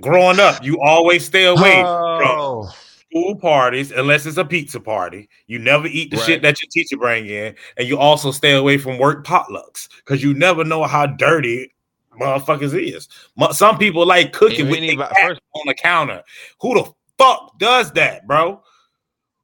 growing 0.00 0.40
up, 0.40 0.64
you 0.64 0.80
always 0.80 1.24
stay 1.24 1.44
away 1.44 1.82
oh. 1.84 2.64
from 2.64 2.83
school 3.14 3.37
parties 3.37 3.92
unless 3.92 4.27
it's 4.27 4.37
a 4.37 4.44
pizza 4.44 4.81
party. 4.81 5.29
You 5.46 5.59
never 5.59 5.87
eat 5.87 6.11
the 6.11 6.16
right. 6.16 6.27
shit 6.27 6.42
that 6.42 6.61
your 6.61 6.68
teacher 6.70 6.96
bring 6.96 7.27
in, 7.27 7.55
and 7.77 7.87
you 7.87 7.98
also 7.98 8.31
stay 8.31 8.55
away 8.55 8.79
from 8.79 8.98
work 8.98 9.24
potlucks 9.24 9.88
because 9.98 10.22
you 10.22 10.35
never 10.35 10.64
know 10.64 10.85
how 10.85 11.07
dirty 11.07 11.72
motherfuckers 12.20 12.79
is. 12.79 13.09
Some 13.57 13.79
people 13.79 14.07
like 14.07 14.33
cooking 14.33 14.68
with 14.68 14.81
the 14.81 14.96
first 15.22 15.40
on 15.55 15.62
the 15.66 15.74
counter. 15.74 16.22
Who 16.61 16.74
the 16.74 16.92
fuck 17.18 17.59
does 17.59 17.92
that, 17.92 18.27
bro? 18.27 18.62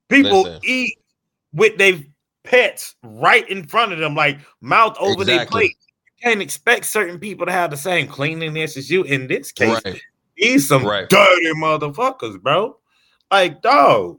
People 0.08 0.42
Listen. 0.42 0.60
eat 0.64 0.98
with 1.52 1.78
their 1.78 2.00
pets 2.42 2.96
right 3.02 3.48
in 3.48 3.66
front 3.66 3.92
of 3.92 3.98
them, 3.98 4.14
like 4.14 4.38
mouth 4.60 4.96
over 4.98 5.22
exactly. 5.22 5.36
their 5.36 5.46
plate. 5.46 5.76
You 6.06 6.28
can't 6.28 6.42
expect 6.42 6.86
certain 6.86 7.18
people 7.18 7.46
to 7.46 7.52
have 7.52 7.70
the 7.70 7.76
same 7.76 8.08
cleanliness 8.08 8.76
as 8.76 8.90
you. 8.90 9.04
In 9.04 9.28
this 9.28 9.52
case, 9.52 9.80
right. 9.84 10.00
these 10.36 10.66
some 10.66 10.84
right. 10.84 11.08
dirty 11.08 11.52
motherfuckers, 11.54 12.40
bro. 12.40 12.79
Like, 13.30 13.62
dog, 13.62 14.18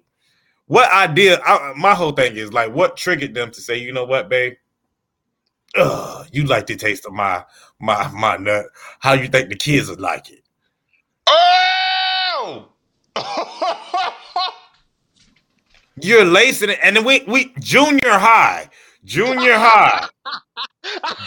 what 0.68 0.92
idea? 0.92 1.42
I, 1.42 1.74
my 1.76 1.94
whole 1.94 2.14
thing 2.14 2.38
is 2.38 2.54
like, 2.54 2.74
what 2.74 2.96
triggered 2.96 3.34
them 3.34 3.52
to 3.52 3.62
say, 3.62 3.78
you 3.78 3.92
know 3.92 4.06
what, 4.06 4.30
babe? 4.30 4.54
Ugh, 5.76 6.28
you 6.32 6.46
like 6.46 6.68
the 6.68 6.76
taste 6.76 7.06
of 7.06 7.14
my 7.14 7.44
my 7.80 8.10
my 8.10 8.38
nut. 8.38 8.66
How 9.00 9.14
you 9.14 9.28
think 9.28 9.50
the 9.50 9.56
kids 9.56 9.90
would 9.90 10.02
like 10.02 10.30
it? 10.30 10.44
Oh, 11.28 12.68
you're 16.02 16.26
lacing 16.26 16.72
it, 16.72 16.80
and 16.84 16.96
then 16.96 17.06
we 17.06 17.24
we 17.26 17.54
junior 17.60 18.18
high, 18.18 18.70
junior 19.06 19.58
high. 19.58 20.08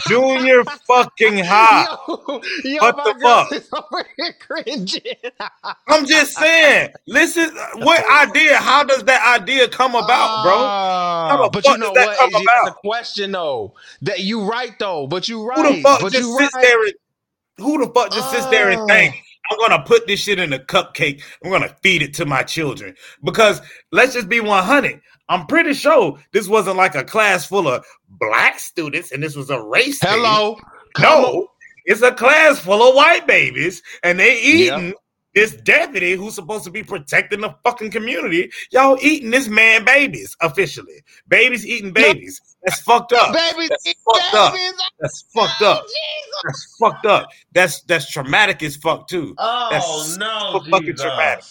Junior 0.07 0.63
fucking 0.87 1.43
high. 1.43 1.85
Yo, 2.07 2.41
yo, 2.63 2.77
what 2.79 2.95
the 3.51 3.61
fuck? 3.61 4.39
cringing 4.39 5.01
I'm 5.87 6.05
just 6.05 6.37
saying. 6.37 6.91
Listen, 7.07 7.49
what 7.75 8.03
idea? 8.29 8.57
How 8.57 8.83
does 8.83 9.03
that 9.05 9.39
idea 9.41 9.67
come 9.67 9.95
about, 9.95 10.43
bro? 10.43 11.45
Uh, 11.45 11.49
but 11.49 11.65
you 11.65 11.77
know 11.77 11.91
what? 11.91 12.17
Come 12.17 12.29
it's 12.33 12.69
a 12.69 12.73
question 12.73 13.31
though. 13.31 13.73
That 14.01 14.19
you 14.19 14.45
right 14.45 14.77
though, 14.79 15.07
but 15.07 15.27
you 15.27 15.47
right. 15.47 15.57
Who 15.57 15.75
the 15.75 15.81
fuck 15.81 16.01
but 16.01 16.13
just 16.13 16.37
sits 16.37 16.53
right. 16.53 16.61
there 16.61 16.83
and 16.83 16.93
who 17.57 17.85
the 17.85 17.91
fuck 17.93 18.11
just 18.11 18.27
uh, 18.27 18.31
sits 18.31 18.45
there 18.47 18.69
and 18.69 18.81
ah. 18.81 18.87
think 18.87 19.15
I'm 19.51 19.59
gonna 19.59 19.83
put 19.83 20.07
this 20.07 20.21
shit 20.21 20.39
in 20.39 20.53
a 20.53 20.59
cupcake. 20.59 21.21
I'm 21.43 21.51
gonna 21.51 21.75
feed 21.81 22.01
it 22.01 22.13
to 22.15 22.25
my 22.25 22.43
children 22.43 22.95
because 23.23 23.61
let's 23.91 24.13
just 24.13 24.29
be 24.29 24.39
100. 24.39 25.01
I'm 25.29 25.47
pretty 25.47 25.73
sure 25.73 26.19
this 26.33 26.47
wasn't 26.47 26.77
like 26.77 26.95
a 26.95 27.03
class 27.03 27.45
full 27.45 27.67
of 27.67 27.85
black 28.09 28.59
students 28.59 29.11
and 29.11 29.23
this 29.23 29.35
was 29.35 29.49
a 29.49 29.61
race. 29.61 29.99
Hello. 30.01 30.57
No, 30.99 31.47
it's 31.85 32.01
a 32.01 32.11
class 32.11 32.59
full 32.59 32.87
of 32.87 32.95
white 32.95 33.27
babies 33.27 33.81
and 34.03 34.19
they 34.19 34.39
eating 34.39 34.87
yep. 34.87 34.95
this 35.33 35.55
deputy 35.57 36.13
who's 36.13 36.35
supposed 36.35 36.63
to 36.65 36.71
be 36.71 36.83
protecting 36.83 37.41
the 37.41 37.55
fucking 37.63 37.91
community. 37.91 38.51
Y'all 38.71 38.97
eating 39.01 39.31
this 39.31 39.47
man 39.47 39.83
babies 39.83 40.37
officially. 40.41 41.03
Babies 41.27 41.65
eating 41.65 41.91
babies. 41.91 42.39
That's 42.63 42.81
fucked 42.81 43.13
up. 43.13 43.33
Babies 43.33 43.69
that's 43.69 43.93
fucked 44.03 44.53
babies. 44.53 44.73
up. 44.73 44.91
That's 44.99 45.25
fucked 45.33 45.61
up. 45.61 45.83
Oh, 45.87 46.41
that's 46.43 46.77
fucked 46.79 47.05
up. 47.05 47.29
That's 47.51 47.81
that's 47.83 48.09
traumatic 48.09 48.63
as 48.63 48.75
fuck 48.75 49.07
too. 49.07 49.35
Oh 49.37 49.67
that's 49.71 50.17
no, 50.17 50.61
fucking 50.69 50.95
traumatic. 50.95 51.45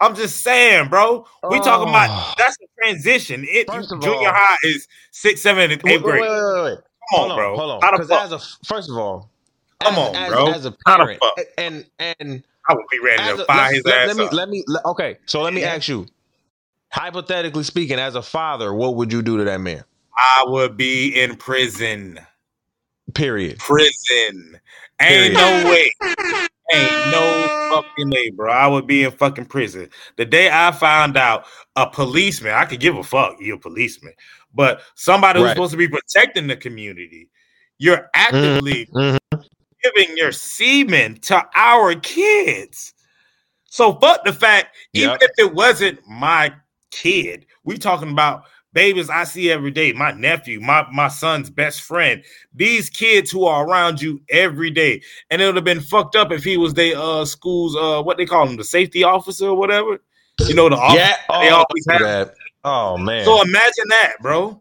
I'm 0.00 0.14
just 0.14 0.42
saying, 0.42 0.88
bro. 0.88 1.26
We 1.50 1.58
oh. 1.58 1.62
talking 1.62 1.88
about 1.88 2.08
oh. 2.10 2.34
that's 2.38 2.56
a 2.62 2.66
transition. 2.82 3.44
It 3.48 3.68
junior 3.68 4.28
all, 4.28 4.34
high 4.34 4.56
is 4.64 4.88
six, 5.10 5.42
seven, 5.42 5.70
and 5.70 5.82
eight 5.86 6.02
grade. 6.02 6.20
Wait, 6.22 6.30
wait, 6.30 6.62
wait, 6.64 6.78
Come 7.12 7.30
on, 7.30 7.36
bro. 7.36 7.56
Hold 7.56 7.70
on. 7.70 7.80
How 7.82 7.90
the 7.90 7.96
Because 7.98 8.08
fuck? 8.08 8.24
as 8.24 8.32
a 8.32 8.64
first 8.66 8.90
of 8.90 8.96
all, 8.96 9.30
Come 9.82 9.94
as, 9.94 9.98
on, 9.98 10.16
as, 10.16 10.30
bro. 10.30 10.46
as 10.52 10.64
a 10.64 10.72
parent, 10.86 11.22
and 11.58 11.84
and 11.98 12.42
I 12.68 12.74
would 12.74 12.86
be 12.90 12.98
ready 13.00 13.22
to 13.36 13.42
a, 13.42 13.44
fire 13.44 13.72
his 13.72 13.84
let, 13.84 14.08
ass 14.08 14.08
let 14.08 14.16
me 14.16 14.24
up. 14.24 14.32
let 14.32 14.48
me 14.48 14.64
let- 14.66 14.84
okay. 14.86 15.18
So 15.26 15.42
let 15.42 15.52
me 15.52 15.64
ask 15.64 15.88
you, 15.88 16.06
hypothetically 16.90 17.64
speaking, 17.64 17.98
as 17.98 18.14
a 18.14 18.22
father, 18.22 18.72
what 18.72 18.96
would 18.96 19.12
you 19.12 19.22
do 19.22 19.36
to 19.36 19.44
that 19.44 19.60
man? 19.60 19.84
I 20.16 20.44
would 20.46 20.76
be 20.76 21.08
in 21.20 21.36
prison. 21.36 22.20
Period. 23.14 23.58
Prison. 23.58 24.58
Period. 24.98 25.32
Ain't 25.32 25.34
no 25.34 25.70
way. 25.70 26.46
Ain't 26.72 27.10
no 27.12 27.70
fucking 27.70 28.10
way, 28.10 28.30
bro. 28.30 28.52
I 28.52 28.66
would 28.66 28.86
be 28.86 29.04
in 29.04 29.10
fucking 29.10 29.46
prison. 29.46 29.88
The 30.16 30.24
day 30.24 30.50
I 30.52 30.72
found 30.72 31.16
out 31.16 31.44
a 31.76 31.88
policeman, 31.88 32.52
I 32.52 32.64
could 32.64 32.80
give 32.80 32.96
a 32.96 33.02
fuck, 33.02 33.36
you're 33.40 33.56
a 33.56 33.60
policeman, 33.60 34.12
but 34.54 34.82
somebody 34.94 35.40
who's 35.40 35.50
supposed 35.50 35.72
to 35.72 35.76
be 35.76 35.88
protecting 35.88 36.46
the 36.46 36.56
community, 36.56 37.28
you're 37.78 38.08
actively 38.14 38.86
mhm. 38.94 39.18
giving 39.82 40.16
your 40.16 40.32
semen 40.32 41.18
to 41.22 41.44
our 41.54 41.94
kids. 41.94 42.94
So 43.64 43.94
fuck 43.94 44.24
the 44.24 44.32
fact, 44.32 44.76
even 44.92 45.16
if 45.20 45.30
it 45.38 45.54
wasn't 45.54 46.00
my 46.08 46.52
kid, 46.90 47.46
we 47.64 47.78
talking 47.78 48.10
about 48.10 48.44
babies 48.72 49.10
I 49.10 49.24
see 49.24 49.50
every 49.50 49.70
day, 49.70 49.92
my 49.92 50.12
nephew, 50.12 50.60
my, 50.60 50.86
my 50.92 51.08
son's 51.08 51.50
best 51.50 51.82
friend, 51.82 52.22
these 52.54 52.88
kids 52.90 53.30
who 53.30 53.44
are 53.44 53.66
around 53.66 54.00
you 54.00 54.20
every 54.30 54.70
day. 54.70 55.02
And 55.30 55.40
it 55.42 55.46
would 55.46 55.56
have 55.56 55.64
been 55.64 55.80
fucked 55.80 56.16
up 56.16 56.32
if 56.32 56.44
he 56.44 56.56
was 56.56 56.74
the 56.74 56.98
uh 57.00 57.24
school's 57.24 57.76
uh 57.76 58.02
what 58.02 58.16
they 58.16 58.26
call 58.26 58.46
him, 58.48 58.56
the 58.56 58.64
safety 58.64 59.04
officer 59.04 59.46
or 59.48 59.56
whatever. 59.56 59.98
You 60.48 60.54
know, 60.54 60.68
the 60.68 60.76
officer 60.76 60.98
Yeah. 60.98 61.16
they 61.40 61.48
Oh, 61.50 61.64
always 61.68 61.86
have. 61.90 62.00
that. 62.00 62.34
Oh 62.64 62.98
man. 62.98 63.24
So 63.24 63.40
imagine 63.42 63.84
that, 63.90 64.14
bro. 64.20 64.60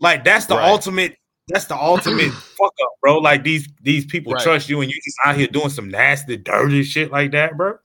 Like 0.00 0.24
that's 0.24 0.46
the 0.46 0.56
Right. 0.56 0.70
ultimate. 0.70 1.16
That's 1.48 1.64
the 1.66 1.76
ultimate 1.76 2.32
fuck 2.58 2.72
up, 2.82 2.90
bro. 3.02 3.18
Like 3.18 3.42
these 3.44 3.68
these 3.82 4.06
people 4.06 4.32
Right. 4.32 4.42
trust 4.44 4.68
you, 4.68 4.80
and 4.80 4.90
you 4.90 4.98
just 5.04 5.16
out 5.24 5.36
here 5.36 5.46
doing 5.48 5.68
some 5.70 5.90
nasty, 5.90 6.36
dirty 6.36 6.82
shit 6.84 7.10
like 7.10 7.32
that, 7.32 7.56
bro. 7.56 7.78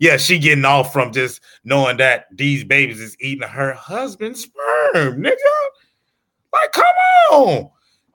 Yeah, 0.00 0.16
she 0.16 0.38
getting 0.38 0.64
off 0.64 0.92
from 0.92 1.12
just 1.12 1.40
knowing 1.62 1.98
that 1.98 2.26
these 2.32 2.64
babies 2.64 3.00
is 3.00 3.16
eating 3.20 3.46
her 3.46 3.74
husband's 3.74 4.42
sperm, 4.42 5.22
nigga. 5.22 5.36
Like, 6.52 6.72
come 6.72 6.84
on. 7.32 7.70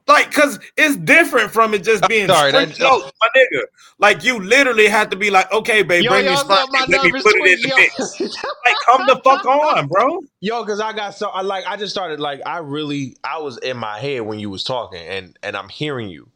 Like, 0.07 0.31
cause 0.31 0.59
it's 0.77 0.97
different 0.97 1.51
from 1.51 1.73
it 1.73 1.83
just 1.83 2.07
being 2.07 2.27
sorry, 2.27 2.49
straight 2.49 2.69
that- 2.69 2.79
no, 2.79 3.11
my 3.21 3.29
nigga. 3.37 3.61
Like, 3.99 4.23
you 4.23 4.39
literally 4.39 4.87
have 4.87 5.09
to 5.11 5.15
be 5.15 5.29
like, 5.29 5.51
okay, 5.53 5.83
babe, 5.83 6.03
Yo, 6.03 6.11
bring 6.11 6.25
yo, 6.25 6.31
me 6.31 6.35
sperm. 6.37 6.59
and 6.75 6.91
Let 6.91 7.01
me 7.03 7.11
nervous 7.11 7.23
put 7.23 7.35
it 7.37 7.45
in 7.45 7.61
the 7.61 7.69
twitch, 7.69 7.75
mix. 7.77 8.19
Like, 8.65 8.75
come 8.85 9.05
the 9.07 9.21
fuck 9.23 9.45
on, 9.45 9.87
bro. 9.87 10.19
Yo, 10.41 10.63
because 10.63 10.79
I 10.79 10.93
got 10.93 11.15
so 11.15 11.29
I 11.29 11.41
like 11.41 11.65
I 11.67 11.77
just 11.77 11.91
started 11.93 12.19
like 12.19 12.41
I 12.45 12.57
really 12.59 13.15
I 13.23 13.39
was 13.39 13.57
in 13.59 13.77
my 13.77 13.99
head 13.99 14.21
when 14.23 14.39
you 14.39 14.49
was 14.49 14.63
talking 14.63 15.01
and 15.01 15.37
and 15.43 15.55
I'm 15.55 15.69
hearing 15.69 16.09
you, 16.09 16.29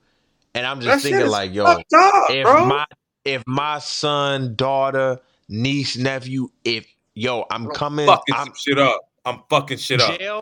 and 0.55 0.65
I'm 0.65 0.79
just 0.79 1.03
That 1.03 1.09
thinking 1.09 1.27
like, 1.27 1.53
yo, 1.53 1.65
up, 1.65 1.81
if 2.29 2.43
bro. 2.45 2.65
my 2.65 2.85
if 3.25 3.43
my 3.45 3.79
son, 3.79 4.55
daughter, 4.55 5.19
niece, 5.49 5.97
nephew, 5.97 6.49
if 6.63 6.85
yo, 7.15 7.45
I'm 7.51 7.65
I'm 7.65 7.69
coming, 7.71 8.05
fucking 8.05 8.35
I'm 8.35 8.45
some 8.47 8.55
shit 8.55 8.79
up. 8.79 9.01
I'm 9.25 9.41
fucking 9.49 9.77
shit 9.77 9.99
up. 9.99 10.17
jail, 10.17 10.41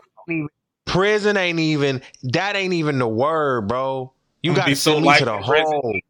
prison 0.84 1.36
ain't 1.36 1.58
even 1.58 2.02
that 2.24 2.54
ain't 2.54 2.74
even 2.74 2.98
the 2.98 3.08
word, 3.08 3.66
bro. 3.68 4.12
You 4.42 4.52
I'm 4.52 4.54
gonna 4.54 4.62
got 4.62 4.66
be 4.66 4.74
to 4.74 4.80
so 4.80 4.90
send 4.92 5.02
me 5.02 5.08
light 5.08 5.18
to 5.20 5.24
the 5.24 5.34
in 5.34 5.42
prison. 5.42 5.66
hole. 5.66 6.00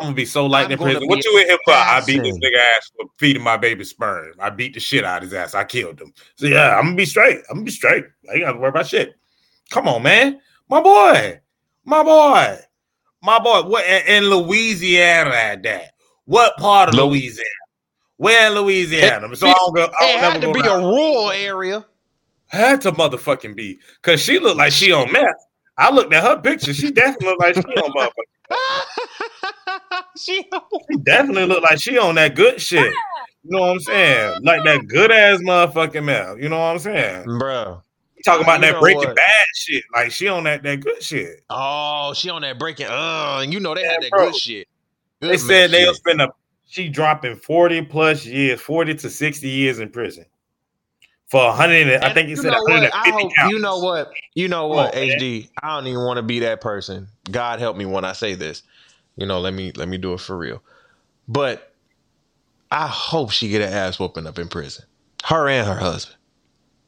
I'm 0.00 0.06
gonna 0.06 0.14
be 0.14 0.24
so 0.24 0.46
light 0.46 0.66
I'm 0.66 0.72
in 0.72 0.78
prison. 0.78 1.06
What 1.08 1.24
you 1.24 1.38
in 1.38 1.46
here 1.46 1.58
for? 1.64 1.74
I 1.74 2.02
beat 2.06 2.22
this 2.22 2.38
nigga 2.38 2.58
ass 2.76 2.90
for 2.96 3.06
feeding 3.18 3.42
my 3.42 3.56
baby 3.56 3.84
sperm. 3.84 4.32
I 4.40 4.50
beat 4.50 4.74
the 4.74 4.80
shit 4.80 5.04
out 5.04 5.18
of 5.18 5.24
his 5.24 5.34
ass. 5.34 5.54
I 5.54 5.64
killed 5.64 6.00
him. 6.00 6.12
So 6.36 6.46
yeah, 6.46 6.76
I'm 6.76 6.84
gonna 6.84 6.96
be 6.96 7.04
straight. 7.04 7.38
I'm 7.50 7.56
gonna 7.56 7.64
be 7.64 7.70
straight. 7.70 8.04
I 8.30 8.34
ain't 8.34 8.42
gotta 8.42 8.58
worry 8.58 8.70
about 8.70 8.86
shit. 8.86 9.14
Come 9.70 9.88
on, 9.88 10.02
man. 10.02 10.40
My 10.68 10.80
boy. 10.80 11.40
My 11.84 12.02
boy. 12.02 12.58
My 13.22 13.38
boy. 13.38 13.62
What 13.62 13.84
in 13.86 14.24
in 14.24 14.30
Louisiana 14.30 15.34
at 15.34 15.62
that? 15.64 15.92
What 16.24 16.56
part 16.56 16.88
of 16.88 16.94
Lou- 16.94 17.08
Louisiana? 17.08 17.48
Where 18.16 18.48
in 18.48 18.54
Louisiana? 18.54 19.34
So 19.36 19.48
I 19.48 19.54
don't 19.54 19.74
go. 19.74 19.84
I 19.84 19.86
It 19.86 20.12
don't 20.12 20.20
had 20.20 20.34
never 20.34 20.40
to 20.40 20.48
go 20.48 20.52
be 20.52 20.60
a 20.66 20.78
rural 20.78 21.30
area. 21.30 21.84
Had 22.48 22.82
to 22.82 22.92
motherfucking 22.92 23.56
be. 23.56 23.78
Cause 24.02 24.20
she 24.22 24.38
looked 24.38 24.58
like 24.58 24.72
she 24.72 24.92
on 24.92 25.10
meth. 25.12 25.34
I 25.78 25.90
looked 25.92 26.12
at 26.12 26.22
her 26.22 26.40
picture. 26.40 26.74
She 26.74 26.90
definitely 26.90 27.28
looked 27.28 27.40
like 27.40 27.54
she 27.54 27.60
on 27.62 27.92
motherfucking 27.92 28.40
she, 30.18 30.44
She 30.90 30.98
definitely 30.98 31.46
looked 31.46 31.62
like 31.62 31.80
she 31.80 31.98
on 31.98 32.14
that 32.16 32.34
good 32.34 32.60
shit. 32.60 32.92
You 33.44 33.50
know 33.56 33.60
what 33.60 33.70
I'm 33.70 33.80
saying? 33.80 34.40
Like 34.44 34.64
that 34.64 34.86
good 34.86 35.10
ass 35.10 35.40
motherfucking 35.40 36.04
mouth. 36.04 36.38
You 36.40 36.48
know 36.48 36.58
what 36.58 36.64
I'm 36.66 36.78
saying? 36.78 37.24
bro. 37.38 37.82
You 38.16 38.22
talking 38.24 38.42
about 38.42 38.60
You 38.62 38.72
that 38.72 38.80
Breaking 38.80 39.08
what? 39.08 39.16
Bad 39.16 39.44
shit. 39.54 39.82
Like 39.94 40.12
she 40.12 40.28
on 40.28 40.44
that 40.44 40.62
that 40.62 40.80
good 40.80 41.02
shit. 41.02 41.40
Oh, 41.50 42.12
she 42.14 42.30
on 42.30 42.42
that 42.42 42.58
breaking. 42.58 42.86
Uh, 42.88 43.40
and 43.42 43.52
you 43.52 43.60
know 43.60 43.74
they 43.74 43.82
Yeah, 43.82 43.92
had 43.92 44.02
that 44.02 44.10
bro. 44.10 44.26
good 44.26 44.36
shit. 44.36 44.68
They 45.20 45.36
said 45.38 45.70
they'll 45.70 45.88
shit. 45.88 45.96
spend 45.96 46.20
a 46.20 46.28
she 46.72 46.88
dropping 46.88 47.36
40 47.36 47.82
plus 47.82 48.24
years, 48.24 48.58
40 48.58 48.94
to 48.94 49.10
60 49.10 49.46
years 49.46 49.78
in 49.78 49.90
prison. 49.90 50.24
For 51.26 51.44
a 51.44 51.52
hundred, 51.52 51.86
and- 51.86 52.02
I 52.02 52.14
think 52.14 52.30
you 52.30 52.36
said 52.36 52.50
know 52.52 52.62
150 52.62 52.96
I 52.96 53.10
hope 53.12 53.30
you 53.50 53.58
know 53.58 53.78
what. 53.78 54.10
You 54.34 54.48
know 54.48 54.68
what, 54.68 54.94
on, 54.94 55.00
man. 55.06 55.18
HD. 55.18 55.50
I 55.62 55.76
don't 55.76 55.86
even 55.86 56.02
want 56.02 56.16
to 56.16 56.22
be 56.22 56.38
that 56.40 56.62
person. 56.62 57.08
God 57.30 57.58
help 57.60 57.76
me 57.76 57.84
when 57.84 58.06
I 58.06 58.12
say 58.12 58.34
this. 58.34 58.62
You 59.16 59.26
know, 59.26 59.38
let 59.38 59.52
me 59.52 59.72
let 59.76 59.86
me 59.86 59.98
do 59.98 60.14
it 60.14 60.20
for 60.20 60.36
real. 60.38 60.62
But 61.28 61.74
I 62.70 62.86
hope 62.86 63.32
she 63.32 63.50
get 63.50 63.60
an 63.60 63.70
ass 63.70 63.98
whooping 63.98 64.26
up 64.26 64.38
in 64.38 64.48
prison. 64.48 64.86
Her 65.24 65.50
and 65.50 65.66
her 65.66 65.76
husband. 65.76 66.16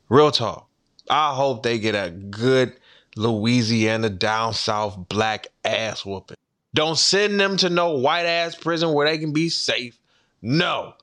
Real 0.08 0.30
talk. 0.30 0.66
I 1.10 1.34
hope 1.34 1.62
they 1.62 1.78
get 1.78 1.94
a 1.94 2.10
good 2.10 2.72
Louisiana 3.16 4.08
down 4.08 4.54
south 4.54 5.10
black 5.10 5.48
ass 5.62 6.06
whooping. 6.06 6.36
Don't 6.74 6.98
send 6.98 7.40
them 7.40 7.56
to 7.58 7.70
no 7.70 7.92
white 7.92 8.26
ass 8.26 8.54
prison 8.54 8.92
where 8.92 9.08
they 9.08 9.16
can 9.16 9.32
be 9.32 9.48
safe. 9.48 9.98
No. 10.42 10.94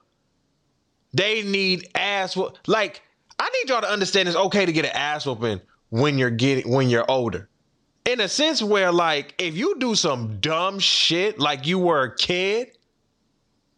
They 1.13 1.41
need 1.41 1.89
ass. 1.95 2.37
Like, 2.67 3.01
I 3.39 3.49
need 3.49 3.69
y'all 3.69 3.81
to 3.81 3.89
understand 3.89 4.27
it's 4.27 4.37
okay 4.37 4.65
to 4.65 4.71
get 4.71 4.85
an 4.85 4.91
ass 4.91 5.25
whooping 5.25 5.61
when 5.89 6.17
you're 6.17 6.29
getting 6.29 6.71
when 6.71 6.89
you're 6.89 7.09
older. 7.09 7.49
In 8.05 8.19
a 8.19 8.27
sense 8.27 8.61
where, 8.61 8.91
like, 8.91 9.35
if 9.37 9.55
you 9.55 9.77
do 9.79 9.95
some 9.95 10.39
dumb 10.39 10.79
shit 10.79 11.39
like 11.39 11.65
you 11.65 11.79
were 11.79 12.03
a 12.03 12.15
kid, 12.15 12.77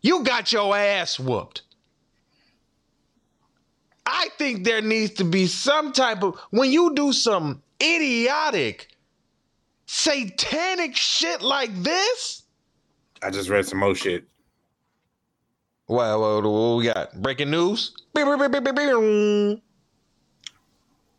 you 0.02 0.24
got 0.24 0.52
your 0.52 0.76
ass 0.76 1.20
whooped. 1.20 1.62
I 4.06 4.30
think 4.38 4.64
there 4.64 4.82
needs 4.82 5.14
to 5.16 5.24
be 5.24 5.48
some 5.48 5.94
type 5.94 6.24
of 6.24 6.40
when 6.50 6.72
you 6.72 6.94
do 6.94 7.14
some 7.14 7.62
idiotic, 7.82 8.93
satanic 9.94 10.96
shit 10.96 11.44
like 11.44 11.72
this. 11.84 12.44
I 13.22 13.30
just 13.30 13.48
read 13.48 13.66
some 13.68 13.80
more 13.80 13.94
shit. 13.94 14.26
Well, 15.88 16.20
what, 16.20 16.44
what 16.44 16.78
we 16.78 16.86
got? 16.86 17.22
Breaking 17.22 17.52
news. 17.52 17.94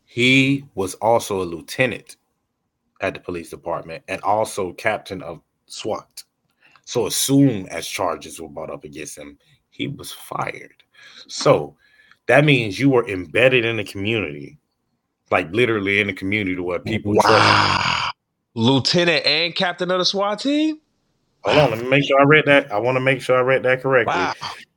He 0.05 0.65
was 0.75 0.95
also 0.95 1.41
a 1.41 1.45
lieutenant 1.45 2.17
at 2.99 3.13
the 3.13 3.21
police 3.21 3.49
department 3.49 4.03
and 4.09 4.21
also 4.23 4.73
captain 4.73 5.21
of 5.21 5.41
SWAT. 5.67 6.23
So 6.83 7.07
as 7.07 7.15
soon 7.15 7.69
as 7.69 7.87
charges 7.87 8.41
were 8.41 8.49
brought 8.49 8.69
up 8.69 8.83
against 8.83 9.17
him, 9.17 9.37
he 9.69 9.87
was 9.87 10.11
fired. 10.11 10.83
So 11.27 11.77
that 12.27 12.43
means 12.43 12.77
you 12.77 12.89
were 12.89 13.07
embedded 13.07 13.63
in 13.63 13.77
the 13.77 13.85
community, 13.85 14.59
like 15.31 15.49
literally 15.53 16.01
in 16.01 16.07
the 16.07 16.13
community 16.13 16.59
where 16.59 16.79
people 16.79 17.13
trust. 17.13 17.29
Wow. 17.29 17.84
Lieutenant 18.55 19.25
and 19.25 19.53
captain 19.53 19.91
of 19.91 19.99
the 19.99 20.05
SWAT 20.05 20.39
team? 20.39 20.79
Hold 21.43 21.57
on, 21.57 21.69
let 21.71 21.79
me 21.79 21.87
make 21.87 22.03
sure 22.03 22.19
I 22.19 22.23
read 22.23 22.45
that. 22.47 22.71
I 22.71 22.79
want 22.79 22.95
to 22.95 23.01
make 23.01 23.21
sure 23.21 23.37
I 23.37 23.41
read 23.41 23.63
that 23.63 23.81
correctly. 23.81 24.13
Wow. 24.15 24.33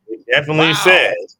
It 0.09 0.27
definitely 0.31 0.67
Wow. 0.67 0.75
says 0.75 1.39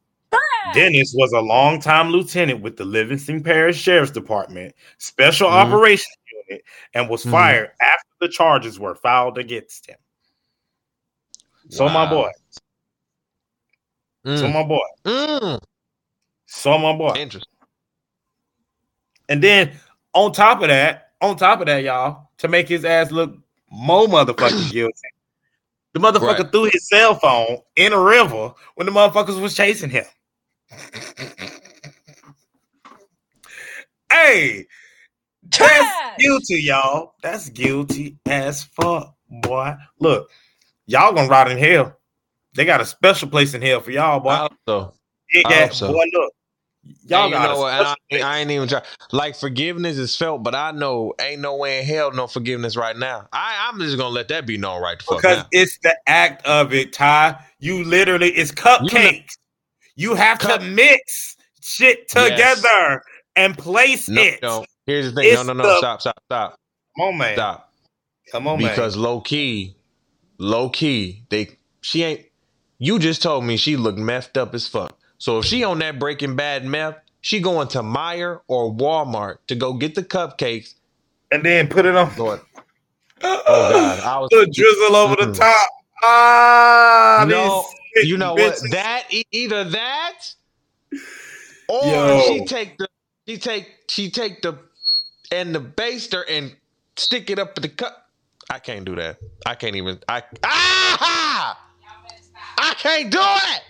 Dennis 0.73 1.13
was 1.15 1.33
a 1.33 1.39
longtime 1.39 2.09
lieutenant 2.09 2.61
with 2.61 2.77
the 2.77 2.85
Livingston 2.85 3.43
Parish 3.43 3.77
Sheriff's 3.79 4.11
Department 4.11 4.73
Special 4.97 5.49
Mhm. 5.49 5.53
Operations 5.53 6.17
Unit 6.47 6.63
and 6.93 7.09
was 7.09 7.25
Mhm. 7.25 7.31
fired 7.31 7.71
after 7.81 8.07
the 8.21 8.29
charges 8.29 8.79
were 8.79 8.95
filed 8.95 9.37
against 9.37 9.87
him. 9.87 9.97
So 11.69 11.87
my 11.89 12.05
Wow. 12.05 12.09
boy, 12.09 12.31
so 14.25 14.47
Mm. 14.47 14.53
my 14.53 14.63
boy, 14.63 14.87
Mm. 15.05 15.61
so 16.45 16.77
my 16.77 16.93
boy. 16.93 17.13
Interesting. 17.15 17.53
And 19.27 19.43
then 19.43 19.79
on 20.13 20.31
top 20.31 20.61
of 20.61 20.69
that, 20.69 21.08
on 21.21 21.35
top 21.37 21.59
of 21.59 21.65
that, 21.67 21.83
y'all, 21.83 22.29
to 22.39 22.47
make 22.47 22.67
his 22.67 22.85
ass 22.85 23.11
look 23.11 23.35
more 23.71 24.07
motherfucking 24.07 24.71
guilty, 24.71 24.93
the 25.93 25.99
motherfucker 25.99 26.39
Right. 26.43 26.51
threw 26.51 26.63
his 26.65 26.87
cell 26.87 27.15
phone 27.15 27.57
in 27.75 27.93
a 27.93 27.99
river 27.99 28.53
when 28.75 28.85
the 28.85 28.91
motherfuckers 28.93 29.41
was 29.41 29.55
chasing 29.55 29.89
him. 29.89 30.05
hey, 34.11 34.65
that's 35.43 35.57
Trash. 35.57 36.15
guilty, 36.19 36.61
y'all. 36.63 37.13
That's 37.21 37.49
guilty 37.49 38.17
as 38.25 38.63
fuck, 38.63 39.15
boy. 39.29 39.73
Look, 39.99 40.29
y'all 40.85 41.13
gonna 41.13 41.27
rot 41.27 41.51
in 41.51 41.57
hell. 41.57 41.95
They 42.55 42.65
got 42.65 42.81
a 42.81 42.85
special 42.85 43.29
place 43.29 43.53
in 43.53 43.61
hell 43.61 43.79
for 43.79 43.91
y'all, 43.91 44.19
boy. 44.19 44.29
I 44.29 44.37
hope 44.37 44.53
so. 44.67 44.93
You 45.31 45.43
I 45.45 45.49
got, 45.49 45.67
hope 45.69 45.73
so. 45.73 45.87
boy, 45.93 46.03
look, 46.13 46.33
Y'all 47.07 47.23
And 47.25 47.31
you 47.31 47.35
got 47.37 47.53
know 47.53 47.59
what? 47.59 47.73
I, 47.73 47.95
ain't- 48.11 48.23
I 48.23 48.37
ain't 48.39 48.51
even 48.51 48.67
try. 48.67 48.81
Like 49.11 49.35
forgiveness 49.35 49.97
is 49.97 50.15
felt, 50.15 50.43
but 50.43 50.55
I 50.55 50.71
know 50.71 51.13
ain't 51.21 51.41
no 51.41 51.55
way 51.55 51.79
in 51.79 51.85
hell 51.85 52.11
no 52.11 52.27
forgiveness 52.27 52.75
right 52.75 52.97
now. 52.97 53.27
I 53.33 53.69
I'm 53.71 53.79
just 53.79 53.97
gonna 53.97 54.09
let 54.09 54.27
that 54.29 54.45
be 54.45 54.57
known 54.57 54.81
right 54.81 54.97
the 54.97 55.03
fuck 55.05 55.17
because 55.17 55.37
now. 55.39 55.47
it's 55.51 55.77
the 55.79 55.95
act 56.07 56.45
of 56.45 56.73
it, 56.73 56.93
Ty. 56.93 57.39
You 57.59 57.83
literally 57.83 58.29
it's 58.31 58.51
cupcakes. 58.51 59.37
You 59.95 60.15
have 60.15 60.39
Cup- 60.39 60.61
to 60.61 60.65
mix 60.67 61.35
shit 61.61 62.09
Yes. 62.15 62.29
together 62.59 63.01
and 63.35 63.57
place 63.57 64.07
No, 64.09 64.21
it. 64.21 64.41
no. 64.41 64.65
Here's 64.85 65.13
the 65.13 65.21
thing. 65.21 65.31
It's 65.33 65.43
no, 65.45 65.53
no, 65.53 65.61
no. 65.63 65.69
the- 65.69 65.77
Stop, 65.77 66.01
stop, 66.01 66.19
stop, 66.25 66.55
Come 66.97 67.07
on, 67.09 67.17
man. 67.17 67.35
stop. 67.35 67.73
Come 68.31 68.47
on, 68.47 68.59
man. 68.59 68.69
because 68.69 68.95
low 68.95 69.21
key, 69.21 69.75
low 70.37 70.69
key, 70.69 71.23
they 71.29 71.57
she 71.81 72.03
ain't. 72.03 72.25
You 72.77 72.97
just 72.99 73.21
told 73.21 73.43
me 73.43 73.57
she 73.57 73.75
looked 73.77 73.99
messed 73.99 74.37
up 74.37 74.53
as 74.53 74.67
fuck. 74.67 74.97
So 75.19 75.39
if 75.39 75.45
she 75.45 75.63
on 75.63 75.79
that 75.79 75.99
Breaking 75.99 76.35
Bad 76.35 76.65
meth, 76.65 76.97
she 77.21 77.39
going 77.41 77.67
to 77.69 77.79
Meijer 77.81 78.39
or 78.47 78.73
Walmart 78.73 79.37
to 79.47 79.55
go 79.55 79.73
get 79.73 79.93
the 79.95 80.03
cupcakes. 80.03 80.73
and 81.31 81.43
then 81.43 81.67
put 81.67 81.85
it 81.85 81.95
on. 81.95 82.11
Lord, 82.17 82.39
oh 83.21 83.69
God, 83.69 83.99
I 83.99 84.17
was 84.19 84.29
the 84.31 84.49
drizzle 84.51 84.95
over 84.95 85.15
the 85.17 85.27
Mm. 85.31 85.37
top. 85.37 85.69
Ah, 86.01 87.25
No, 87.27 87.65
you 88.03 88.17
know 88.17 88.35
bitches. 88.35 88.63
what? 88.63 88.71
That 88.71 89.03
either 89.31 89.65
that 89.65 90.13
or 91.67 91.85
Yo. 91.85 92.19
she 92.21 92.45
take 92.45 92.77
the 92.77 92.87
she 93.27 93.37
take 93.37 93.67
she 93.89 94.09
take 94.09 94.41
the 94.41 94.57
and 95.31 95.53
the 95.53 95.59
baster 95.59 96.23
and 96.27 96.55
stick 96.95 97.29
it 97.29 97.37
up 97.37 97.57
in 97.57 97.63
the 97.63 97.69
cup. 97.69 98.09
I 98.49 98.59
can't 98.59 98.85
do 98.85 98.95
that. 98.95 99.17
I 99.45 99.55
can't 99.55 99.75
even. 99.75 99.99
I 100.07 100.23
ah! 100.43 101.65
I 102.57 102.73
can't 102.75 103.11
do 103.11 103.19
it. 103.21 103.61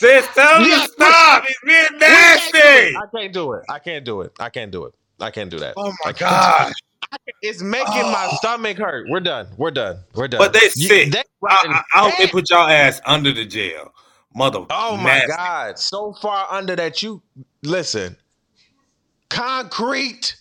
Sis, 0.00 0.26
tell 0.34 0.66
Yeah. 0.66 0.76
to 0.86 0.88
stop. 0.92 1.44
He's 1.46 1.56
being 1.62 1.98
nasty. 1.98 2.58
I 2.96 3.02
can't 3.14 3.32
do 3.34 3.52
it. 3.52 3.64
I 3.68 3.78
can't 3.78 4.02
do 4.02 4.22
it. 4.22 4.32
I 4.40 4.48
can't 4.48 4.70
do 4.72 4.84
it. 4.86 4.94
I 5.20 5.30
can't 5.30 5.50
do 5.50 5.58
that. 5.58 5.74
Oh 5.76 5.92
my 6.04 6.12
god. 6.12 6.72
It's 7.42 7.60
making 7.60 8.02
my 8.10 8.28
Oh. 8.32 8.36
stomach 8.36 8.78
hurt. 8.78 9.08
We're 9.10 9.20
done. 9.20 9.48
We're 9.58 9.70
done. 9.72 9.98
We're 10.14 10.28
done. 10.28 10.38
But 10.38 10.54
they 10.54 10.70
You- 10.76 10.88
sick. 10.88 11.12
they 11.12 11.22
I, 11.46 11.82
I, 11.94 11.98
I 11.98 12.08
hope 12.08 12.16
they 12.18 12.28
put 12.28 12.48
y'all 12.48 12.66
ass 12.68 13.00
under 13.04 13.30
the 13.32 13.44
jail, 13.44 13.92
mother. 14.34 14.64
Oh 14.70 14.96
my 14.96 15.18
nasty. 15.18 15.26
God. 15.36 15.78
So 15.78 16.14
far 16.14 16.46
under 16.50 16.74
that 16.76 17.02
you 17.02 17.20
listen. 17.62 18.16
Concrete 19.28 20.36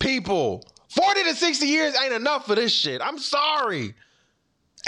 people. 0.00 0.64
40 0.90 1.22
to 1.24 1.34
60 1.34 1.66
years 1.66 1.94
ain't 2.02 2.12
enough 2.12 2.44
for 2.46 2.54
this 2.54 2.72
shit. 2.74 3.00
I'm 3.00 3.18
sorry. 3.18 3.94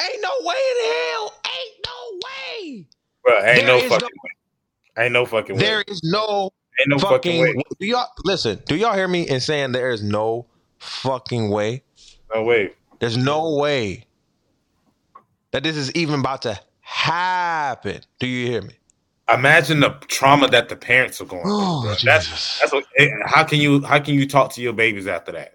Ain't 0.02 0.22
no 0.22 0.30
way 0.42 0.54
in 0.56 0.92
hell. 0.92 1.40
Ain't 1.46 1.86
no 1.86 2.20
way. 2.26 2.86
Bro, 3.24 3.44
ain't 3.44 3.66
no 3.66 3.80
fucking 3.80 4.08
way. 4.08 5.02
Ain't 5.04 5.12
no 5.12 5.26
fucking 5.26 5.56
way. 5.56 5.62
There 5.62 5.84
is 5.88 6.00
no 6.04 6.52
ain't 6.78 6.88
no 6.88 6.98
fucking, 6.98 7.40
fucking 7.40 7.56
way. 7.56 7.62
do 7.78 7.86
y'all 7.86 8.08
listen, 8.24 8.62
do 8.66 8.76
y'all 8.76 8.94
hear 8.94 9.08
me 9.08 9.22
in 9.28 9.40
saying 9.40 9.72
there 9.72 9.90
is 9.90 10.02
no 10.02 10.46
fucking 10.78 11.50
way? 11.50 11.82
No 12.34 12.42
way. 12.42 12.72
There's 13.00 13.16
no 13.16 13.56
way 13.56 14.04
that 15.50 15.62
this 15.62 15.76
is 15.76 15.90
even 15.92 16.20
about 16.20 16.42
to 16.42 16.60
happen. 16.80 18.00
Do 18.18 18.26
you 18.26 18.46
hear 18.46 18.62
me? 18.62 18.74
Imagine 19.32 19.80
the 19.80 19.90
trauma 20.08 20.48
that 20.48 20.68
the 20.68 20.76
parents 20.76 21.20
are 21.20 21.24
going 21.24 21.42
through. 21.42 21.52
Oh, 21.52 21.82
bro. 21.82 21.94
That's 22.04 22.60
that's 22.60 22.72
what, 22.72 22.84
eh, 22.98 23.08
how 23.24 23.42
can 23.44 23.58
you 23.58 23.82
how 23.82 23.98
can 23.98 24.14
you 24.14 24.28
talk 24.28 24.52
to 24.52 24.62
your 24.62 24.74
babies 24.74 25.06
after 25.06 25.32
that? 25.32 25.54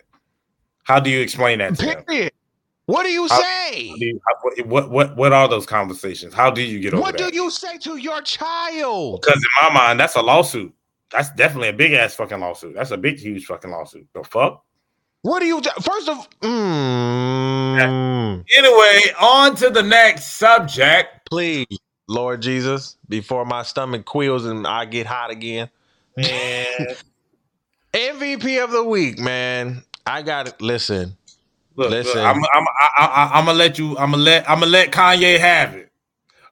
How 0.84 1.00
do 1.00 1.12
you 1.12 1.22
explain 1.22 1.60
that 1.60 1.76
to 1.76 1.86
them? 1.86 2.30
Period. 2.90 2.98
What 2.98 3.04
do 3.04 3.10
you 3.12 3.28
How- 3.28 3.40
say? 3.42 3.88
How 3.90 3.96
do 3.96 4.06
you- 4.06 4.22
how- 4.28 4.64
what 4.66 4.90
what 4.90 5.16
what 5.16 5.34
are 5.34 5.48
those 5.48 5.66
conversations? 5.66 6.34
How 6.34 6.50
do 6.50 6.62
you 6.62 6.80
get 6.80 6.94
over 6.94 7.02
What 7.02 7.18
that? 7.18 7.30
do 7.32 7.36
you 7.36 7.50
say 7.52 7.78
to 7.80 7.98
your 7.98 8.22
child? 8.22 9.22
Because 9.22 9.38
in 9.44 9.68
my 9.70 9.74
mind, 9.74 10.00
that's 10.00 10.16
a 10.16 10.22
lawsuit. 10.22 10.74
That's 11.12 11.30
definitely 11.32 11.70
a 11.70 11.74
big 11.74 11.94
ass 11.94 12.16
fucking 12.16 12.40
lawsuit. 12.40 12.76
That's 12.76 12.92
a 12.92 12.98
big, 12.98 13.20
huge 13.20 13.46
fucking 13.46 13.72
lawsuit. 13.72 14.08
The 14.14 14.24
fuck? 14.24 14.64
What 15.22 15.40
do 15.42 15.46
you 15.48 15.62
first 15.82 16.08
of 16.08 16.30
mm, 16.40 18.44
Anyway, 18.58 19.02
on 19.20 19.56
to 19.58 19.70
the 19.70 19.84
next 19.84 20.38
subject. 20.38 21.30
please, 21.30 21.68
Lord 22.08 22.42
Jesus, 22.42 22.98
before 23.08 23.46
my 23.46 23.64
stomach 23.64 24.06
quills 24.06 24.46
and 24.46 24.66
I 24.66 24.86
get 24.86 25.06
hot 25.06 25.30
again. 25.32 25.70
Man, 26.18 26.66
MVP 27.94 28.64
of 28.64 28.72
the 28.72 28.84
week, 28.84 29.20
man. 29.20 29.84
I 30.06 30.22
got 30.22 30.48
it. 30.48 30.62
Listen, 30.62 31.18
look, 31.80 31.92
Listen. 31.92 32.22
look, 32.22 32.26
I'm, 32.26 32.38
I'm, 32.38 32.66
I, 32.98 33.06
I, 33.06 33.30
I'm 33.40 33.46
gonna 33.46 33.58
let 33.58 33.80
you. 33.80 33.98
I'm 33.98 34.12
gonna 34.12 34.24
let. 34.24 34.50
I'm 34.50 34.60
gonna 34.62 34.72
let 34.72 34.92
Kanye 34.92 35.40
have 35.40 35.76
it. 35.76 35.92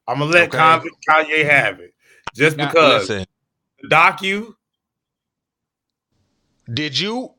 I'm 0.08 0.20
gonna 0.20 0.32
let 0.32 0.52
Okay. 0.54 0.82
Kanye 1.10 1.46
have 1.46 1.80
it, 1.82 1.94
just 2.36 2.58
now, 2.58 2.70
because 2.70 2.80
listen. 2.82 3.26
docu, 3.92 4.54
Did 6.74 7.00
you 7.00 7.32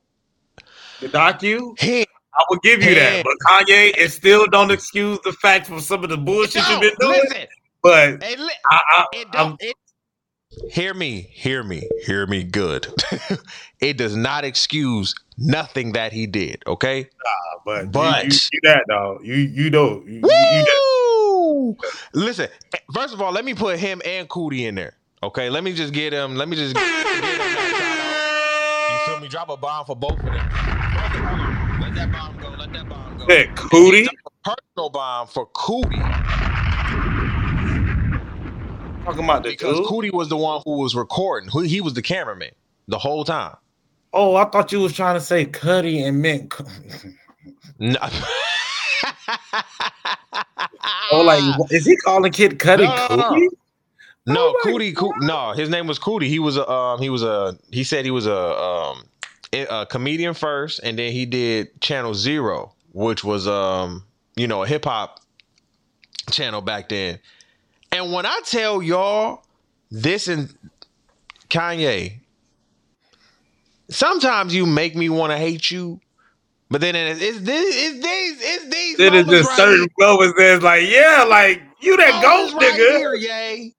the 1.01 1.09
docu. 1.09 1.77
hear? 1.79 2.05
I 2.35 2.43
will 2.49 2.59
give 2.63 2.83
you 2.83 2.95
that, 2.95 3.21
but 3.23 3.33
Kanye, 3.47 3.93
it 3.97 4.11
still 4.11 4.47
don't 4.47 4.71
excuse 4.71 5.19
the 5.25 5.33
fact 5.33 5.67
for 5.67 5.81
some 5.81 6.03
of 6.03 6.09
the 6.09 6.17
bullshit 6.17 6.69
you've 6.69 6.81
been 6.81 6.95
doing. 6.99 7.29
listen. 7.31 7.47
But 7.83 8.21
li- 8.39 8.51
I, 8.71 8.79
I, 8.91 9.05
it 9.11 9.31
don't. 9.31 9.55
It, 9.59 9.75
hear 10.71 10.93
me. 10.93 11.29
Hear 11.31 11.63
me. 11.63 11.87
Hear 12.05 12.25
me. 12.27 12.43
Good. 12.43 12.87
it 13.79 13.97
does 13.97 14.15
not 14.15 14.43
excuse 14.45 15.15
nothing 15.37 15.93
that 15.93 16.11
he 16.13 16.27
did. 16.27 16.63
Okay. 16.67 17.03
Nah, 17.03 17.59
but, 17.65 17.91
But- 17.91 18.23
you, 18.25 18.29
you, 18.31 18.39
you 18.53 18.59
that 18.63 18.85
dog. 18.87 19.25
You 19.25 19.35
you 19.35 19.69
know 19.69 20.03
you, 20.05 20.13
you, 20.13 20.15
you 20.15 20.21
that. 20.21 20.79
Woo! 21.31 21.77
Listen, 22.13 22.49
first 22.93 23.13
of 23.13 23.21
all, 23.21 23.31
let 23.31 23.45
me 23.45 23.53
put 23.53 23.79
him 23.79 24.01
and 24.05 24.27
Coodie 24.29 24.61
in 24.67 24.75
there. 24.75 24.95
Okay, 25.21 25.49
let 25.49 25.63
me 25.63 25.73
just 25.73 25.93
get 25.93 26.13
him. 26.13 26.35
Let 26.35 26.47
me 26.47 26.55
just 26.55 26.75
get 26.75 26.83
him. 26.83 27.23
You 28.91 28.97
feel 29.05 29.19
me? 29.19 29.27
Drop 29.27 29.49
a 29.49 29.57
bomb 29.57 29.85
for 29.85 29.95
both 29.95 30.13
of 30.19 30.25
them. 30.25 30.33
Let 30.35 31.95
that 31.95 32.09
bomb 32.11 32.37
go. 32.39 32.49
Let 32.57 32.71
that 32.73 32.87
bomb 32.89 33.17
go. 33.17 33.25
That 33.27 33.55
Coodie. 33.55 34.07
A 34.07 34.29
personal 34.55 34.89
bomb 34.89 35.27
for 35.27 35.47
Coodie 35.47 36.48
Talking 39.09 39.23
about 39.23 39.43
the 39.43 39.49
because 39.49 39.77
dude. 39.77 39.87
Coodie 39.87 40.13
was 40.13 40.29
the 40.29 40.37
one 40.37 40.61
who 40.65 40.77
was 40.77 40.95
recording. 40.95 41.49
Who 41.49 41.61
he 41.61 41.81
was 41.81 41.93
the 41.95 42.01
cameraman 42.01 42.51
the 42.87 42.99
whole 42.99 43.23
time. 43.23 43.55
Oh, 44.13 44.35
I 44.35 44.45
thought 44.45 44.71
you 44.71 44.79
was 44.81 44.93
trying 44.93 45.15
to 45.15 45.21
say 45.21 45.45
Cudi 45.45 46.07
and 46.07 46.21
Mint. 46.21 46.53
No. 47.79 47.97
Oh, 51.11 51.21
like 51.21 51.41
is 51.71 51.85
he 51.85 51.95
calling 51.97 52.31
Kid 52.31 52.59
Cudi 52.59 52.83
No, 52.83 53.07
no, 53.09 53.15
no. 53.15 53.29
Coodie? 53.31 53.47
No, 54.27 54.53
Oh 54.55 54.61
Coodie, 54.63 54.95
Coo- 54.95 55.13
no, 55.21 55.53
his 55.53 55.69
name 55.69 55.87
was 55.87 55.97
Coodie. 55.97 56.27
He 56.27 56.37
was 56.37 56.55
a, 56.57 56.69
um, 56.69 57.01
he 57.01 57.09
was 57.09 57.23
a, 57.23 57.57
he 57.71 57.83
said 57.83 58.05
he 58.05 58.11
was 58.11 58.27
a, 58.27 58.37
um, 58.37 59.03
a 59.53 59.87
comedian 59.89 60.35
first, 60.35 60.79
and 60.83 60.99
then 60.99 61.11
he 61.11 61.25
did 61.25 61.81
Channel 61.81 62.13
Zero, 62.13 62.75
which 62.91 63.23
was, 63.23 63.47
um, 63.47 64.03
you 64.35 64.45
know, 64.47 64.61
a 64.61 64.67
hip 64.67 64.85
hop 64.85 65.19
channel 66.29 66.61
back 66.61 66.89
then. 66.89 67.19
And 67.91 68.13
when 68.13 68.25
I 68.25 68.39
tell 68.45 68.81
y'all 68.81 69.43
this 69.89 70.27
and 70.27 70.53
Kanye, 71.49 72.19
sometimes 73.89 74.53
you 74.53 74.65
make 74.65 74.95
me 74.95 75.09
want 75.09 75.31
to 75.31 75.37
hate 75.37 75.71
you, 75.71 75.99
but 76.69 76.81
then 76.81 76.95
it's, 76.95 77.21
it's 77.21 77.39
this, 77.41 77.75
it's 77.75 78.05
these, 78.05 78.37
it's 78.41 78.65
these. 78.65 78.97
Then 78.97 79.15
it's 79.15 79.29
just 79.29 79.49
right 79.49 79.57
certain 79.57 79.87
moments 79.97 80.35
that's 80.37 80.63
like, 80.63 80.87
yeah, 80.87 81.25
like 81.27 81.61
you 81.81 81.97
that 81.97 82.21
goat 82.21 82.53
right 82.61 82.73
nigga. 82.73 82.97
here, 82.97 83.15
yay. 83.15 83.75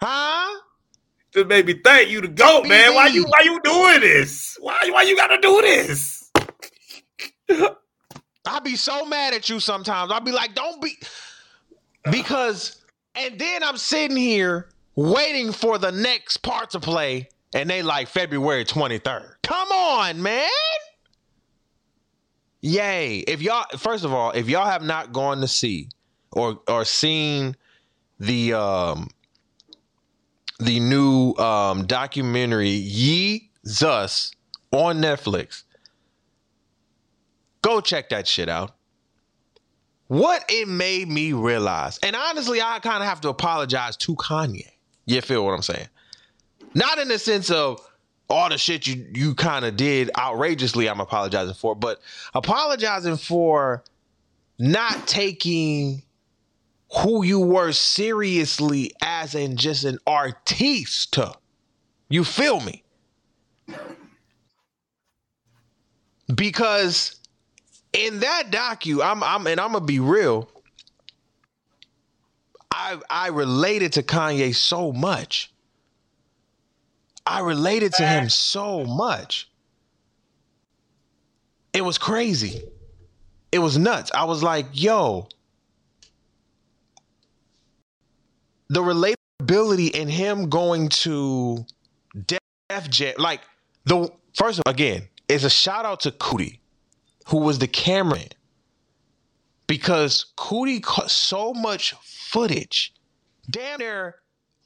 Huh? 0.00 0.60
Just 1.32 1.48
made 1.48 1.66
me 1.66 1.74
think 1.74 2.10
you 2.10 2.20
the 2.20 2.28
goat, 2.28 2.66
man. 2.66 2.94
Why 2.94 3.06
you 3.08 3.24
why 3.24 3.42
you 3.44 3.60
doing 3.62 4.00
this? 4.00 4.56
Why 4.60 4.78
why 4.90 5.02
you 5.02 5.16
gotta 5.16 5.38
do 5.40 5.60
this? 5.62 6.30
I 8.46 8.60
be 8.60 8.76
so 8.76 9.04
mad 9.04 9.34
at 9.34 9.48
you 9.48 9.60
sometimes. 9.60 10.12
I'll 10.12 10.20
be 10.20 10.32
like, 10.32 10.54
don't 10.54 10.80
be 10.80 10.96
because 12.10 12.82
and 13.14 13.38
then 13.38 13.62
I'm 13.62 13.76
sitting 13.76 14.16
here 14.16 14.68
waiting 14.94 15.52
for 15.52 15.78
the 15.78 15.92
next 15.92 16.38
part 16.38 16.70
to 16.70 16.80
play, 16.80 17.28
and 17.54 17.68
they 17.68 17.82
like 17.82 18.08
February 18.08 18.64
23rd. 18.64 19.34
Come 19.42 19.68
on, 19.68 20.22
man. 20.22 20.48
Yay. 22.60 23.18
If 23.18 23.42
y'all 23.42 23.64
first 23.78 24.04
of 24.04 24.12
all, 24.12 24.32
if 24.32 24.48
y'all 24.48 24.66
have 24.66 24.82
not 24.82 25.12
gone 25.12 25.40
to 25.40 25.48
see 25.48 25.88
or 26.32 26.60
or 26.66 26.84
seen 26.84 27.56
the 28.18 28.54
um 28.54 29.08
the 30.58 30.80
new 30.80 31.34
um 31.34 31.86
documentary 31.86 32.70
Ye 32.70 33.50
Zus 33.66 34.32
on 34.72 34.98
Netflix, 34.98 35.64
go 37.62 37.80
check 37.80 38.08
that 38.08 38.26
shit 38.26 38.48
out. 38.48 38.75
What 40.08 40.44
it 40.48 40.68
made 40.68 41.08
me 41.08 41.32
realize, 41.32 41.98
and 41.98 42.14
honestly, 42.14 42.62
I 42.62 42.78
kind 42.78 43.02
of 43.02 43.08
have 43.08 43.20
to 43.22 43.28
apologize 43.28 43.96
to 43.98 44.14
Kanye. 44.14 44.70
You 45.04 45.20
feel 45.20 45.44
what 45.44 45.52
I'm 45.52 45.62
saying? 45.62 45.88
Not 46.74 46.98
in 46.98 47.08
the 47.08 47.18
sense 47.18 47.50
of 47.50 47.80
all 48.28 48.48
the 48.48 48.58
shit 48.58 48.86
you 48.86 49.06
you 49.14 49.34
kind 49.34 49.64
of 49.64 49.76
did 49.76 50.10
outrageously. 50.16 50.88
I'm 50.88 51.00
apologizing 51.00 51.54
for, 51.54 51.74
but 51.74 52.00
apologizing 52.34 53.16
for 53.16 53.82
not 54.58 55.06
taking 55.06 56.02
who 57.02 57.24
you 57.24 57.40
were 57.40 57.72
seriously 57.72 58.92
as 59.02 59.34
in 59.34 59.56
just 59.56 59.84
an 59.84 59.98
artiste. 60.06 61.18
You 62.08 62.24
feel 62.24 62.60
me? 62.60 62.84
Because 66.32 67.16
in 67.96 68.20
that 68.20 68.50
docu, 68.50 69.02
I'm 69.02 69.22
I'm 69.22 69.46
and 69.46 69.58
I'm 69.58 69.72
gonna 69.72 69.84
be 69.84 70.00
real. 70.00 70.48
I 72.70 72.98
I 73.08 73.28
related 73.28 73.94
to 73.94 74.02
Kanye 74.02 74.54
so 74.54 74.92
much. 74.92 75.52
I 77.26 77.40
related 77.40 77.92
to 77.94 78.06
him 78.06 78.28
so 78.28 78.84
much. 78.84 79.50
It 81.72 81.82
was 81.84 81.98
crazy. 81.98 82.62
It 83.50 83.58
was 83.58 83.76
nuts. 83.76 84.10
I 84.14 84.24
was 84.24 84.42
like, 84.42 84.66
yo, 84.72 85.28
the 88.68 88.80
relatability 88.80 89.90
in 89.90 90.08
him 90.08 90.48
going 90.48 90.88
to 90.88 91.64
Def 92.26 92.90
Jam, 92.90 93.14
like 93.18 93.40
the 93.84 94.10
first 94.34 94.60
again, 94.66 95.08
is 95.28 95.44
a 95.44 95.50
shout 95.50 95.84
out 95.84 96.00
to 96.00 96.10
Coodie, 96.12 96.58
who 97.26 97.38
was 97.38 97.58
the 97.58 97.66
cameraman. 97.66 98.28
Because 99.66 100.26
Coodie 100.36 100.82
caught 100.82 101.10
so 101.10 101.52
much 101.52 101.92
footage, 102.02 102.94
damn 103.50 103.78
near 103.78 104.16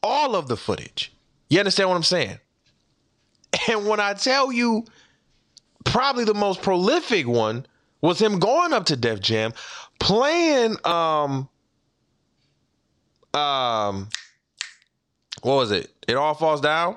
all 0.03 0.37
of 0.37 0.49
the 0.49 0.57
footage. 0.57 1.13
You 1.49 1.59
understand 1.59 1.89
what 1.89 1.97
I'm 1.97 2.03
saying? 2.03 2.39
And 3.69 3.89
when 3.89 3.99
I 3.99 4.15
tell 4.15 4.53
you, 4.53 4.85
probably 5.85 6.23
the 6.23 6.35
most 6.35 6.63
prolific 6.63 7.27
one 7.27 7.67
was 8.01 8.21
him 8.21 8.39
going 8.39 8.73
up 8.73 8.87
to 8.87 8.97
Def 8.97 9.21
Jam, 9.21 9.53
playing 9.99 10.77
um 10.85 11.49
um 13.35 14.09
what 15.43 15.55
was 15.57 15.73
it? 15.73 15.91
It 16.07 16.15
all 16.15 16.35
falls 16.35 16.61
down? 16.61 16.97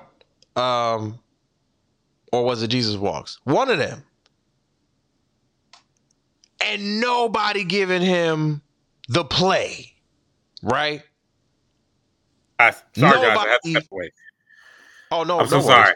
Um 0.54 1.18
or 2.32 2.44
was 2.44 2.62
it 2.62 2.68
Jesus 2.68 2.96
Walks? 2.96 3.40
One 3.42 3.68
of 3.68 3.78
them. 3.78 4.04
And 6.64 7.00
nobody 7.00 7.64
giving 7.64 8.02
him 8.02 8.62
the 9.08 9.24
play, 9.24 9.92
right? 10.62 11.02
I, 12.58 12.70
sorry, 12.70 12.82
guys, 12.96 13.36
I 13.36 13.48
have 13.48 13.60
to 13.60 13.70
Nobody- 13.72 13.86
away. 13.92 14.10
Oh 15.10 15.22
no, 15.24 15.40
I'm 15.40 15.46
so 15.48 15.56
worries. 15.56 15.66
sorry. 15.66 15.94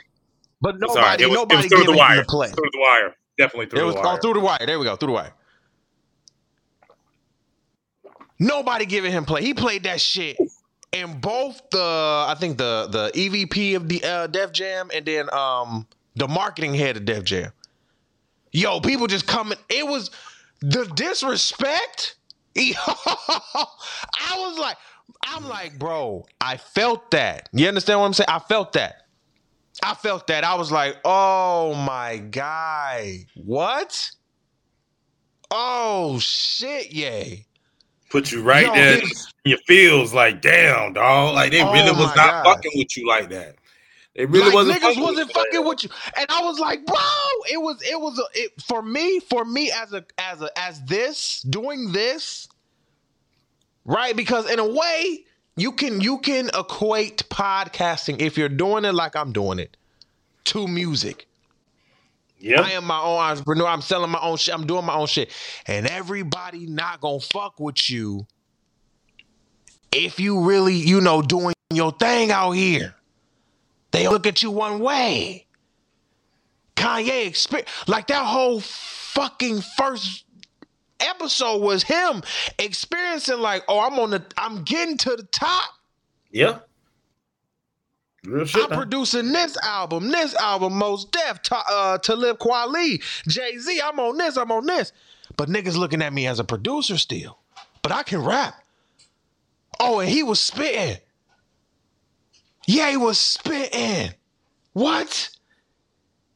But 0.60 0.78
nobody, 0.78 1.00
sorry. 1.00 1.22
It 1.22 1.26
was, 1.26 1.34
it 1.36 1.38
nobody 1.40 1.56
was 1.56 1.66
through 1.66 1.78
giving 1.78 1.86
the 1.86 1.92
him 1.92 1.98
wire. 1.98 2.16
the 2.16 2.24
play. 2.24 2.48
Through 2.48 2.70
the 2.72 2.78
wire. 2.80 3.14
Definitely 3.38 3.66
through 3.66 3.80
It 3.80 3.84
was 3.84 3.94
the 3.94 4.00
wire. 4.02 4.14
oh, 4.16 4.20
through 4.20 4.34
the 4.34 4.40
wire. 4.40 4.58
There 4.66 4.78
we 4.78 4.84
go, 4.84 4.96
through 4.96 5.06
the 5.08 5.12
wire. 5.12 5.32
Nobody 8.38 8.86
giving 8.86 9.12
him 9.12 9.24
play. 9.24 9.42
He 9.42 9.54
played 9.54 9.84
that 9.84 10.00
shit 10.00 10.36
in 10.92 11.20
both 11.20 11.60
the 11.70 12.24
I 12.28 12.34
think 12.38 12.58
the 12.58 12.88
the 12.90 13.10
EVP 13.14 13.76
of 13.76 13.88
the 13.88 14.02
uh, 14.04 14.26
Def 14.28 14.52
Jam 14.52 14.90
and 14.94 15.04
then 15.04 15.32
um 15.32 15.86
the 16.16 16.28
marketing 16.28 16.74
head 16.74 16.96
of 16.96 17.04
Def 17.04 17.24
Jam. 17.24 17.52
Yo, 18.52 18.80
people 18.80 19.06
just 19.06 19.26
coming. 19.26 19.58
It 19.68 19.86
was 19.86 20.10
the 20.60 20.84
disrespect. 20.86 22.16
Yo, 22.54 22.72
I 22.86 24.34
was 24.36 24.58
like, 24.58 24.76
I'm 25.24 25.46
like, 25.48 25.78
bro, 25.78 26.26
I 26.40 26.56
felt 26.56 27.10
that. 27.12 27.48
You 27.52 27.68
understand 27.68 28.00
what 28.00 28.06
I'm 28.06 28.14
saying? 28.14 28.28
I 28.28 28.38
felt 28.40 28.72
that. 28.74 29.02
I 29.82 29.94
felt 29.94 30.26
that. 30.26 30.44
I 30.44 30.54
was 30.56 30.72
like, 30.72 30.96
oh 31.04 31.74
my 31.74 32.18
guy, 32.18 33.26
what? 33.34 34.10
Oh 35.50 36.18
shit, 36.18 36.92
yay. 36.92 37.46
Put 38.10 38.32
you 38.32 38.42
right 38.42 38.64
Yo, 38.64 38.74
there 38.74 38.98
in 38.98 39.10
your 39.44 39.58
feels 39.66 40.14
like, 40.14 40.40
damn, 40.42 40.94
dog. 40.94 41.34
Like 41.34 41.52
they 41.52 41.62
Oh 41.62 41.72
really 41.72 41.92
was 41.92 42.14
not 42.16 42.34
God. 42.34 42.44
fucking 42.44 42.72
with 42.74 42.96
you 42.96 43.06
like 43.06 43.30
that. 43.30 43.56
They 44.18 44.26
really 44.26 44.46
like 44.46 44.54
wasn't 44.54 44.78
niggas 44.78 44.82
fucking 44.82 45.00
wasn't 45.00 45.28
with 45.28 45.36
you 45.36 45.40
like 45.40 45.46
fucking 45.46 45.64
with 45.68 45.84
you, 45.84 45.90
and 46.16 46.26
I 46.28 46.42
was 46.42 46.58
like, 46.58 46.84
bro, 46.84 46.96
it 47.52 47.62
was 47.62 47.80
it 47.82 48.00
was 48.00 48.18
a, 48.18 48.24
it 48.34 48.50
for 48.60 48.82
me 48.82 49.20
for 49.20 49.44
me 49.44 49.70
as 49.70 49.92
a 49.92 50.04
as 50.18 50.42
a 50.42 50.50
as 50.58 50.82
this 50.82 51.40
doing 51.42 51.92
this, 51.92 52.48
right? 53.84 54.16
Because 54.16 54.50
in 54.50 54.58
a 54.58 54.66
way, 54.68 55.24
you 55.56 55.70
can 55.70 56.00
you 56.00 56.18
can 56.18 56.48
equate 56.48 57.28
podcasting 57.28 58.20
if 58.20 58.36
you're 58.36 58.48
doing 58.48 58.84
it 58.84 58.92
like 58.92 59.14
I'm 59.14 59.30
doing 59.30 59.60
it 59.60 59.76
to 60.46 60.66
music. 60.66 61.28
Yeah. 62.40 62.62
I 62.62 62.72
am 62.72 62.86
my 62.86 63.00
own 63.00 63.20
entrepreneur. 63.20 63.68
I'm 63.68 63.82
selling 63.82 64.10
my 64.10 64.20
own 64.20 64.36
shit. 64.36 64.52
I'm 64.52 64.66
doing 64.66 64.84
my 64.84 64.94
own 64.94 65.06
shit. 65.06 65.30
And 65.64 65.86
everybody 65.86 66.66
not 66.66 67.00
gonna 67.00 67.20
fuck 67.20 67.60
with 67.60 67.88
you 67.88 68.26
if 69.92 70.18
you 70.18 70.40
really, 70.40 70.74
you 70.74 71.00
know, 71.00 71.22
doing 71.22 71.54
your 71.72 71.92
thing 71.92 72.32
out 72.32 72.50
here. 72.52 72.96
They 73.90 74.08
look 74.08 74.26
at 74.26 74.42
you 74.42 74.50
one 74.50 74.80
way. 74.80 75.46
Kanye 76.76 77.26
experience 77.26 77.68
like 77.86 78.06
that 78.08 78.24
whole 78.24 78.60
fucking 78.60 79.62
first 79.76 80.24
episode 81.00 81.60
was 81.60 81.82
him 81.82 82.22
experiencing 82.58 83.40
like, 83.40 83.64
oh, 83.68 83.80
I'm 83.80 83.98
on 83.98 84.10
the 84.10 84.24
I'm 84.36 84.62
getting 84.64 84.96
to 84.98 85.16
the 85.16 85.24
top. 85.24 85.70
Yeah. 86.30 86.58
I'm 88.26 88.46
producing 88.46 89.32
this 89.32 89.56
album, 89.62 90.10
this 90.10 90.34
album, 90.34 90.74
Mos 90.74 91.04
Def, 91.06 91.42
Ta- 91.42 91.64
uh, 91.70 91.98
Talib 91.98 92.38
Kweli, 92.38 93.02
Jay 93.26 93.56
Z. 93.58 93.80
I'm 93.82 93.98
on 93.98 94.18
this, 94.18 94.36
I'm 94.36 94.52
on 94.52 94.66
this. 94.66 94.92
But 95.36 95.48
niggas 95.48 95.76
looking 95.76 96.02
at 96.02 96.12
me 96.12 96.26
as 96.26 96.38
a 96.38 96.44
producer 96.44 96.98
still. 96.98 97.38
But 97.82 97.92
I 97.92 98.02
can 98.02 98.24
rap. 98.24 98.54
Oh, 99.80 100.00
and 100.00 100.08
he 100.08 100.22
was 100.22 100.40
spitting. 100.40 100.98
He 102.68 102.98
was 102.98 103.18
spitting. 103.18 104.12
What? 104.74 105.30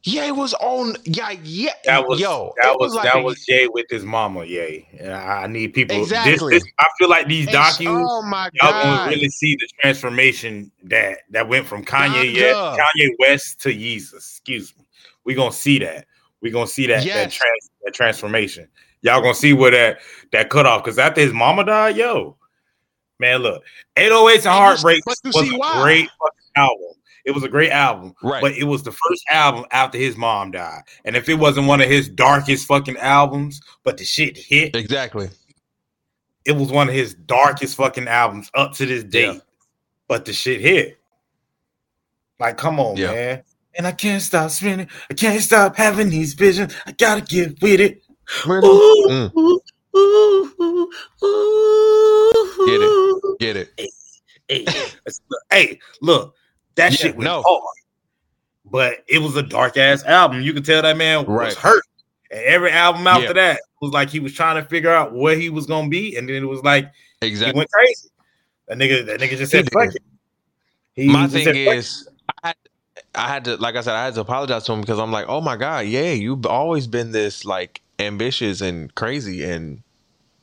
He 0.00 0.32
was 0.32 0.54
on. 0.54 0.96
Yeah, 1.04 1.32
yeah. 1.44 1.74
That 1.84 2.08
was 2.08 2.18
yo. 2.18 2.54
that 2.62 2.74
was, 2.78 2.94
like 2.94 3.04
that 3.04 3.18
a- 3.18 3.22
was 3.22 3.44
Jay 3.44 3.68
with 3.68 3.84
his 3.90 4.02
mama. 4.02 4.44
Yay! 4.44 4.88
I 5.06 5.46
need 5.46 5.74
people. 5.74 6.00
Exactly. 6.00 6.54
this- 6.54 6.64
I 6.78 6.86
feel 6.98 7.10
like 7.10 7.28
these 7.28 7.46
documents, 7.48 8.08
Oh 8.10 8.22
my 8.22 8.48
y'all 8.54 8.72
god. 8.72 8.82
gonna 8.82 9.10
really 9.10 9.28
see 9.28 9.56
the 9.56 9.68
transformation 9.82 10.72
that 10.84 11.18
that 11.30 11.48
went 11.50 11.66
from 11.66 11.84
Kanye, 11.84 12.32
yeah, 12.34 12.76
Kanye 12.78 13.10
West 13.18 13.60
to 13.60 13.68
Yeezus. 13.68 14.14
Excuse 14.14 14.74
me. 14.78 14.84
We 15.24 15.34
gonna 15.34 15.52
see 15.52 15.78
that. 15.80 16.06
We 16.40 16.50
gonna 16.50 16.66
see 16.66 16.86
that 16.86 17.04
that, 17.04 17.30
trans, 17.30 17.70
that 17.84 17.92
transformation. 17.92 18.68
Y'all 19.02 19.20
gonna 19.20 19.34
see 19.34 19.52
where 19.52 19.70
that 19.70 19.98
that 20.32 20.48
cut 20.48 20.64
off 20.64 20.82
because 20.82 20.98
after 20.98 21.20
his 21.20 21.34
mama 21.34 21.62
died, 21.64 21.96
yo, 21.96 22.38
man, 23.22 23.38
look, 23.40 23.62
808s 23.96 24.34
and 24.34 24.36
And 24.36 24.44
you- 24.44 24.50
Heartbreaks 24.50 25.02
but 25.06 25.16
you 25.24 25.30
was 25.40 25.50
a 25.52 25.56
why. 25.58 25.82
great 25.82 26.10
fucking 26.10 26.50
album. 26.56 26.88
It 27.24 27.30
was 27.30 27.44
a 27.44 27.48
great 27.48 27.70
album, 27.70 28.14
Right. 28.22 28.42
but 28.42 28.52
it 28.52 28.64
was 28.64 28.82
the 28.82 28.90
first 28.92 29.22
album 29.30 29.64
after 29.70 29.96
his 29.96 30.16
mom 30.16 30.50
died. 30.50 30.82
And 31.04 31.16
if 31.16 31.28
it 31.28 31.34
wasn't 31.36 31.68
one 31.68 31.80
of 31.80 31.88
his 31.88 32.08
darkest 32.08 32.66
fucking 32.66 32.96
albums, 32.98 33.60
but 33.84 33.96
the 33.96 34.04
shit 34.04 34.36
hit, 34.36 34.74
exactly. 34.76 35.30
it 36.44 36.52
was 36.56 36.70
one 36.72 36.88
of 36.88 36.94
his 36.94 37.14
darkest 37.14 37.76
fucking 37.76 38.08
albums 38.08 38.50
up 38.54 38.72
to 38.74 38.86
this 38.86 39.04
date. 39.04 39.34
Yeah. 39.34 39.40
But 40.08 40.24
the 40.24 40.32
shit 40.32 40.60
hit. 40.60 40.98
Like, 42.40 42.56
come 42.56 42.80
on, 42.80 42.96
Yeah. 42.96 43.12
man. 43.12 43.42
And 43.76 43.86
I 43.86 43.92
can't 43.92 44.20
stop 44.20 44.50
spinning. 44.50 44.88
I 45.08 45.14
can't 45.14 45.40
stop 45.40 45.76
having 45.76 46.10
these 46.10 46.34
visions. 46.34 46.74
I 46.86 46.90
gotta 46.92 47.20
get 47.20 47.62
with 47.62 47.80
it. 47.80 48.02
Ooh, 48.46 49.06
Mm. 49.08 49.32
ooh, 49.36 49.60
ooh, 49.96 50.52
ooh, 50.60 50.90
ooh. 51.24 52.31
Get 52.66 52.82
it. 52.82 53.38
Get 53.38 53.56
it. 53.56 53.90
Hey, 54.48 54.66
hey, 55.50 55.78
look, 56.00 56.34
that 56.74 56.92
Yeah, 56.92 56.96
shit 56.98 57.16
was 57.16 57.24
no. 57.24 57.42
hard. 57.42 57.62
But 58.64 59.04
it 59.08 59.18
was 59.18 59.36
a 59.36 59.42
dark 59.42 59.76
ass 59.76 60.04
album. 60.04 60.42
You 60.42 60.52
could 60.52 60.64
tell 60.64 60.82
that 60.82 60.96
man 60.96 61.24
Right. 61.26 61.48
was 61.48 61.56
hurt. 61.56 61.82
And 62.30 62.40
every 62.44 62.70
album 62.70 63.06
after 63.06 63.26
Yeah. 63.28 63.32
that 63.32 63.60
was 63.80 63.92
like 63.92 64.08
he 64.10 64.20
was 64.20 64.32
trying 64.32 64.62
to 64.62 64.68
figure 64.68 64.90
out 64.90 65.12
where 65.12 65.36
he 65.36 65.50
was 65.50 65.66
gonna 65.66 65.88
be, 65.88 66.16
and 66.16 66.28
then 66.28 66.36
it 66.42 66.46
was 66.46 66.62
like 66.62 66.90
he 67.20 67.26
Exactly. 67.26 67.58
went 67.58 67.70
crazy. 67.70 68.08
That 68.68 68.78
nigga, 68.78 69.04
that 69.06 69.20
nigga 69.20 69.36
just 69.36 69.52
said, 69.52 69.68
"Fuck 69.72 69.94
it." 69.94 70.02
He 70.94 71.08
my 71.08 71.26
thing 71.26 71.44
said, 71.44 71.56
is 71.56 72.08
I 72.42 72.48
had, 72.48 72.56
I 73.14 73.28
had 73.28 73.44
to 73.46 73.56
like 73.56 73.76
I 73.76 73.80
said 73.80 73.94
I 73.94 74.04
had 74.04 74.14
to 74.14 74.20
apologize 74.20 74.64
to 74.64 74.72
him 74.72 74.80
because 74.82 74.98
I'm 74.98 75.10
like 75.10 75.26
oh 75.28 75.40
my 75.40 75.56
god 75.56 75.86
yeah 75.86 76.12
you've 76.12 76.44
always 76.46 76.86
been 76.86 77.12
this 77.12 77.44
like 77.44 77.80
ambitious 77.98 78.60
and 78.60 78.94
crazy 78.94 79.42
and 79.42 79.82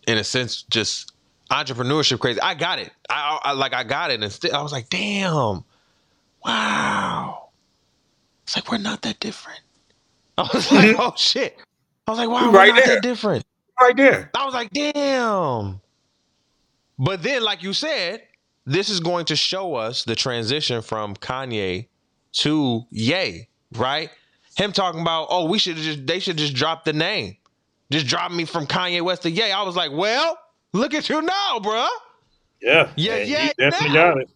in 0.08 0.18
a 0.18 0.24
sense 0.24 0.64
just 0.64 1.12
entrepreneurship 1.50 2.20
crazy 2.20 2.40
I 2.42 2.54
got 2.54 2.80
it 2.80 2.92
I, 3.10 3.40
I 3.44 3.52
like 3.54 3.74
I 3.74 3.84
got 3.84 4.12
it 4.12 4.22
and 4.22 4.32
still 4.32 4.56
I 4.56 4.62
was 4.62 4.72
like 4.72 4.90
damn 4.90 5.64
wow 6.46 7.50
it's 8.44 8.56
like 8.56 8.72
we're 8.72 8.78
not 8.78 9.02
that 9.04 9.20
different 9.20 9.62
I 10.38 10.50
was 10.54 10.72
like 10.72 10.96
oh 11.00 11.14
shit 11.18 11.58
I 12.08 12.12
was 12.12 12.20
like 12.20 12.30
wow 12.30 12.42
You 12.46 12.52
we're 12.52 12.68
not 12.68 12.76
there. 12.76 12.96
that 12.96 13.04
different 13.04 13.46
right 13.82 13.96
there. 13.96 14.30
I 14.36 14.46
was 14.46 14.54
like, 14.54 14.72
damn. 14.72 15.80
But 16.98 17.24
then, 17.24 17.44
like 17.44 17.64
you 17.64 17.74
said, 17.74 18.24
this 18.66 18.90
is 18.90 19.00
going 19.00 19.26
to 19.26 19.36
show 19.36 19.76
us 19.76 20.04
the 20.04 20.16
transition 20.16 20.82
from 20.82 21.16
Kanye 21.16 21.88
to 22.34 22.84
Ye, 22.92 23.48
right? 23.76 24.10
Him 24.58 24.74
talking 24.74 25.02
about, 25.02 25.28
oh, 25.30 25.46
we 25.46 25.60
should 25.60 25.78
just 25.78 26.06
they 26.06 26.20
should 26.20 26.38
just 26.38 26.54
drop 26.54 26.84
the 26.84 26.94
name. 26.94 27.38
Just 27.90 28.06
drop 28.08 28.32
me 28.32 28.46
from 28.46 28.68
Kanye 28.68 29.02
West 29.02 29.22
to 29.24 29.32
Ye. 29.32 29.50
I 29.52 29.64
was 29.64 29.76
like, 29.76 29.92
well, 29.94 30.38
look 30.74 30.94
at 30.94 31.10
you 31.10 31.22
now, 31.22 31.60
bruh. 31.60 31.88
Yeah, 32.62 32.92
Yeah, 32.96 33.18
yeah, 33.18 33.52
definitely 33.58 33.90
now. 33.90 34.14
got 34.14 34.22
it. 34.22 34.30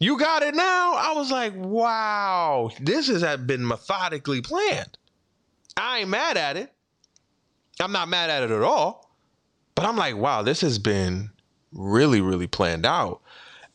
You 0.00 0.18
got 0.18 0.42
it 0.42 0.54
now. 0.54 0.94
I 0.94 1.12
was 1.16 1.30
like, 1.30 1.54
wow, 1.56 2.70
this 2.80 3.08
has 3.08 3.24
been 3.38 3.66
methodically 3.66 4.40
planned. 4.40 4.96
I 5.76 6.00
ain't 6.00 6.08
mad 6.08 6.36
at 6.36 6.56
it. 6.56 6.72
I'm 7.80 7.92
not 7.92 8.08
mad 8.08 8.30
at 8.30 8.42
it 8.42 8.50
at 8.50 8.62
all. 8.62 9.10
But 9.74 9.86
I'm 9.86 9.96
like, 9.96 10.16
wow, 10.16 10.42
this 10.42 10.60
has 10.60 10.78
been 10.78 11.30
really, 11.72 12.20
really 12.20 12.46
planned 12.46 12.86
out. 12.86 13.20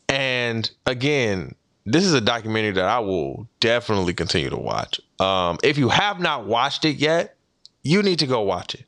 And 0.08 0.70
again, 0.86 1.54
this 1.86 2.04
is 2.04 2.14
a 2.14 2.20
documentary 2.20 2.72
that 2.72 2.84
I 2.84 2.98
will 3.00 3.48
definitely 3.60 4.14
continue 4.14 4.50
to 4.50 4.56
watch. 4.56 5.00
Um, 5.20 5.58
if 5.62 5.78
you 5.78 5.88
have 5.88 6.20
not 6.20 6.46
watched 6.46 6.84
it 6.84 6.96
yet, 6.96 7.36
you 7.82 8.02
need 8.02 8.18
to 8.20 8.26
go 8.26 8.42
watch 8.42 8.74
it. 8.74 8.84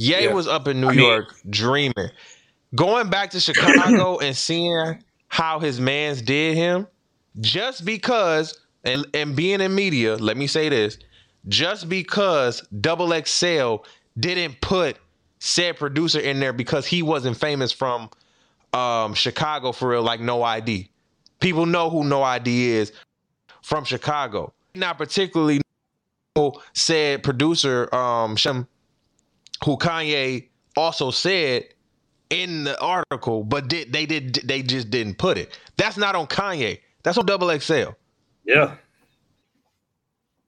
Ye 0.00 0.24
Yeah. 0.24 0.32
was 0.32 0.48
up 0.48 0.66
in 0.66 0.80
New 0.80 0.88
I 0.88 0.90
mean- 0.94 0.98
York 1.06 1.34
dreaming. 1.50 2.10
Going 2.74 3.10
back 3.10 3.30
to 3.32 3.40
Chicago 3.40 4.18
and 4.22 4.34
seeing 4.34 5.02
how 5.28 5.58
his 5.58 5.78
mans 5.78 6.22
did 6.22 6.56
him, 6.56 6.86
just 7.40 7.84
because 7.84 8.58
and 8.84 9.06
and 9.12 9.36
being 9.36 9.60
in 9.60 9.74
media, 9.74 10.16
let 10.16 10.38
me 10.38 10.46
say 10.46 10.70
this, 10.70 10.96
just 11.48 11.88
because 11.90 12.62
Double 12.80 13.12
XL 13.12 13.76
didn't 14.18 14.58
put 14.62 14.96
said 15.38 15.76
producer 15.76 16.18
in 16.20 16.40
there 16.40 16.52
because 16.54 16.86
he 16.86 17.02
wasn't 17.02 17.36
famous 17.36 17.70
from 17.70 18.08
um 18.72 19.12
Chicago 19.12 19.70
for 19.72 19.90
real, 19.90 20.02
like 20.02 20.20
no 20.20 20.42
ID. 20.42 20.88
People 21.40 21.66
know 21.66 21.90
who 21.90 22.04
No 22.04 22.22
I.D. 22.22 22.68
is 22.70 22.92
from 23.62 23.84
Chicago. 23.84 24.52
Not 24.74 24.96
particularly 24.96 25.60
said 26.72 27.22
producer 27.22 27.94
um 27.94 28.36
Shem, 28.36 28.66
who 29.64 29.76
Kanye 29.76 30.48
also 30.76 31.10
said 31.10 31.68
in 32.30 32.64
the 32.64 32.80
article, 32.80 33.44
but 33.44 33.68
did 33.68 33.92
they 33.92 34.06
did 34.06 34.34
they 34.44 34.62
just 34.62 34.90
didn't 34.90 35.18
put 35.18 35.36
it. 35.36 35.58
That's 35.76 35.96
not 35.96 36.14
on 36.14 36.26
Kanye. 36.26 36.80
That's 37.02 37.18
on 37.18 37.26
Double 37.26 37.56
XL. 37.58 37.90
Yeah. 38.44 38.76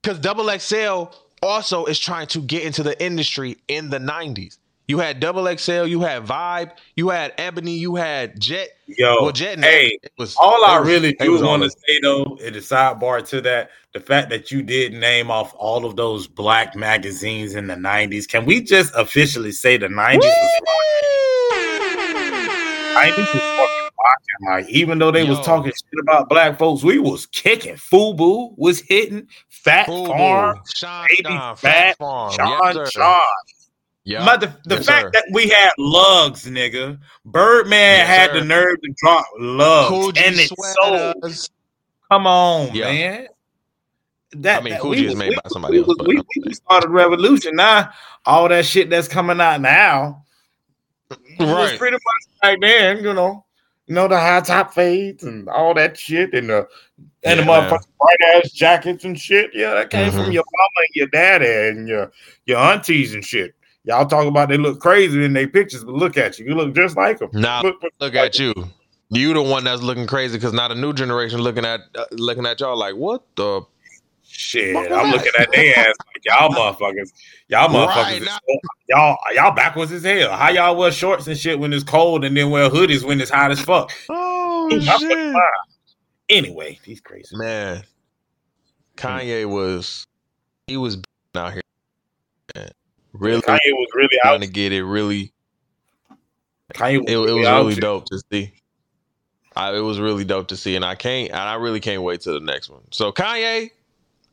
Because 0.01 0.19
Double 0.19 0.49
XL 0.59 1.15
also 1.43 1.85
is 1.87 1.99
trying 1.99 2.27
to 2.29 2.41
get 2.41 2.63
into 2.65 2.83
the 2.83 3.01
industry 3.03 3.57
in 3.69 3.91
the 3.91 3.99
90s. 3.99 4.59
You 4.93 4.99
had 4.99 5.21
Double 5.21 5.47
XL, 5.57 5.87
you 5.87 6.03
had 6.03 6.27
Vibe, 6.27 6.73
you 6.97 7.09
had 7.09 7.33
Ebony, 7.39 7.73
you 7.79 7.95
had 7.95 8.39
Jet. 8.39 8.69
Yo. 8.87 9.23
well, 9.23 9.33
Jet 9.33 9.55
and 9.55 9.65
hey, 9.65 9.97
was 10.19 10.37
all 10.37 10.63
I 10.67 10.81
was- 10.81 10.87
really 10.87 11.15
do 11.15 11.43
want 11.43 11.63
to 11.63 11.71
say 11.71 11.99
though, 12.03 12.37
in 12.43 12.53
the 12.53 12.59
sidebar 12.59 13.27
to 13.29 13.41
that, 13.41 13.71
the 13.95 14.01
fact 14.01 14.29
that 14.29 14.51
you 14.51 14.61
did 14.61 14.93
name 14.93 15.31
off 15.31 15.55
all 15.57 15.87
of 15.87 15.97
those 15.97 16.27
black 16.27 16.77
magazines 16.77 17.55
in 17.55 17.69
the 17.69 17.75
'90s, 17.75 18.29
can 18.29 18.45
we 18.45 18.61
just 18.61 18.93
officially 18.95 19.51
say 19.51 19.79
the 19.79 19.87
'90s 19.89 20.19
was 20.19 20.61
'90s 22.95 23.17
was 23.17 23.27
fucking 23.29 23.91
rocking? 23.99 24.47
Like, 24.47 24.69
even 24.69 24.99
though 24.99 25.11
they 25.11 25.25
was 25.25 25.41
talking 25.41 25.73
shit 25.73 26.01
about 26.03 26.29
black 26.29 26.59
folks, 26.59 26.85
we 26.85 26.99
was 26.99 27.25
kicking. 27.25 27.77
Fubu 27.77 28.53
was 28.59 28.81
hitting. 28.81 29.27
Fat 29.49 29.87
Fubu, 29.87 30.07
Farm, 30.09 30.61
Sean 30.77 31.07
Baby 31.09 31.23
Don, 31.23 31.57
Fat, 31.57 31.97
Farm. 31.97 32.33
Sean, 32.35 32.77
yes. 32.77 32.91
Sean. 32.93 33.21
Yeah. 34.05 34.25
But 34.25 34.41
the, 34.41 34.47
the 34.65 34.77
Yes, 34.77 34.87
fact 34.87 35.05
sir. 35.05 35.11
that 35.13 35.25
we 35.33 35.49
had 35.49 35.71
Lugz, 35.79 36.45
nigga, 36.51 36.99
Birdman 37.25 37.99
Yes, 37.99 38.09
had 38.09 38.31
sir. 38.31 38.41
the 38.41 38.45
nerve 38.47 38.81
to 38.83 38.95
drop 38.97 39.25
Lugz, 39.41 39.89
Coogi 39.91 40.27
and 40.27 40.35
it 40.37 40.49
sold. 40.49 41.15
sweaters. 41.21 41.51
Come 42.11 42.27
on, 42.27 42.75
Yeah. 42.75 42.85
man. 42.87 43.27
That, 44.33 44.61
I 44.61 44.65
mean, 44.65 44.73
that- 44.75 44.83
Coogi 44.83 45.05
is 45.05 45.15
made 45.15 45.29
we- 45.31 45.35
by 45.37 45.43
somebody 45.49 45.75
we 45.75 45.79
else, 45.81 45.89
was- 45.89 45.97
but 45.99 46.09
We, 46.09 46.23
we 46.45 46.55
started 46.55 46.89
revolution. 46.91 47.55
Now, 47.55 47.91
all 48.27 48.49
that 48.49 48.67
shit 48.67 48.91
that's 48.91 49.07
coming 49.09 49.41
out 49.41 49.61
now, 49.61 50.25
was 51.39 51.49
Right. 51.71 51.79
pretty 51.79 51.95
much 51.97 52.03
like 52.43 52.61
then, 52.61 53.05
you 53.05 53.13
know, 53.15 53.45
you 53.87 53.95
know 53.95 54.09
the 54.09 54.19
high 54.19 54.41
top 54.41 54.73
fades 54.75 55.23
and 55.25 55.49
all 55.49 55.75
that 55.75 55.97
shit, 55.99 56.33
and 56.35 56.49
the 56.49 56.67
and 57.25 57.39
the 57.39 57.45
Yeah, 57.45 57.49
man. 57.51 57.71
motherfucking 57.71 57.89
bright 58.01 58.37
ass 58.37 58.51
jackets 58.53 59.05
and 59.05 59.19
shit. 59.21 59.51
Yeah, 59.55 59.75
that 59.75 59.91
came 59.91 60.11
from 60.11 60.27
Mhm. 60.27 60.33
your 60.33 60.45
mama 60.51 60.79
and 60.79 60.89
your 60.95 61.07
daddy 61.09 61.47
and 61.69 61.87
your 61.89 62.11
your 62.47 62.59
aunties 62.59 63.13
and 63.15 63.25
shit. 63.25 63.55
Y'all 63.85 64.07
talk 64.07 64.27
about 64.27 64.49
they 64.49 64.57
look 64.57 64.81
crazy 64.81 65.25
in 65.25 65.33
their 65.33 65.49
pictures, 65.49 65.85
but 65.85 65.95
look 65.95 66.17
at 66.17 66.39
you, 66.39 66.47
you 66.47 66.55
look 66.55 66.75
just 66.75 66.97
like 66.97 67.19
them. 67.19 67.31
Now 67.33 67.63
Look, 67.63 67.83
look 67.83 67.93
look 68.01 68.15
like 68.15 68.27
at 68.27 68.39
you. 68.39 68.55
You 69.11 69.35
the 69.35 69.43
one 69.43 69.65
that's 69.65 69.83
looking 69.83 70.07
crazy 70.07 70.39
because 70.39 70.53
not 70.53 70.71
a 70.73 70.75
new 70.75 70.93
generation 70.93 71.41
looking 71.41 71.65
at 71.67 71.81
uh, 71.97 72.05
looking 72.13 72.47
at 72.47 72.61
y'all 72.61 72.77
like 72.79 72.95
what 72.97 73.23
the 73.37 73.63
Shit, 74.25 74.73
Fuck 74.75 74.85
I'm 74.85 74.91
that. 74.91 75.17
looking 75.17 75.33
at 75.39 75.53
their 75.53 75.79
ass 75.79 75.95
like 76.07 76.25
y'all 76.25 76.49
motherfuckers. 76.49 77.13
Y'all 77.49 77.69
motherfuckers, 77.69 77.97
Right, 77.97 78.23
is 78.23 78.29
y'all 78.89 79.19
y'all 79.35 79.55
backwards 79.55 79.93
as 79.93 80.05
hell. 80.05 80.33
How 80.33 80.49
y'all 80.49 80.75
wear 80.77 80.91
shorts 80.91 81.27
and 81.27 81.37
shit 81.37 81.59
when 81.59 81.71
it's 81.75 81.85
cold, 81.85 82.25
and 82.25 82.35
then 82.35 82.49
wear 82.51 82.71
hoodies 82.71 83.03
when 83.05 83.21
it's 83.21 83.31
hot 83.31 83.51
as 83.51 83.61
fuck? 83.61 83.93
oh 84.09 84.69
I'm 84.73 84.81
fucking. 84.81 85.35
Anyway, 86.31 86.79
he's 86.83 87.01
crazy. 87.03 87.37
man 87.37 87.83
Kanye 88.97 89.45
was 89.45 90.07
he 90.67 90.79
was 90.79 90.97
out 91.35 91.53
here 91.53 91.63
man. 92.55 92.71
Really 93.13 93.41
Kanye 93.43 93.59
was 93.73 93.89
really 93.95 94.19
trying 94.23 94.35
out. 94.37 94.43
to 94.43 94.47
get 94.49 94.73
it 94.73 94.85
really 94.85 95.33
Kanye 96.75 97.01
was 97.01 97.11
it, 97.11 97.31
it 97.31 97.33
was 97.35 97.47
out 97.47 97.59
really 97.61 97.73
here. 97.75 97.81
dope 97.81 98.05
to 98.07 98.23
see. 98.33 98.53
I, 99.55 99.75
it 99.77 99.81
was 99.81 100.01
really 100.01 100.25
dope 100.25 100.49
to 100.49 100.57
see, 100.57 100.77
and 100.77 100.85
I 100.85 100.95
can't, 100.95 101.29
and 101.31 101.39
I 101.39 101.55
really 101.57 101.81
can't 101.81 102.03
wait 102.03 102.23
to 102.23 102.33
the 102.33 102.41
next 102.41 102.71
one. 102.71 102.81
So 102.91 103.13
Kanye, 103.13 103.71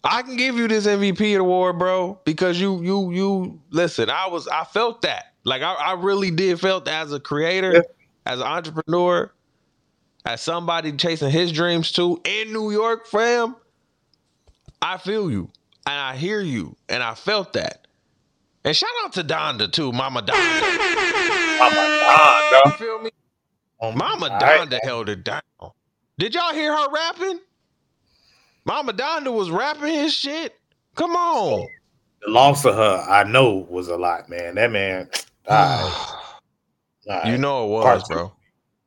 I 0.05 0.21
can 0.21 0.37
give 0.37 0.55
you 0.55 0.69
this 0.69 0.87
MVP 0.87 1.37
award, 1.37 1.77
bro, 1.77 2.17
because 2.23 2.59
you, 2.59 2.81
you, 2.81 3.11
you. 3.11 3.61
Listen, 3.69 4.09
I 4.09 4.27
was, 4.27 4.47
I 4.47 4.63
felt 4.63 5.01
that, 5.01 5.33
like 5.43 5.61
I, 5.61 5.73
I 5.73 5.93
really 5.95 6.31
did 6.31 6.57
felt 6.61 6.85
that 6.85 7.01
as 7.05 7.11
a 7.11 7.19
creator, 7.19 7.73
Yeah. 7.73 7.81
as 8.25 8.39
an 8.39 8.45
entrepreneur, 8.47 9.29
as 10.25 10.41
somebody 10.41 10.93
chasing 10.93 11.31
his 11.31 11.51
dreams 11.51 11.91
too 11.91 12.21
in 12.23 12.53
New 12.53 12.71
York, 12.71 13.05
fam. 13.07 13.57
I 14.81 14.97
feel 14.97 15.29
you, 15.29 15.49
and 15.85 15.95
I 15.99 16.15
hear 16.15 16.39
you, 16.39 16.77
and 16.87 17.03
I 17.03 17.13
felt 17.15 17.51
that. 17.53 17.87
And 18.65 18.75
shout 18.75 18.89
out 19.03 19.13
to 19.13 19.23
Donda 19.23 19.71
too, 19.71 19.91
Mama 19.91 20.21
Donda. 20.21 20.61
Mama 21.59 21.75
my 21.75 22.51
god, 22.51 22.65
You 22.65 22.71
feel 22.85 22.99
me? 23.01 23.11
Oh 23.79 23.91
Mama 23.91 24.27
my 24.29 24.39
God. 24.39 24.69
Donda 24.69 24.79
held 24.83 25.09
it 25.09 25.23
down. 25.23 25.41
Did 26.17 26.35
y'all 26.35 26.53
hear 26.53 26.75
her 26.75 26.89
rapping? 26.91 27.39
Mama 28.65 28.93
Donda 28.93 29.33
was 29.33 29.49
rapping 29.49 29.93
his 29.93 30.13
shit. 30.13 30.55
Come 30.95 31.15
on. 31.15 31.67
The 32.21 32.31
loss 32.31 32.65
of 32.65 32.75
her, 32.75 33.05
I 33.09 33.23
know, 33.23 33.65
was 33.69 33.87
a 33.87 33.95
lot, 33.95 34.27
man. 34.29 34.55
That 34.55 34.71
man, 34.71 35.09
died. 35.47 36.17
you 37.25 37.37
know 37.37 37.65
it 37.65 37.69
was, 37.69 37.83
Part 37.85 38.05
two. 38.05 38.13
bro. 38.13 38.31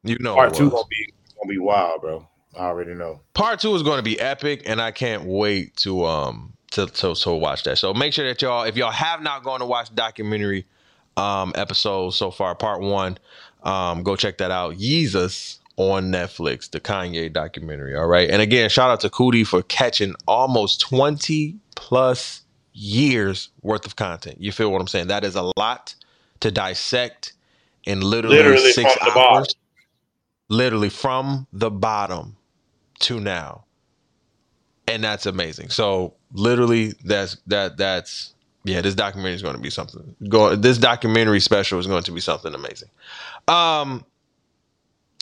You 0.05 0.19
know 0.21 0.35
part 0.35 0.53
it 0.53 0.57
two 0.57 0.65
was. 0.65 0.73
gonna 0.75 0.85
be 0.91 1.13
gonna 1.41 1.49
be 1.49 1.59
wild, 1.59 2.01
bro. 2.03 2.29
I 2.55 2.65
already 2.67 2.93
know. 2.93 3.21
Part 3.33 3.61
two 3.61 3.75
is 3.75 3.83
going 3.83 3.97
to 3.97 4.03
be 4.03 4.21
epic, 4.21 4.63
and 4.67 4.79
I 4.81 4.91
can't 4.91 5.25
wait 5.25 5.75
to 5.79 6.05
um 6.05 6.52
to, 6.73 6.87
to 6.87 7.15
to 7.15 7.33
watch 7.33 7.63
that. 7.65 7.79
So 7.79 7.95
make 7.95 8.13
sure 8.13 8.27
that 8.27 8.43
y'all, 8.43 8.65
if 8.65 8.77
y'all 8.77 8.91
have 8.91 9.23
not 9.23 9.45
gone 9.45 9.61
to 9.61 9.67
watch 9.67 9.91
the 9.91 9.95
documentary 9.95 10.67
um 11.17 11.53
episodes 11.55 12.17
so 12.17 12.31
far, 12.31 12.55
part 12.55 12.81
one, 12.81 13.19
um, 13.63 14.03
go 14.03 14.17
check 14.17 14.39
that 14.39 14.51
out. 14.51 14.77
Jesus 14.79 15.61
on 15.77 16.11
Netflix, 16.11 16.71
the 16.71 16.81
Kanye 16.81 17.33
documentary. 17.33 17.97
All 17.97 18.07
right. 18.07 18.29
And 18.29 18.43
again, 18.43 18.69
shout 18.69 18.91
out 18.91 19.01
to 19.01 19.09
Coodie 19.09 19.47
for 19.47 19.63
catching 19.63 20.15
almost 20.27 20.81
20 20.81 21.57
plus 21.75 22.43
years 22.73 23.51
worth 23.63 23.87
of 23.87 23.97
content. 23.97 24.41
You 24.41 24.53
feel 24.53 24.71
what 24.71 24.81
I'm 24.81 24.89
saying? 24.89 25.09
That 25.09 25.25
is 25.25 25.35
a 25.35 25.51
lot 25.57 25.95
to 26.41 26.51
dissect 26.51 27.33
in 27.85 28.01
literally, 28.01 28.37
Literally 28.37 28.73
six 28.73 28.97
hours. 29.01 29.55
Literally 30.49 30.91
from 30.91 31.47
the 31.53 31.71
bottom 31.71 32.37
to 33.01 33.19
now. 33.21 33.65
And 34.89 35.03
that's 35.03 35.27
amazing. 35.27 35.71
So 35.71 36.15
literally 36.33 36.95
that's 37.05 37.37
that 37.47 37.77
that's 37.77 38.35
yeah, 38.65 38.81
this 38.81 38.95
documentary 38.95 39.35
is 39.35 39.43
going 39.43 39.57
to 39.57 39.61
be 39.61 39.71
something. 39.71 40.15
Go 40.29 40.55
this 40.57 40.79
documentary 40.79 41.41
special 41.41 41.79
is 41.79 41.87
going 41.87 42.03
to 42.05 42.13
be 42.13 42.21
something 42.21 42.55
amazing. 42.55 42.89
Um 43.49 44.05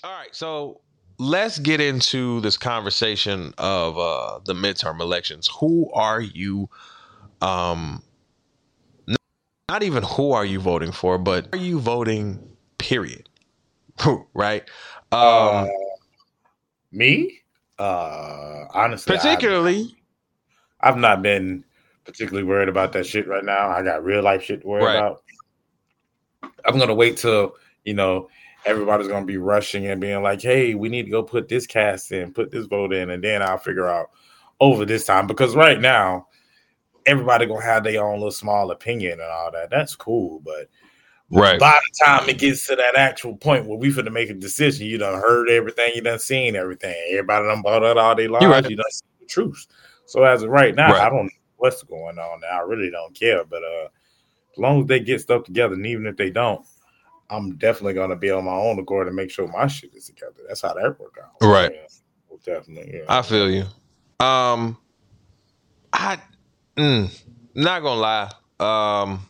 all 0.02 0.12
right, 0.12 0.34
so 0.34 0.80
let's 1.18 1.58
get 1.58 1.80
into 1.80 2.40
this 2.40 2.56
conversation 2.56 3.52
of 3.58 3.98
uh 3.98 4.40
the 4.44 4.54
midterm 4.54 5.00
elections. 5.00 5.48
Who 5.60 5.90
are 5.92 6.20
you 6.20 6.68
um 7.42 8.02
not 9.68 9.82
even 9.82 10.02
who 10.02 10.32
are 10.32 10.44
you 10.44 10.58
voting 10.58 10.90
for, 10.90 11.16
but 11.18 11.48
are 11.52 11.58
you 11.58 11.78
voting 11.80 12.56
period? 12.78 13.28
right? 14.34 14.64
Uh, 15.12 15.62
Um 15.62 15.68
me, 16.92 17.39
uh, 17.80 18.66
honestly, 18.74 19.14
I've- 19.16 19.22
particularly 19.26 19.96
I've 20.80 20.96
not 20.96 21.22
been 21.22 21.64
particularly 22.04 22.46
worried 22.46 22.68
about 22.68 22.92
that 22.92 23.06
shit 23.06 23.26
right 23.28 23.44
now. 23.44 23.68
I 23.68 23.82
got 23.82 24.04
real 24.04 24.22
life 24.22 24.42
shit 24.42 24.62
to 24.62 24.66
worry 24.66 24.84
Right. 24.84 24.96
about. 24.96 25.22
I'm 26.64 26.78
gonna 26.78 26.94
wait 26.94 27.16
till 27.16 27.54
you 27.84 27.94
know 27.94 28.28
everybody's 28.66 29.08
gonna 29.08 29.26
be 29.26 29.36
rushing 29.38 29.86
and 29.86 30.00
being 30.00 30.22
like, 30.22 30.42
"Hey, 30.42 30.74
we 30.74 30.88
need 30.88 31.04
to 31.04 31.10
go 31.10 31.22
put 31.22 31.48
this 31.48 31.66
cast 31.66 32.12
in, 32.12 32.32
put 32.32 32.50
this 32.50 32.66
vote 32.66 32.92
in," 32.92 33.10
and 33.10 33.22
then 33.24 33.42
I'll 33.42 33.58
figure 33.58 33.88
out 33.88 34.10
over 34.60 34.84
this 34.84 35.04
time 35.06 35.26
because 35.26 35.56
right 35.56 35.80
now 35.80 36.26
everybody 37.06 37.46
gonna 37.46 37.62
have 37.64 37.82
their 37.84 38.04
own 38.04 38.14
little 38.18 38.30
small 38.30 38.70
opinion 38.70 39.12
and 39.12 39.22
all 39.30 39.50
that. 39.52 39.70
That's 39.70 39.96
cool, 39.96 40.40
but 40.40 40.68
Right. 41.30 41.60
By 41.60 41.78
the 41.78 42.04
time 42.04 42.28
it 42.28 42.38
gets 42.38 42.66
to 42.66 42.76
that 42.76 42.96
actual 42.96 43.36
point 43.36 43.66
where 43.66 43.78
we 43.78 43.92
finna 43.92 44.12
make 44.12 44.30
a 44.30 44.34
decision, 44.34 44.86
you 44.86 44.98
done 44.98 45.14
heard 45.14 45.48
everything, 45.48 45.92
you 45.94 46.02
done 46.02 46.18
seen 46.18 46.56
everything. 46.56 46.94
Everybody 47.10 47.46
done 47.46 47.62
bought 47.62 47.84
out 47.84 47.98
all 47.98 48.14
day 48.14 48.26
long. 48.26 48.44
right. 48.44 48.68
you 48.68 48.76
done 48.76 48.90
seen 48.90 49.08
the 49.20 49.26
truth. 49.26 49.66
So 50.06 50.24
as 50.24 50.42
of 50.42 50.50
right 50.50 50.74
now, 50.74 50.92
Right. 50.92 51.02
I 51.02 51.08
don't 51.08 51.26
know 51.26 51.30
what's 51.56 51.82
going 51.84 52.18
on. 52.18 52.40
Now 52.40 52.58
I 52.58 52.62
really 52.62 52.90
don't 52.90 53.14
care. 53.14 53.44
But 53.44 53.62
uh 53.62 53.88
as 54.52 54.58
long 54.58 54.80
as 54.80 54.86
they 54.88 54.98
get 54.98 55.20
stuff 55.20 55.44
together, 55.44 55.74
and 55.74 55.86
even 55.86 56.06
if 56.06 56.16
they 56.16 56.30
don't, 56.30 56.66
I'm 57.30 57.56
definitely 57.56 57.94
gonna 57.94 58.16
be 58.16 58.32
on 58.32 58.44
my 58.44 58.52
own 58.52 58.80
accord 58.80 59.06
and 59.06 59.14
make 59.14 59.30
sure 59.30 59.46
my 59.46 59.68
shit 59.68 59.94
is 59.94 60.06
together. 60.06 60.34
That's 60.48 60.62
how 60.62 60.74
that 60.74 60.98
work 60.98 61.16
out. 61.22 61.46
Right. 61.46 61.70
Yeah. 61.72 61.86
Well, 62.28 62.40
definitely. 62.44 62.98
Yeah. 62.98 63.04
I 63.08 63.22
feel 63.22 63.48
you. 63.48 63.64
Um, 64.18 64.76
I 65.92 66.18
mm, 66.76 67.22
not 67.54 67.82
gonna 67.82 68.00
lie. 68.00 68.30
Um, 68.58 69.29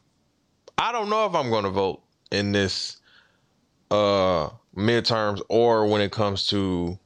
I 0.80 0.92
don't 0.92 1.10
know 1.10 1.26
if 1.26 1.34
I'm 1.34 1.50
gonna 1.50 1.68
vote 1.68 2.00
in 2.32 2.52
this 2.52 2.96
uh 3.90 4.48
midterms 4.74 5.42
or 5.50 5.86
when 5.86 6.00
it 6.00 6.10
comes 6.10 6.46
to 6.46 6.98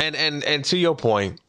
and 0.00 0.16
and 0.16 0.42
and 0.42 0.64
to 0.64 0.76
your 0.76 0.96
point, 0.96 1.40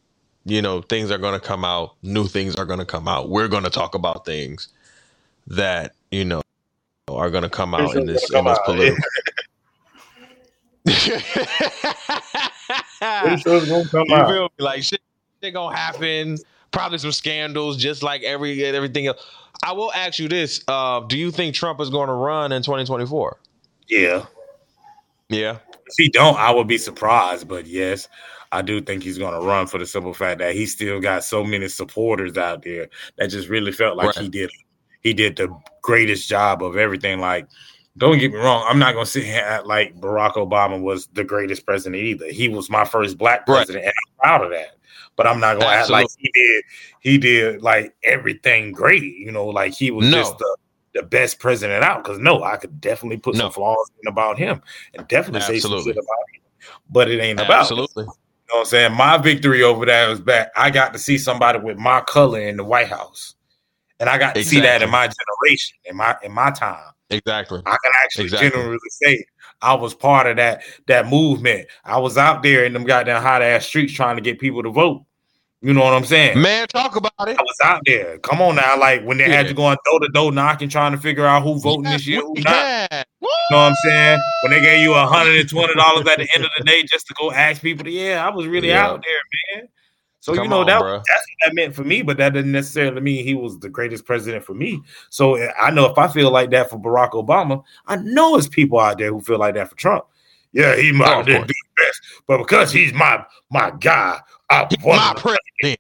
you 0.46 0.62
know, 0.62 0.82
things 0.82 1.10
are 1.10 1.18
gonna 1.18 1.40
come 1.40 1.66
out. 1.66 1.96
New 2.04 2.28
things 2.28 2.56
are 2.58 2.66
gonna 2.66 2.86
come 2.86 3.08
out. 3.08 3.30
We're 3.30 3.48
gonna 3.48 3.72
talk 3.72 3.96
about 3.96 4.24
things 4.24 4.68
that 5.48 5.96
you 6.12 6.26
know 6.26 6.44
are 7.08 7.32
gonna 7.32 7.50
come 7.50 7.74
out 7.74 7.96
in 7.96 8.06
this 8.06 8.30
in 8.30 8.46
this 8.46 8.60
political. 8.64 9.04
Pretty 10.86 11.02
sure 13.42 13.58
it's 13.58 13.66
gonna 13.66 13.90
come 13.90 14.04
You 14.06 14.16
out. 14.16 14.28
feel 14.28 14.44
me? 14.44 14.50
Like 14.60 14.84
shit, 14.84 15.02
shit 15.42 15.56
gonna 15.56 15.76
happen. 15.76 16.38
Probably 16.72 16.98
some 16.98 17.12
scandals, 17.12 17.78
just 17.78 18.02
like 18.04 18.24
every 18.24 18.64
everything 18.64 19.08
else. 19.08 19.26
I 19.64 19.74
will 19.74 19.92
ask 19.94 20.20
you 20.20 20.28
this: 20.30 20.64
uh, 20.68 21.02
Do 21.02 21.18
you 21.18 21.30
think 21.32 21.54
Trump 21.56 21.80
is 21.82 21.90
going 21.90 22.08
to 22.08 22.14
run 22.14 22.52
in 22.52 22.62
2024? 22.64 23.38
Yeah. 23.90 24.26
Yeah, 25.30 25.60
If 25.88 25.94
he 25.98 26.10
don't, 26.10 26.38
I 26.38 26.52
would 26.52 26.68
be 26.68 26.78
surprised. 26.78 27.48
But 27.48 27.66
yes, 27.66 28.10
I 28.52 28.62
do 28.62 28.82
think 28.82 29.02
he's 29.02 29.18
going 29.18 29.34
to 29.34 29.40
run 29.48 29.66
for 29.66 29.78
the 29.78 29.86
simple 29.86 30.14
fact 30.14 30.40
that 30.40 30.54
he 30.56 30.66
still 30.66 31.00
got 31.00 31.24
so 31.24 31.42
many 31.46 31.70
supporters 31.70 32.38
out 32.38 32.64
there 32.64 32.90
that 33.18 33.28
just 33.30 33.48
really 33.48 33.72
felt 33.72 33.96
like 33.96 34.08
Right. 34.08 34.24
he 34.26 34.30
did 34.30 34.52
he 35.02 35.14
did 35.14 35.38
the 35.38 35.48
greatest 35.82 36.28
job 36.28 36.62
of 36.62 36.76
everything. 36.76 37.20
Like, 37.22 37.48
don't 37.98 38.20
get 38.20 38.32
me 38.34 38.40
wrong, 38.40 38.66
I'm 38.68 38.78
not 38.78 38.94
going 38.94 39.06
to 39.06 39.12
sit 39.12 39.24
here 39.24 39.42
act 39.42 39.66
like 39.68 39.96
Barack 40.02 40.34
Obama 40.34 40.82
was 40.82 41.08
the 41.14 41.24
greatest 41.24 41.66
president 41.66 42.02
either. 42.04 42.28
He 42.30 42.50
was 42.50 42.70
my 42.70 42.84
first 42.84 43.18
black 43.18 43.48
Right. 43.48 43.56
president, 43.66 43.86
and 43.86 43.94
I'm 43.94 44.20
proud 44.20 44.44
of 44.44 44.52
that. 44.52 44.76
But 45.16 45.28
I'm 45.28 45.40
not 45.40 45.54
going 45.60 45.68
to 45.68 45.74
act 45.74 45.90
like 45.90 46.08
he 46.18 46.32
did. 46.34 46.64
He 47.02 47.18
did 47.18 47.62
like 47.62 47.96
everything 48.04 48.72
great. 48.72 49.04
You 49.04 49.32
know, 49.32 49.46
like 49.48 49.74
he 49.74 49.92
was 49.92 50.10
No. 50.10 50.18
just 50.18 50.38
the 50.38 50.58
the 50.94 51.04
best 51.04 51.40
president 51.40 51.84
out. 51.84 52.04
Because 52.04 52.20
no, 52.20 52.44
I 52.44 52.58
could 52.58 52.82
definitely 52.82 53.18
put 53.18 53.36
No. 53.36 53.46
some 53.46 53.52
flaws 53.54 53.90
in 54.04 54.08
about 54.12 54.38
him 54.38 54.62
and 54.94 55.08
definitely 55.08 55.42
say 55.42 55.60
some 55.60 55.72
shit 55.84 55.96
about 55.96 56.26
him. 56.34 56.42
But 56.90 57.10
it 57.10 57.20
ain't 57.22 57.40
about. 57.40 57.62
absolutely. 57.62 58.04
You 58.04 58.08
know 58.08 58.14
what 58.56 58.60
I'm 58.60 58.66
saying? 58.66 58.94
My 58.94 59.18
victory 59.18 59.64
over 59.64 59.86
that 59.86 60.10
was 60.10 60.20
back. 60.20 60.52
I 60.56 60.70
got 60.70 60.92
to 60.94 61.00
see 61.00 61.18
somebody 61.18 61.60
with 61.60 61.78
my 61.78 62.02
color 62.02 62.40
in 62.42 62.58
the 62.58 62.64
White 62.66 62.90
House. 62.90 63.36
And 64.00 64.10
I 64.10 64.18
got 64.18 64.36
to 64.36 64.44
see 64.44 64.60
that 64.60 64.82
in 64.82 64.90
my 64.90 65.08
generation, 65.08 65.78
in 65.86 65.96
my 65.96 66.18
in 66.24 66.32
my 66.32 66.52
time. 66.52 66.92
Exactly. 67.12 67.62
I 67.66 67.78
can 67.84 67.92
actually 68.04 68.24
Exactly. 68.26 68.50
genuinely 68.50 68.80
say 68.90 69.26
I 69.62 69.74
was 69.76 69.94
part 69.94 70.28
of 70.28 70.38
that 70.38 70.64
that 70.88 71.08
movement. 71.08 71.68
I 71.86 71.98
was 72.00 72.18
out 72.18 72.44
there 72.44 72.66
in 72.66 72.74
them 72.74 72.84
goddamn 72.84 73.22
hot 73.22 73.42
ass 73.42 73.66
streets 73.66 73.94
trying 73.94 74.16
to 74.16 74.22
get 74.22 74.40
people 74.40 74.64
to 74.64 74.70
vote. 74.72 75.04
You 75.64 75.74
know 75.74 75.84
what 75.84 75.94
I'm 75.94 76.06
saying? 76.06 76.42
Man, 76.42 76.68
talk 76.68 76.96
about 76.96 77.12
it. 77.20 77.38
I 77.38 77.42
was 77.44 77.58
out 77.64 77.84
there. 77.86 78.18
Come 78.20 78.42
on 78.42 78.56
now, 78.56 78.80
like 78.80 79.04
when 79.04 79.18
they 79.20 79.26
had 79.26 79.46
Yeah. 79.46 79.50
you 79.50 79.54
going 79.54 79.78
door 79.86 80.00
to 80.00 80.08
door 80.10 80.32
knocking, 80.32 80.70
trying 80.70 80.92
to 80.94 80.98
figure 80.98 81.24
out 81.26 81.44
who 81.44 81.60
voting 81.60 81.84
this 81.84 82.08
year, 82.08 82.22
who 82.22 82.34
not. 82.38 82.46
Yeah. 82.48 83.04
You 83.22 83.28
know 83.52 83.58
what 83.58 83.70
I'm 83.70 83.76
saying? 83.86 84.20
When 84.44 84.54
they 84.54 84.62
gave 84.62 84.82
you 84.82 84.94
hundred 84.96 85.40
and 85.40 85.48
twenty 85.50 85.76
dollars 85.76 86.08
at 86.08 86.18
the 86.18 86.28
end 86.36 86.46
of 86.46 86.50
the 86.58 86.64
day 86.64 86.82
just 86.84 87.06
to 87.08 87.14
go 87.20 87.32
ask 87.32 87.62
people, 87.62 87.84
to, 87.84 87.92
yeah, 87.92 88.26
I 88.26 88.34
was 88.34 88.48
really 88.48 88.70
Yeah. 88.70 88.88
out 88.88 89.04
there, 89.06 89.60
man. 89.62 89.68
So 90.22 90.34
you 90.36 90.48
know 90.48 90.62
on, 90.62 90.68
that 90.68 90.82
bruh. 90.82 91.04
that's 91.08 91.26
what 91.28 91.48
that 91.48 91.56
meant 91.56 91.76
for 91.76 91.84
me, 91.84 92.04
but 92.04 92.16
that 92.18 92.34
didn't 92.34 92.52
necessarily 92.52 93.02
mean 93.02 93.26
he 93.26 93.34
was 93.34 93.58
the 93.60 93.70
greatest 93.70 94.06
president 94.06 94.46
for 94.46 94.54
me. 94.54 94.80
So 95.10 95.38
I 95.60 95.72
know 95.72 95.86
if 95.88 95.98
I 95.98 96.08
feel 96.08 96.32
like 96.32 96.52
that 96.52 96.70
for 96.70 96.80
Barack 96.80 97.12
Obama, 97.14 97.64
I 97.88 97.96
know 97.98 98.38
it's 98.38 98.48
people 98.48 98.80
out 98.80 99.00
there 99.00 99.10
who 99.12 99.20
feel 99.22 99.40
like 99.40 99.56
that 99.56 99.70
for 99.72 99.76
Trump. 99.76 100.06
Yeah, 100.54 100.76
he 100.76 100.92
might 100.92 101.12
Oh, 101.18 101.24
didn't 101.24 101.48
do 101.48 101.54
the 101.54 101.84
best, 101.84 102.02
but 102.28 102.38
because 102.38 102.72
he's 102.72 102.94
my 102.94 103.26
my 103.50 103.72
guy, 103.80 104.20
I 104.50 104.68
want 104.84 105.02
My 105.02 105.14
president. 105.18 105.80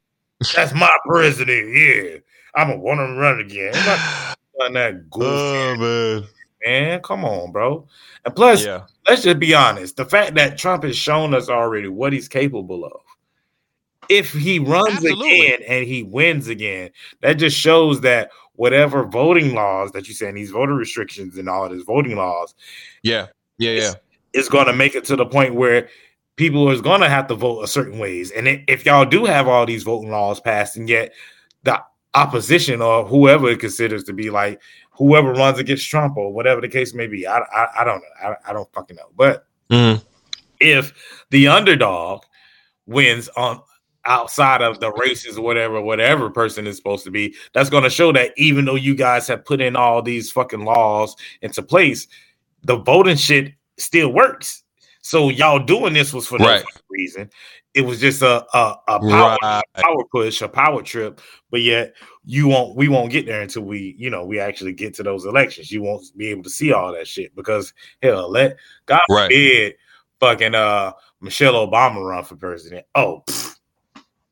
that's 0.55 0.73
my 0.73 0.97
president. 1.05 1.75
Yeah, 1.77 2.17
I'm 2.55 2.69
gonna 2.69 2.79
want 2.79 2.99
him 2.99 3.07
to 3.13 3.21
run 3.21 3.39
again. 3.41 3.73
I'm 3.75 3.85
not 4.57 4.73
that 4.73 5.09
goofy, 5.11 5.25
Oh 5.27 5.75
man. 5.77 6.23
man. 6.65 7.01
Come 7.03 7.25
on, 7.25 7.51
bro. 7.51 7.87
And 8.25 8.35
plus, 8.35 8.63
Yeah. 8.65 8.85
let's 9.07 9.21
just 9.23 9.37
be 9.39 9.53
honest. 9.53 9.97
The 9.97 10.05
fact 10.05 10.33
that 10.35 10.57
Trump 10.57 10.83
has 10.83 10.95
shown 10.97 11.33
us 11.35 11.47
already 11.49 11.89
what 11.89 12.11
he's 12.13 12.27
capable 12.27 12.85
of. 12.85 13.00
If 14.11 14.33
he 14.33 14.59
runs 14.59 14.95
Absolutely. 14.95 15.47
again 15.47 15.59
and 15.67 15.85
he 15.87 16.03
wins 16.03 16.47
again, 16.47 16.91
that 17.21 17.33
just 17.33 17.57
shows 17.57 18.01
that 18.01 18.29
whatever 18.55 19.03
voting 19.05 19.55
laws 19.55 19.91
that 19.93 20.07
you 20.07 20.13
saying 20.13 20.35
these 20.35 20.51
voter 20.51 20.75
restrictions 20.75 21.37
and 21.37 21.47
all 21.49 21.65
of 21.65 21.71
these 21.71 21.83
voting 21.83 22.15
laws 22.17 22.53
Yeah. 23.03 23.27
Yeah. 23.57 23.71
Yeah. 23.71 23.93
is 24.33 24.49
going 24.49 24.67
to 24.67 24.73
make 24.73 24.95
it 24.95 25.05
to 25.05 25.15
the 25.15 25.25
point 25.25 25.55
where 25.55 25.87
people 26.35 26.69
is 26.71 26.81
going 26.81 27.01
to 27.01 27.09
have 27.09 27.27
to 27.27 27.35
vote 27.35 27.61
a 27.61 27.67
certain 27.67 27.97
ways. 27.99 28.31
And 28.31 28.47
if 28.67 28.85
y'all 28.85 29.05
do 29.05 29.25
have 29.25 29.47
all 29.47 29.65
these 29.65 29.83
voting 29.83 30.11
laws 30.11 30.39
passed, 30.39 30.75
and 30.77 30.89
yet 30.89 31.13
the 31.63 31.81
opposition 32.13 32.81
or 32.81 33.05
whoever 33.05 33.49
it 33.49 33.59
considers 33.59 34.03
to 34.03 34.13
be 34.13 34.29
like 34.29 34.61
whoever 34.91 35.31
runs 35.33 35.57
against 35.57 35.89
Trump 35.89 36.17
or 36.17 36.33
whatever 36.33 36.59
the 36.61 36.67
case 36.67 36.93
may 36.93 37.07
be, 37.07 37.25
I 37.25 37.39
I, 37.39 37.67
I 37.79 37.83
don't 37.85 38.01
know, 38.01 38.29
I, 38.29 38.49
I 38.49 38.53
don't 38.53 38.71
fucking 38.73 38.97
know. 38.97 39.09
But 39.15 39.45
Mhm. 39.71 40.03
if 40.59 40.93
the 41.29 41.47
underdog 41.47 42.23
wins 42.85 43.29
on 43.37 43.61
outside 44.05 44.61
of 44.61 44.79
the 44.79 44.91
races 44.93 45.39
whatever 45.39 45.79
whatever 45.81 46.29
person 46.29 46.65
is 46.67 46.75
supposed 46.77 47.03
to 47.03 47.11
be 47.11 47.33
that's 47.53 47.69
going 47.69 47.83
to 47.83 47.89
show 47.89 48.11
that 48.11 48.31
even 48.37 48.65
though 48.65 48.75
you 48.75 48.95
guys 48.95 49.27
have 49.27 49.45
put 49.45 49.61
in 49.61 49.75
all 49.75 50.01
these 50.01 50.31
fucking 50.31 50.65
laws 50.65 51.15
into 51.41 51.61
place 51.61 52.07
the 52.63 52.77
voting 52.77 53.15
shit 53.15 53.53
still 53.77 54.11
works 54.11 54.63
so 55.01 55.29
y'all 55.29 55.59
doing 55.59 55.93
this 55.93 56.13
was 56.13 56.27
for 56.27 56.39
no 56.39 56.47
Right. 56.47 56.65
reason 56.89 57.29
it 57.73 57.81
was 57.81 57.99
just 57.99 58.21
a 58.21 58.45
a, 58.55 58.75
a 58.87 58.99
power, 58.99 59.37
Right. 59.41 59.63
power 59.75 60.03
push 60.11 60.41
a 60.41 60.47
power 60.49 60.81
trip 60.81 61.21
but 61.51 61.61
yet 61.61 61.93
you 62.25 62.47
won't 62.47 62.75
we 62.75 62.87
won't 62.87 63.11
get 63.11 63.25
there 63.25 63.41
until 63.41 63.63
we 63.63 63.95
you 63.97 64.09
know 64.09 64.25
we 64.25 64.39
actually 64.39 64.73
get 64.73 64.93
to 64.95 65.03
those 65.03 65.25
elections 65.25 65.71
you 65.71 65.81
won't 65.81 66.05
be 66.17 66.27
able 66.27 66.43
to 66.43 66.49
see 66.49 66.73
all 66.73 66.91
that 66.91 67.07
shit 67.07 67.35
because 67.35 67.73
hell 68.01 68.29
let 68.29 68.57
god 68.87 69.01
Right. 69.09 69.31
forbid 69.31 69.75
fucking 70.19 70.53
uh 70.55 70.91
michelle 71.21 71.53
obama 71.67 72.03
run 72.07 72.23
for 72.23 72.35
president 72.35 72.85
oh 72.95 73.23
pfft, 73.27 73.50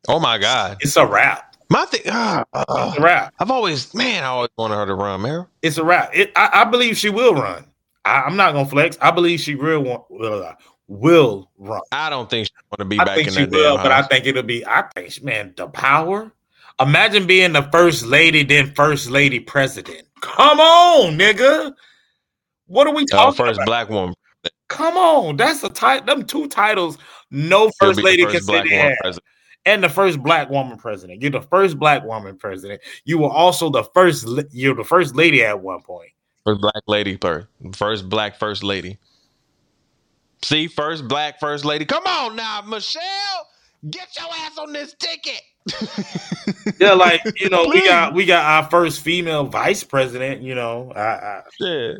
Oh 0.10 0.20
my 0.20 0.38
God. 0.38 0.78
it's 0.82 0.95
a 0.97 1.05
wrap 1.05 1.55
My 1.70 1.86
thing. 1.86 2.01
Ah, 2.10 2.41
it's 2.53 2.66
ah. 2.68 2.95
a 2.97 3.01
wrap 3.01 3.34
I've 3.39 3.51
always, 3.51 3.93
man, 3.93 4.24
I 4.24 4.28
always 4.28 4.49
wanted 4.57 4.76
her 4.76 4.86
to 4.88 4.95
run, 4.95 5.22
man. 5.22 5.45
it's 5.62 5.78
a 5.78 5.84
wrap 5.84 6.10
it, 6.14 6.32
I, 6.36 6.49
I 6.62 6.64
believe 6.66 6.97
she 6.97 7.10
will 7.10 7.36
run 7.36 7.66
I, 8.05 8.22
i'm 8.22 8.36
not 8.36 8.53
gonna 8.53 8.68
flex 8.68 8.97
i 9.01 9.12
believe 9.12 9.39
she 9.39 9.55
will 9.55 9.82
want 9.82 10.03
will, 10.10 10.55
will 10.88 11.51
run 11.57 11.82
I 11.91 12.10
don't 12.10 12.30
think 12.30 12.47
she's 12.47 12.55
going 12.76 12.80
to 12.80 12.86
be 12.86 12.99
I 12.99 13.05
back 13.05 13.16
think 13.18 13.28
in 13.28 13.34
she 13.36 13.39
that 13.45 13.51
will, 13.51 13.78
but 13.78 13.91
I 13.91 14.01
think 14.03 14.26
it'll 14.26 14.41
be. 14.43 14.66
I 14.66 14.84
think, 14.95 15.22
man, 15.24 15.53
the 15.57 15.68
power. 15.68 16.32
Imagine 16.80 17.28
being 17.28 17.51
the 17.53 17.64
first 17.64 18.05
lady, 18.05 18.41
then 18.43 18.74
first 18.74 19.10
lady 19.10 19.39
president. 19.39 20.07
Come 20.22 20.60
on, 20.60 21.18
nigga. 21.18 21.74
What 22.68 22.88
are 22.88 22.93
we 22.95 23.03
Uh, 23.03 23.05
talking 23.18 23.38
first 23.45 23.57
about? 23.57 23.66
black 23.68 23.89
woman. 23.89 24.16
Come 24.70 24.95
on, 24.97 25.36
that's 25.38 25.64
a 25.64 25.70
title. 25.70 26.05
Them 26.05 26.26
two 26.26 26.47
titles, 26.47 26.97
no 27.30 27.70
first 27.80 28.01
lady 28.01 28.24
first 28.24 28.36
can 28.36 28.43
sit 28.43 28.66
president. 29.01 29.24
And 29.70 29.84
the 29.84 29.89
first 29.89 30.22
black 30.22 30.49
woman 30.49 30.78
president. 30.78 31.22
You're 31.22 31.32
the 31.32 31.41
first 31.41 31.78
black 31.78 32.03
woman 32.03 32.38
president. 32.38 32.82
You 33.05 33.20
were 33.20 33.30
also 33.30 33.70
the 33.70 33.84
first. 33.84 34.28
You're 34.51 34.76
the 34.76 34.84
first 34.84 35.15
lady 35.15 35.43
at 35.43 35.59
one 35.61 35.82
point. 35.82 36.09
First 36.45 36.61
black 36.61 36.84
lady, 36.88 37.17
first, 37.17 37.47
first 37.74 38.09
black 38.09 38.38
first 38.39 38.63
lady. 38.63 38.97
See, 40.41 40.67
first 40.67 41.07
black 41.07 41.39
first 41.39 41.65
lady. 41.65 41.86
Come 41.86 42.05
on 42.07 42.36
now, 42.36 42.61
Michelle, 42.65 43.47
get 43.89 44.07
your 44.17 44.30
ass 44.34 44.57
on 44.57 44.74
this 44.74 44.95
ticket. 44.97 45.41
Yeah, 46.80 46.93
like 46.93 47.22
you 47.39 47.49
know, 47.49 47.65
we 47.67 47.86
got 47.86 48.13
we 48.13 48.26
got 48.26 48.43
our 48.43 48.70
first 48.72 49.01
female 49.01 49.43
vice 49.45 49.84
president. 49.84 50.41
You 50.41 50.55
know, 50.55 50.91
I, 50.95 51.01
I, 51.01 51.41
Yeah. 51.59 51.93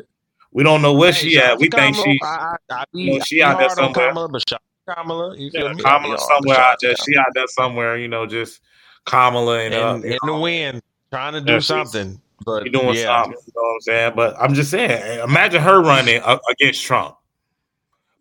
we 0.52 0.64
don't 0.64 0.82
know 0.82 0.92
where 0.94 1.12
Hey, 1.12 1.18
she 1.18 1.30
shout 1.34 1.44
at. 1.52 1.58
We 1.58 1.68
think 1.68 1.94
she. 1.96 2.18
I, 2.22 2.26
I, 2.26 2.56
I 2.70 2.84
You 2.92 3.18
know, 3.18 3.24
she 3.24 3.42
out 3.42 3.58
there 3.58 3.68
somewhere. 3.70 4.08
Kamala, 4.08 4.28
but 4.28 4.48
shout 4.48 4.56
out 4.56 4.62
to 4.62 4.69
Kamala. 4.94 5.36
You 5.38 5.50
feel 5.52 5.68
Yeah, 5.68 5.70
me? 5.70 5.84
I 5.84 5.98
be 5.98 6.10
Kamala 6.10 6.18
somewhere 6.18 6.58
out 6.60 6.78
there. 6.82 6.96
She 6.96 7.16
out 7.18 7.26
there 7.34 7.46
somewhere, 7.48 7.98
you 7.98 8.08
know, 8.08 8.26
just 8.26 8.60
Kamala 9.06 9.60
and, 9.60 9.74
uh, 9.74 9.98
in, 10.04 10.04
in 10.04 10.18
the 10.24 10.34
wind, 10.36 10.80
trying 11.12 11.34
to 11.34 11.40
do 11.42 11.60
Yeah, 11.60 11.60
something. 11.60 12.20
But 12.44 12.64
you 12.64 12.72
doing 12.72 12.94
yeah, 12.94 12.96
something. 12.96 13.36
You 13.46 13.52
know 13.56 13.62
what 13.62 13.74
I'm 13.74 13.80
saying? 13.82 14.12
But 14.16 14.36
I'm 14.40 14.54
just 14.54 14.70
saying, 14.70 15.20
imagine 15.20 15.62
her 15.62 15.82
running 15.82 16.22
uh, 16.22 16.38
against 16.50 16.84
Trump. 16.84 17.16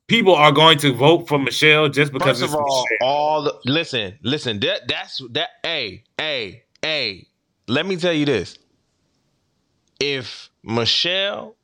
People 0.08 0.36
are 0.36 0.52
going 0.52 0.78
to 0.80 0.94
vote 0.94 1.28
for 1.28 1.40
Michelle 1.40 1.90
just 1.90 2.14
because 2.14 2.40
First 2.40 2.44
it's 2.44 2.54
of 2.54 2.60
all, 2.60 2.64
Michelle. 2.66 2.98
all 3.00 3.44
the, 3.44 3.56
listen, 3.66 4.20
listen. 4.24 4.60
That 4.62 4.88
that's 4.88 5.22
that. 5.32 5.50
Hey, 5.64 6.04
hey, 6.18 6.64
hey. 6.82 7.28
Let 7.68 7.86
me 7.86 7.98
tell 7.98 8.14
you 8.14 8.26
this: 8.26 8.58
if 10.00 10.50
Michelle 10.64 11.56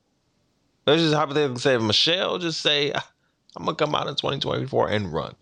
let's 0.87 1.01
just 1.01 1.15
hypothetically 1.15 1.59
say 1.59 1.75
if 1.75 1.81
Michelle 1.81 2.37
just 2.39 2.61
say, 2.61 2.93
I'm 3.55 3.65
gonna 3.65 3.75
come 3.75 3.95
out 3.95 4.07
in 4.07 4.15
2024 4.15 4.89
and 4.89 5.11
run. 5.13 5.35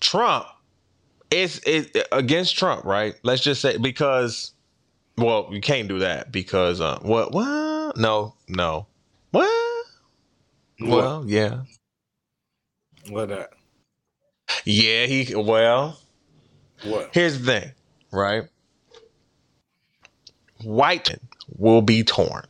Trump, 0.00 0.46
it's 1.30 1.58
it 1.66 1.96
against 2.12 2.56
Trump, 2.56 2.84
right? 2.84 3.14
Let's 3.22 3.42
just 3.42 3.60
say 3.60 3.78
because, 3.78 4.52
well, 5.18 5.48
you 5.50 5.60
can't 5.60 5.88
do 5.88 6.00
that 6.00 6.32
because 6.32 6.80
uh, 6.80 6.98
what? 7.00 7.32
What? 7.32 7.96
No, 7.96 8.34
no. 8.48 8.86
What? 9.32 9.86
Well, 10.80 11.24
yeah, 11.26 11.62
What 13.08 13.28
that? 13.30 13.50
yeah. 14.64 15.06
He 15.06 15.34
well. 15.34 15.98
What? 16.82 17.10
Here's 17.12 17.38
the 17.40 17.44
thing, 17.60 17.72
right? 18.12 18.44
White 20.62 21.18
will 21.58 21.82
be 21.82 22.02
torn. 22.02 22.46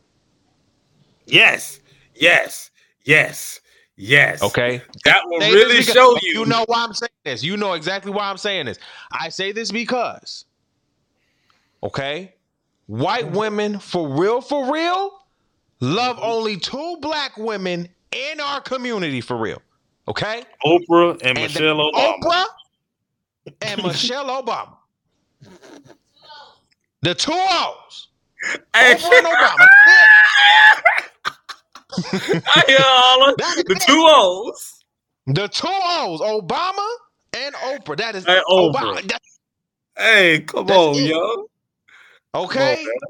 Yes, 1.26 1.80
yes, 2.14 2.70
yes, 3.07 3.61
yes. 3.96 4.42
Okay. 4.42 4.82
That 5.04 5.22
will 5.24 5.38
really 5.40 5.78
because- 5.78 5.94
show 5.94 6.16
you. 6.22 6.40
You 6.40 6.46
know 6.46 6.64
why 6.68 6.84
I'm 6.84 6.92
saying 6.92 7.11
this. 7.24 7.42
You 7.42 7.57
know 7.57 7.72
exactly 7.72 8.12
why 8.12 8.28
I'm 8.28 8.36
saying 8.36 8.66
this. 8.66 8.78
I 9.12 9.30
say 9.30 9.52
this 9.52 9.72
because, 9.72 10.44
okay, 11.82 12.34
white 12.86 13.30
women 13.32 13.78
for 13.78 14.09
real, 14.09 14.40
for 14.40 14.72
real, 14.72 15.11
love 15.80 16.18
only 16.20 16.57
two 16.59 16.98
black 17.00 17.36
women 17.36 17.88
in 18.12 18.40
our 18.40 18.61
community 18.61 19.20
for 19.20 19.36
real. 19.36 19.61
Okay, 20.09 20.44
Oprah 20.64 21.12
and, 21.22 21.36
And 21.36 21.38
Michelle 21.38 21.76
Obama. 21.76 22.20
Oprah 22.22 22.44
and 23.62 23.82
Michelle 23.82 24.42
Obama. 24.42 24.76
The 27.02 27.14
two 27.14 27.32
O's. 27.34 28.09
Hey, 28.74 28.94
Oprah 28.94 29.18
and 29.18 29.26
Obama. 29.26 29.66
I 32.47 32.64
hear 32.66 32.78
all 32.82 33.30
of 33.30 33.36
the 33.66 33.76
two 33.76 34.07
O's. 34.09 34.84
The 35.26 35.49
two 35.49 35.68
O's, 35.68 36.20
Obama 36.20 36.88
and 37.34 37.55
Oprah. 37.57 37.97
That 37.99 38.14
is 38.16 38.26
And 38.26 38.42
Oprah. 38.49 38.72
Obama. 38.74 39.11
Hey, 39.99 40.40
come 40.40 40.66
That's 40.66 40.78
on, 40.78 40.94
it. 40.94 41.09
yo. 41.09 41.49
okay. 42.34 42.76
On, 42.86 43.09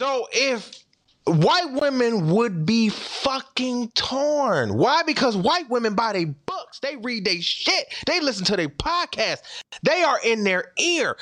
So 0.00 0.28
if 0.32 0.84
white 1.26 1.72
women 1.72 2.30
would 2.32 2.66
be 2.66 2.88
fucking 2.90 3.90
torn. 3.94 4.76
Why? 4.76 5.02
Because 5.04 5.36
white 5.36 5.68
women 5.70 5.94
buy 5.94 6.12
their 6.14 6.26
books, 6.26 6.80
they 6.80 6.96
read 6.96 7.24
their 7.24 7.40
shit, 7.40 7.86
they 8.06 8.20
listen 8.20 8.44
to 8.46 8.56
their 8.56 8.68
podcast, 8.68 9.38
they 9.82 10.02
are 10.02 10.20
in 10.24 10.44
their 10.44 10.72
ear. 10.78 11.16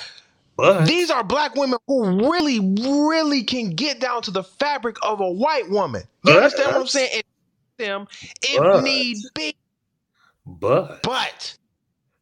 But 0.61 0.87
These 0.87 1.11
are 1.11 1.25
black 1.25 1.55
women 1.57 1.79
who 1.87 2.31
really, 2.31 2.61
really 2.61 3.43
can 3.45 3.71
get 3.71 3.99
down 3.99 4.21
to 4.23 4.31
the 4.31 4.43
fabric 4.45 4.97
of 5.03 5.21
a 5.21 5.31
white 5.31 5.71
woman. 5.71 6.03
You 6.25 6.35
But- 6.35 6.37
understand 6.37 6.73
what 6.73 6.81
I'm 6.83 6.87
saying? 6.87 7.11
And 7.15 7.25
them 7.79 8.07
if 8.43 8.59
But- 8.59 8.83
need 8.85 9.17
be. 9.35 9.57
but 10.45 11.03
But 11.03 11.57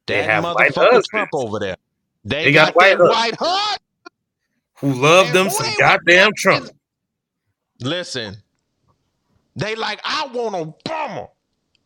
They 0.06 0.22
have 0.22 0.44
white. 0.44 0.72
Trump 0.72 1.30
over 1.32 1.58
there. 1.58 1.76
They, 2.24 2.44
They 2.44 2.52
got, 2.52 2.74
got 2.74 2.76
white 2.76 2.98
white 2.98 3.34
husband. 3.38 3.80
who 4.76 4.92
love 4.94 5.32
them 5.32 5.50
some 5.50 5.74
goddamn 5.78 6.30
Trump. 6.36 6.70
Listen, 7.80 8.36
they 9.56 9.74
like, 9.74 10.00
I 10.04 10.28
want 10.28 10.54
Obama. 10.84 11.28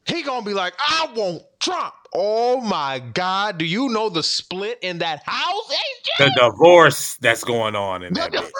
He 0.06 0.22
gonna 0.22 0.44
be 0.44 0.52
like, 0.54 0.74
I 0.78 1.08
want 1.14 1.42
Trump. 1.60 1.94
Oh 2.14 2.60
my 2.60 2.98
God. 2.98 3.58
Do 3.58 3.64
you 3.64 3.88
know 3.88 4.08
the 4.08 4.22
split 4.22 4.78
in 4.82 4.98
that 4.98 5.22
house? 5.24 5.70
AJ? 5.70 6.18
The 6.18 6.50
divorce 6.50 7.16
that's 7.16 7.42
going 7.44 7.74
on 7.74 8.02
in 8.02 8.12
that 8.14 8.30
The- 8.32 8.38
divorce 8.38 8.52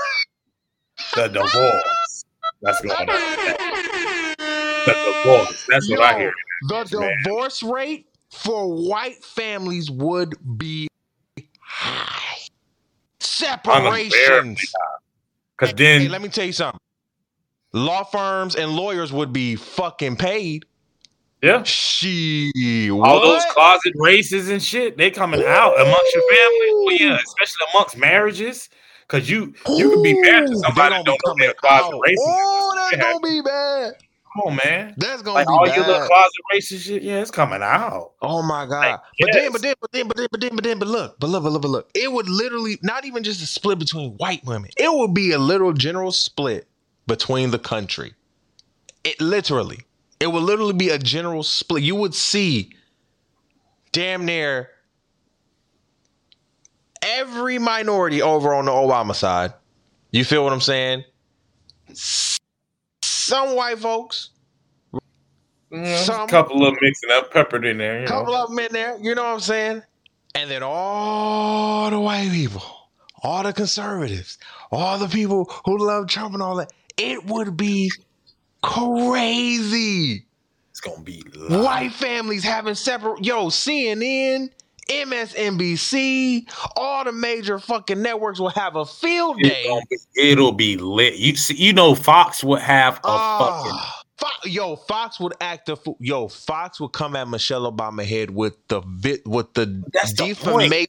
that's 2.63 2.81
going 2.81 3.09
on. 3.09 3.17
The 4.87 5.13
divorce. 5.25 5.67
That's 5.69 5.91
what 5.91 6.01
I 6.01 6.19
hear. 6.19 6.33
The 6.69 6.99
man. 6.99 7.17
divorce 7.25 7.63
rate 7.63 8.07
for 8.31 8.73
white 8.73 9.23
families 9.25 9.91
would 9.91 10.35
be 10.59 10.89
high. 11.61 12.39
Separations. 13.21 14.61
Because 15.59 15.75
then 15.75 16.03
hey, 16.03 16.09
let 16.09 16.23
me 16.23 16.29
tell 16.29 16.45
you 16.47 16.53
something. 16.53 16.79
Law 17.73 18.05
firms 18.05 18.55
and 18.57 18.73
lawyers 18.75 19.13
would 19.13 19.33
be 19.33 19.57
fucking 19.57 20.17
paid. 20.17 20.65
Yeah, 21.43 21.63
She 21.65 22.91
all 22.93 23.21
those 23.21 23.45
closet 23.47 23.93
races 23.97 24.49
and 24.49 24.63
shit, 24.63 24.97
they 24.97 25.11
coming 25.11 25.43
out 25.43 25.81
amongst 25.81 26.15
your 26.15 26.23
family. 26.31 26.69
Well, 26.85 26.97
yeah, 26.99 27.19
especially 27.27 27.67
amongst 27.75 27.97
marriages. 27.99 28.69
Cause 29.09 29.29
you 29.29 29.53
you 29.77 29.91
could 29.91 30.03
be 30.03 30.19
married 30.23 30.47
to 30.47 30.57
somebody 30.57 30.95
that 30.95 31.05
don't 31.05 31.19
know 31.27 31.35
they're 31.39 31.51
a 31.51 31.55
closet 31.55 31.93
racist. 31.93 32.17
Oh, 32.19 32.73
that's 32.77 33.03
Yeah. 33.03 33.13
gonna 33.13 33.21
be 33.21 33.41
bad. 33.43 33.93
Come 34.33 34.53
on, 34.53 34.59
man. 34.65 34.95
That's 34.97 35.21
gonna 35.21 35.35
Like 35.35 35.49
be 35.49 35.53
all 35.53 35.67
bad. 35.67 35.77
your 35.77 35.87
little 35.87 36.07
closet 36.07 36.33
racist 36.55 36.81
shit, 36.87 37.03
yeah, 37.03 37.21
it's 37.21 37.31
coming 37.31 37.61
out. 37.63 38.13
Oh 38.23 38.43
my 38.43 38.65
god! 38.65 38.87
Like, 38.87 39.01
but 39.21 39.31
then, 39.33 39.53
but 39.53 39.61
then, 39.63 39.75
but 39.81 39.93
then, 39.93 40.09
but 40.09 40.17
then, 40.17 40.29
but 40.31 40.41
then, 40.41 40.55
but 40.57 40.65
then, 40.65 40.79
but 40.79 40.89
look, 40.89 41.19
but 41.21 41.27
look, 41.29 41.43
but 41.43 41.53
look, 41.53 41.63
but 41.63 41.69
look. 41.71 41.91
It 41.95 42.11
would 42.11 42.29
literally 42.29 42.79
not 42.83 43.05
even 43.05 43.23
just 43.23 43.43
a 43.43 43.47
split 43.47 43.79
between 43.79 44.13
white 44.13 44.45
women. 44.47 44.71
It 44.79 44.91
would 44.91 45.13
be 45.13 45.33
a 45.33 45.39
literal 45.39 45.75
general 45.75 46.13
split 46.13 46.69
between 47.07 47.51
the 47.51 47.59
country. 47.59 48.15
It 49.05 49.21
literally, 49.21 49.81
it 50.23 50.31
would 50.31 50.45
literally 50.45 50.73
be 50.73 50.89
a 50.91 50.99
general 50.99 51.43
split. 51.43 51.83
You 51.83 51.97
would 51.97 52.15
see, 52.15 52.71
damn 53.91 54.25
near 54.25 54.71
every 57.03 57.59
minority 57.59 58.23
over 58.23 58.55
on 58.55 58.67
the 58.67 58.71
Obama 58.71 59.17
side. 59.17 59.53
You 60.13 60.25
feel 60.25 60.45
what 60.45 60.53
I'm 60.53 60.61
saying? 60.61 61.03
Some 63.03 63.57
white 63.57 63.81
folks, 63.81 64.31
Some- 65.73 66.21
a 66.21 66.27
couple 66.29 66.65
of 66.65 66.75
them 66.75 66.79
mixing 66.81 67.11
up, 67.11 67.33
peppered 67.33 67.67
in 67.67 67.79
there. 67.79 68.03
You 68.03 68.07
couple 68.07 68.33
know. 68.35 68.45
of 68.45 68.51
them 68.51 68.61
in 68.61 68.73
there, 68.73 68.99
you 69.03 69.17
know 69.17 69.25
what 69.25 69.35
I'm 69.35 69.41
saying? 69.41 69.83
And 70.37 70.49
then 70.49 70.63
all 70.63 71.91
the 71.91 71.99
white 71.99 72.31
people, 72.31 72.63
all 73.25 73.43
the 73.43 73.53
conservatives, 73.53 74.39
all 74.71 74.99
the 74.99 75.09
people 75.09 75.53
who 75.65 75.79
love 75.85 76.07
Trump 76.07 76.35
and 76.35 76.43
all 76.45 76.55
that, 76.57 76.73
it 76.97 77.25
would 77.25 77.57
be 77.57 77.91
crazy. 78.63 80.27
It's 80.71 80.81
gonna 80.81 81.03
be 81.03 81.23
live. 81.35 81.65
White 81.65 81.93
families 81.93 82.43
having 82.45 82.75
separate, 82.75 83.25
yo, 83.25 83.47
CNN, 83.49 84.51
MSNBC, 84.89 86.49
all 86.77 87.05
the 87.05 87.13
major 87.13 87.59
fucking 87.59 88.01
networks 88.03 88.41
will 88.41 88.49
have 88.49 88.77
a 88.77 88.85
field 88.85 89.39
day. 89.39 89.65
gonna 89.67 89.83
be, 89.91 89.97
it'll 90.17 90.53
be 90.53 90.77
lit. 90.77 91.17
You 91.17 91.37
see, 91.37 91.55
you 91.55 91.73
know, 91.73 91.95
Fox 91.95 92.43
would 92.43 92.61
have 92.61 92.99
a 92.99 93.03
fucking. 93.03 93.73
Ah, 93.73 94.03
Fo- 94.19 94.49
yo, 94.49 94.77
Fox 94.77 95.19
would 95.21 95.35
act 95.41 95.69
a 95.69 95.77
fool. 95.77 95.97
Yo, 96.01 96.29
Fox 96.29 96.81
would 96.81 96.93
come 96.93 97.17
at 97.17 97.29
Michelle 97.29 97.71
Obama 97.71 98.05
head 98.05 98.31
with 98.31 98.55
the 98.69 98.81
vi- 98.87 99.23
with 99.27 99.53
the 99.55 99.83
That's 99.93 100.13
the 100.15 100.29
defamation. 100.29 100.87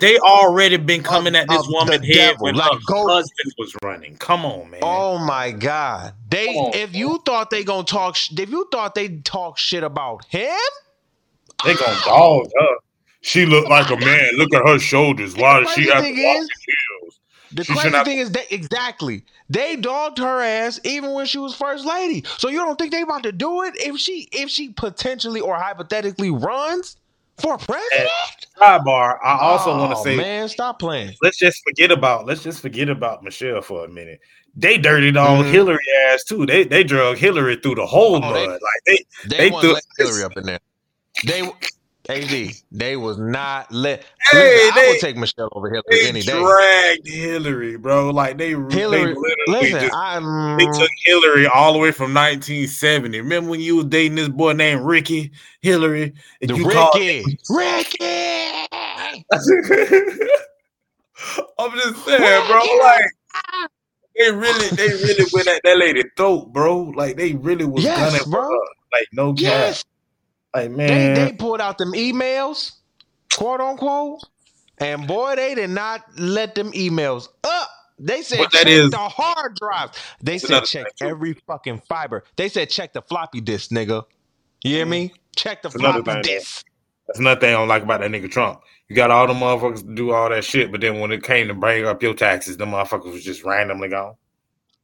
They 0.00 0.18
already 0.18 0.76
been 0.76 1.02
coming 1.02 1.34
at 1.36 1.48
this 1.48 1.66
woman 1.68 2.02
head 2.02 2.12
devil. 2.14 2.44
when 2.44 2.54
Like, 2.56 2.72
her 2.72 2.78
go- 2.86 3.08
husband 3.08 3.52
was 3.58 3.74
running. 3.82 4.16
Come 4.16 4.44
on, 4.44 4.70
man. 4.70 4.80
Oh 4.82 5.18
my 5.18 5.50
God! 5.52 6.14
They 6.28 6.48
on, 6.48 6.74
if 6.74 6.94
you 6.94 7.20
thought 7.24 7.50
they 7.50 7.64
gonna 7.64 7.84
talk, 7.84 8.16
if 8.30 8.50
you 8.50 8.68
thought 8.72 8.94
they 8.94 9.08
talk 9.18 9.58
shit 9.58 9.82
about 9.84 10.24
him, 10.26 10.58
They 11.64 11.74
gonna 11.74 11.98
dog 12.04 12.46
her. 12.58 12.76
She 13.22 13.44
looked 13.46 13.68
like 13.68 13.90
a 13.90 13.96
man. 13.96 14.30
Look 14.34 14.54
at 14.54 14.66
her 14.66 14.78
shoulders. 14.78 15.34
Why 15.36 15.60
does 15.60 15.70
she 15.72 15.88
have 15.88 16.04
to 16.04 16.10
walk 16.10 16.42
is- 16.42 16.48
heels? 16.66 17.20
the 17.52 17.64
She 17.64 17.72
crazy 17.72 18.04
thing 18.04 18.18
is 18.18 18.30
that 18.32 18.52
exactly 18.52 19.24
they 19.48 19.76
dogged 19.76 20.18
her 20.18 20.42
ass 20.42 20.80
even 20.84 21.12
when 21.12 21.26
she 21.26 21.38
was 21.38 21.54
first 21.54 21.86
lady. 21.86 22.24
So 22.38 22.48
you 22.48 22.58
don't 22.58 22.76
think 22.76 22.90
they 22.92 23.02
about 23.02 23.22
to 23.22 23.32
do 23.32 23.62
it 23.62 23.74
if 23.76 23.98
she 23.98 24.28
if 24.32 24.50
she 24.50 24.70
potentially 24.70 25.40
or 25.40 25.54
hypothetically 25.56 26.30
runs 26.30 26.96
for 27.38 27.58
president? 27.58 28.10
Sidebar. 28.58 29.18
I 29.24 29.38
also 29.40 29.76
want 29.76 29.92
to 29.92 29.98
Oh, 29.98 30.04
say, 30.04 30.16
man, 30.16 30.48
stop 30.48 30.78
playing. 30.78 31.14
let's 31.22 31.38
just 31.38 31.62
forget 31.62 31.90
about 31.90 32.26
let's 32.26 32.42
just 32.42 32.60
forget 32.60 32.88
about 32.88 33.22
Michelle 33.22 33.60
for 33.62 33.84
a 33.84 33.88
minute. 33.88 34.20
They 34.54 34.78
dirtied 34.78 35.16
on 35.18 35.44
Mhm. 35.44 35.50
Hillary 35.52 35.78
ass 36.08 36.24
too. 36.24 36.46
They 36.46 36.64
they 36.64 36.82
drug 36.82 37.18
Hillary 37.18 37.56
through 37.56 37.74
the 37.74 37.86
whole 37.86 38.16
Oh, 38.16 38.20
mud. 38.20 38.34
they- 38.34 38.46
like 38.48 38.60
they 38.86 39.04
They, 39.26 39.36
They 39.36 39.60
threw- 39.60 39.76
Hillary 39.98 40.22
up 40.24 40.36
in 40.36 40.44
there. 40.44 40.60
They 41.26 41.42
AD, 42.08 42.50
they 42.72 42.96
was 42.96 43.18
not 43.18 43.70
let. 43.72 44.04
Hey, 44.30 44.38
Listen, 44.38 44.72
I 44.72 44.80
they- 44.80 44.88
would 44.90 45.00
take 45.00 45.16
Michelle 45.16 45.48
over 45.52 45.68
Hillary 45.68 45.84
they 45.90 46.08
any 46.08 46.20
day. 46.22 46.32
dragged 46.40 47.08
Hillary, 47.08 47.76
bro. 47.76 48.10
Like 48.10 48.38
they 48.38 48.54
they 48.54 48.76
Hillary, 48.76 49.14
literally 49.14 49.34
listen, 49.48 49.80
just 49.80 49.94
I'm. 49.94 50.56
They 50.58 50.64
took 50.66 50.90
Hillary 51.04 51.46
all 51.46 51.72
the 51.72 51.78
way 51.78 51.90
from 51.92 52.14
1970. 52.14 53.20
Remember 53.20 53.50
when 53.50 53.60
you 53.60 53.76
was 53.76 53.86
dating 53.86 54.14
this 54.16 54.28
boy 54.28 54.52
named 54.52 54.82
Ricky 54.82 55.32
Hillary? 55.60 56.12
And 56.40 56.50
the 56.50 56.56
you 56.56 56.66
Ricky, 56.66 57.38
Ricky. 57.50 58.66
I'm 61.58 61.72
just 61.72 62.04
saying, 62.04 62.46
bro. 62.46 62.60
Like 62.80 63.04
they 64.18 64.30
really, 64.30 64.68
they 64.68 64.88
really 64.88 65.24
went 65.32 65.48
at 65.48 65.60
that 65.64 65.78
lady 65.78 66.02
throat, 66.16 66.52
bro. 66.52 66.92
Like 66.96 67.16
they 67.16 67.34
really 67.34 67.64
was 67.64 67.84
Yes, 67.84 67.98
gunning 67.98 68.30
bro. 68.30 68.48
Like 68.92 69.06
no 69.12 69.34
cap. 69.34 69.76
Yes, 70.56 70.68
Like 70.68 70.76
they 70.76 70.88
man, 70.88 71.14
they 71.14 71.32
pulled 71.32 71.60
out 71.60 71.78
them 71.78 71.92
emails, 71.92 72.72
quote 73.32 73.60
unquote, 73.60 74.22
and 74.78 75.06
boy, 75.06 75.36
they 75.36 75.54
did 75.54 75.70
not 75.70 76.02
let 76.18 76.54
them 76.54 76.72
emails 76.72 77.28
up. 77.44 77.70
They 77.98 78.22
said 78.22 78.40
What 78.40 78.52
that 78.52 78.64
check 78.64 78.68
is- 78.68 78.90
the 78.90 78.98
hard 78.98 79.56
drive. 79.56 79.90
They 80.22 80.38
said 80.38 80.64
check 80.64 80.96
thing, 80.96 81.08
every 81.08 81.34
fucking 81.46 81.82
fiber. 81.88 82.24
They 82.36 82.48
said 82.48 82.68
check 82.68 82.92
the 82.92 83.02
floppy 83.02 83.40
disk, 83.40 83.70
nigga. 83.70 84.04
You 84.62 84.76
hear 84.76 84.86
mm. 84.86 84.90
me? 84.90 85.14
Check 85.34 85.62
the 85.62 85.68
It's 85.68 85.76
floppy 85.76 86.02
thing, 86.02 86.22
disk. 86.22 86.66
That's 87.06 87.20
another 87.20 87.40
thing 87.40 87.50
I 87.50 87.58
don't 87.58 87.68
like 87.68 87.82
about 87.84 88.00
that 88.00 88.10
nigga 88.10 88.30
Trump. 88.30 88.60
You 88.88 88.96
got 88.96 89.10
all 89.10 89.26
the 89.26 89.32
motherfuckers 89.32 89.82
to 89.86 89.94
do 89.94 90.12
all 90.12 90.28
that 90.28 90.44
shit, 90.44 90.70
but 90.70 90.80
then 90.80 91.00
when 91.00 91.12
it 91.12 91.22
came 91.22 91.48
to 91.48 91.54
bring 91.54 91.86
up 91.86 92.02
your 92.02 92.14
taxes, 92.14 92.56
the 92.56 92.66
motherfuckers 92.66 93.12
was 93.12 93.24
just 93.24 93.44
randomly 93.44 93.88
gone. 93.88 94.14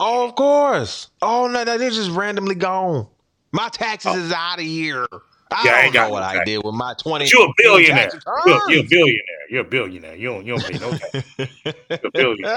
Oh, 0.00 0.26
of 0.26 0.34
course. 0.34 1.08
Oh 1.20 1.46
no, 1.48 1.64
no, 1.64 1.78
they're 1.78 1.90
just 1.90 2.10
randomly 2.10 2.54
gone. 2.54 3.06
My 3.52 3.68
taxes 3.68 4.12
oh. 4.14 4.18
is 4.18 4.32
out 4.32 4.58
of 4.58 4.64
here. 4.64 5.06
I 5.52 5.64
Yeah, 5.64 5.82
don't 5.82 5.84
ain't 5.86 5.94
got 5.94 6.04
know 6.04 6.10
no 6.10 6.14
what 6.14 6.22
I 6.24 6.38
did 6.44 6.58
with 6.64 6.74
my 6.74 6.94
twenty. 7.00 7.26
But 7.26 7.32
you 7.32 7.44
a 7.44 7.54
billionaire. 7.56 8.10
You're, 8.46 8.62
you're 8.68 8.80
a 8.80 8.88
billionaire. 8.88 9.22
You're 9.50 9.62
a 9.62 9.64
billionaire. 9.64 10.16
You 10.16 10.28
don't 10.30 10.46
you 10.46 10.52
don't 10.54 10.64
pay 10.66 10.78
no 10.78 10.92
tax. 10.92 11.14
You're 11.38 12.10
a 12.10 12.10
billionaire. 12.14 12.50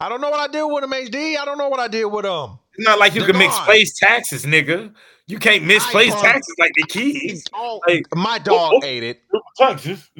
I 0.00 0.08
don't 0.08 0.20
know 0.20 0.30
what 0.30 0.40
I 0.40 0.48
did 0.52 0.64
with 0.64 0.82
them, 0.82 0.92
HD. 0.92 1.36
I 1.38 1.44
don't 1.44 1.58
know 1.58 1.68
what 1.68 1.80
I 1.80 1.88
did 1.88 2.06
with 2.06 2.24
them. 2.24 2.58
It's 2.74 2.86
not 2.86 2.98
like 2.98 3.14
you 3.14 3.20
They're 3.22 3.30
can 3.32 3.38
misplace 3.38 3.98
taxes, 3.98 4.44
nigga. 4.46 4.94
You 5.26 5.38
can't 5.38 5.64
misplace 5.64 6.14
taxes 6.20 6.54
like 6.58 6.72
the 6.76 6.84
keys. 6.88 7.44
Like, 7.88 8.06
my 8.14 8.38
dog 8.38 8.72
oh, 8.74 8.80
oh. 8.82 8.86
ate 8.86 9.02
it. 9.04 9.22
Taxes. 9.58 10.10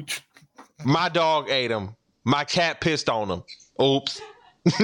My 0.85 1.09
dog 1.09 1.49
ate 1.49 1.69
them. 1.69 1.95
My 2.25 2.43
cat 2.45 2.81
pissed 2.81 3.09
on 3.09 3.27
them. 3.29 3.43
Oops. 3.81 4.21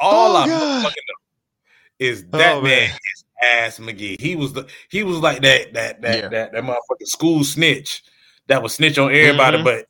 All 0.00 0.36
Oh, 0.36 0.36
I 0.36 0.46
God. 0.46 0.82
fucking 0.84 1.02
know 1.08 1.14
is 1.98 2.21
that 2.32 2.54
Oh, 2.56 2.60
man 2.62 2.88
man. 2.88 2.98
is 3.14 3.24
ass 3.42 3.78
McGee. 3.78 4.20
He 4.20 4.36
was 4.36 4.52
the 4.52 4.66
he 4.90 5.02
was 5.04 5.18
like 5.18 5.42
that 5.42 5.72
that 5.74 6.02
that 6.02 6.16
Yeah. 6.16 6.28
that, 6.28 6.52
that 6.52 6.62
motherfucking 6.64 7.06
school 7.06 7.44
snitch 7.44 8.02
that 8.48 8.62
would 8.62 8.70
snitch 8.70 8.98
on 8.98 9.14
everybody, 9.14 9.58
Mhm. 9.58 9.64
but 9.64 9.86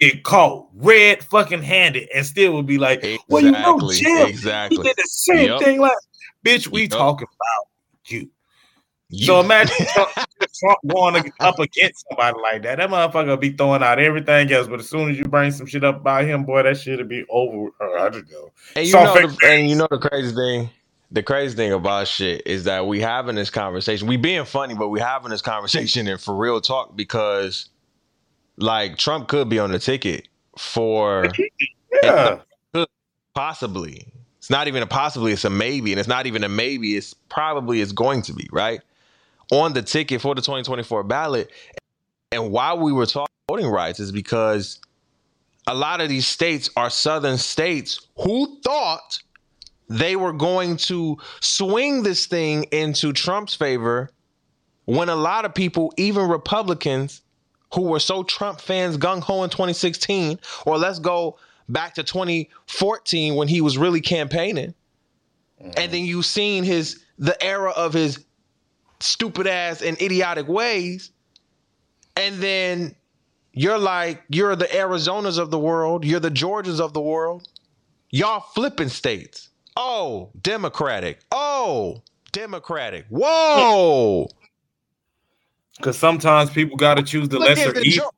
get 0.00 0.22
caught 0.24 0.68
red 0.74 1.22
fucking 1.24 1.62
handed 1.62 2.08
and 2.14 2.26
still 2.26 2.52
would 2.54 2.66
be 2.66 2.78
like, 2.78 3.02
well, 3.28 3.42
you 3.42 3.52
know, 3.52 3.76
Exactly, 3.76 3.96
Jim, 3.96 4.28
exactly. 4.28 4.76
he 4.78 4.82
did 4.82 4.96
the 4.96 5.06
same 5.08 5.48
Yep. 5.48 5.60
thing. 5.60 5.80
Like, 5.80 5.92
bitch, 6.44 6.66
we 6.68 6.82
Yep. 6.82 6.90
talking 6.90 7.28
about 7.28 8.10
you. 8.12 8.30
You- 9.10 9.26
So 9.26 9.40
imagine 9.40 9.76
Trump, 9.92 10.10
Trump 10.60 10.78
going 10.88 11.32
up 11.40 11.58
against 11.60 12.04
somebody 12.08 12.36
like 12.42 12.62
that. 12.62 12.78
That 12.78 12.90
motherfucker 12.90 13.26
will 13.28 13.36
be 13.36 13.50
throwing 13.50 13.82
out 13.82 14.00
everything 14.00 14.50
else, 14.50 14.66
but 14.66 14.80
as 14.80 14.88
soon 14.88 15.10
as 15.10 15.18
you 15.18 15.26
bring 15.26 15.52
some 15.52 15.66
shit 15.66 15.84
up 15.84 15.96
about 16.00 16.24
him, 16.24 16.44
boy, 16.44 16.62
that 16.64 16.78
shit'll 16.78 17.06
be 17.06 17.24
over. 17.30 17.68
Uh, 17.80 18.02
I 18.02 18.08
just 18.10 18.28
go. 18.30 18.50
And 18.74 18.86
you 18.86 18.92
know, 18.94 19.14
the, 19.14 19.38
and 19.46 19.70
you 19.70 19.76
know 19.76 19.86
the 19.90 19.98
crazy 19.98 20.34
thing. 20.34 20.70
The 21.10 21.22
crazy 21.22 21.56
thing 21.56 21.72
about 21.72 22.08
shit 22.08 22.42
is 22.46 22.64
that 22.64 22.86
we 22.86 23.00
having 23.00 23.36
this 23.36 23.50
conversation. 23.50 24.08
We 24.08 24.16
being 24.16 24.44
funny, 24.44 24.74
but 24.74 24.88
we 24.88 25.00
having 25.00 25.30
this 25.30 25.42
conversation 25.42 26.08
and 26.08 26.20
for 26.20 26.34
real 26.34 26.60
talk 26.60 26.96
because, 26.96 27.68
like, 28.56 28.98
Trump 28.98 29.28
could 29.28 29.48
be 29.48 29.58
on 29.58 29.70
the 29.70 29.78
ticket 29.78 30.28
for 30.58 31.32
Yeah. 32.02 32.40
possibly. 33.34 34.06
It's 34.38 34.50
not 34.50 34.68
even 34.68 34.82
a 34.82 34.86
possibly. 34.86 35.32
It's 35.32 35.44
a 35.44 35.50
maybe, 35.50 35.92
and 35.92 35.98
it's 35.98 36.08
not 36.08 36.26
even 36.26 36.44
a 36.44 36.48
maybe. 36.48 36.96
It's 36.96 37.14
probably 37.14 37.80
it's 37.80 37.92
going 37.92 38.22
to 38.22 38.34
be 38.34 38.48
right 38.52 38.80
on 39.50 39.72
the 39.72 39.82
ticket 39.82 40.20
for 40.20 40.34
the 40.34 40.42
2024 40.42 41.04
ballot. 41.04 41.50
And 42.32 42.50
why 42.52 42.74
we 42.74 42.92
were 42.92 43.06
talking 43.06 43.32
voting 43.48 43.68
rights 43.68 44.00
is 44.00 44.12
because 44.12 44.80
a 45.66 45.74
lot 45.74 46.00
of 46.00 46.08
these 46.08 46.26
states 46.26 46.70
are 46.76 46.90
southern 46.90 47.38
states 47.38 48.06
who 48.18 48.60
thought 48.62 49.18
they 49.88 50.16
were 50.16 50.32
going 50.32 50.76
to 50.76 51.18
swing 51.40 52.02
this 52.02 52.26
thing 52.26 52.64
into 52.72 53.12
Trump's 53.12 53.54
favor 53.54 54.10
when 54.86 55.08
a 55.08 55.16
lot 55.16 55.44
of 55.44 55.54
people, 55.54 55.92
even 55.96 56.28
Republicans 56.28 57.22
who 57.74 57.82
were 57.82 58.00
so 58.00 58.22
Trump 58.22 58.60
fans 58.60 58.96
gung 58.96 59.20
ho 59.20 59.42
in 59.42 59.50
2016, 59.50 60.38
or 60.64 60.78
let's 60.78 60.98
go 60.98 61.38
back 61.68 61.94
to 61.94 62.02
2014 62.02 63.34
when 63.34 63.48
he 63.48 63.60
was 63.60 63.76
really 63.78 64.00
campaigning. 64.00 64.74
Mm-hmm. 65.60 65.70
And 65.76 65.92
then 65.92 66.04
you've 66.04 66.26
seen 66.26 66.64
his 66.64 67.04
the 67.18 67.40
era 67.42 67.70
of 67.70 67.92
his 67.92 68.24
stupid 69.00 69.46
ass 69.46 69.82
and 69.82 70.00
idiotic 70.00 70.48
ways. 70.48 71.10
And 72.16 72.36
then 72.36 72.94
you're 73.52 73.78
like, 73.78 74.22
you're 74.28 74.56
the 74.56 74.66
Arizonas 74.66 75.38
of 75.38 75.50
the 75.50 75.58
world, 75.58 76.04
you're 76.04 76.20
the 76.20 76.30
Georgias 76.30 76.80
of 76.80 76.92
the 76.92 77.00
world. 77.00 77.48
Y'all 78.10 78.40
flipping 78.40 78.88
states. 78.88 79.50
Oh, 79.76 80.30
Democratic. 80.40 81.20
Oh, 81.32 82.02
Democratic. 82.32 83.06
Whoa. 83.08 84.28
Because 85.76 85.98
sometimes 85.98 86.50
people 86.50 86.76
got 86.76 86.94
to 86.94 87.02
choose 87.02 87.28
the 87.28 87.38
lesser 87.38 87.76
evil. 87.80 88.14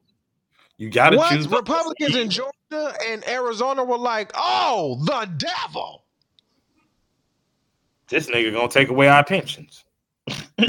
You 0.77 0.91
got 0.91 1.11
to 1.11 1.25
choose 1.31 1.47
the 1.47 1.57
Republicans 1.57 2.17
in. 2.17 2.29
Georgia 2.29 2.95
and 3.07 3.27
Arizona 3.29 3.83
were 3.85 3.97
like, 3.99 4.31
oh, 4.35 5.01
the 5.05 5.27
devil. 5.37 6.05
This 8.09 8.29
nigga 8.29 8.53
gonna 8.53 8.69
take 8.69 8.89
away 8.89 9.09
our 9.09 9.25
pensions. 9.25 9.85
Get 10.29 10.69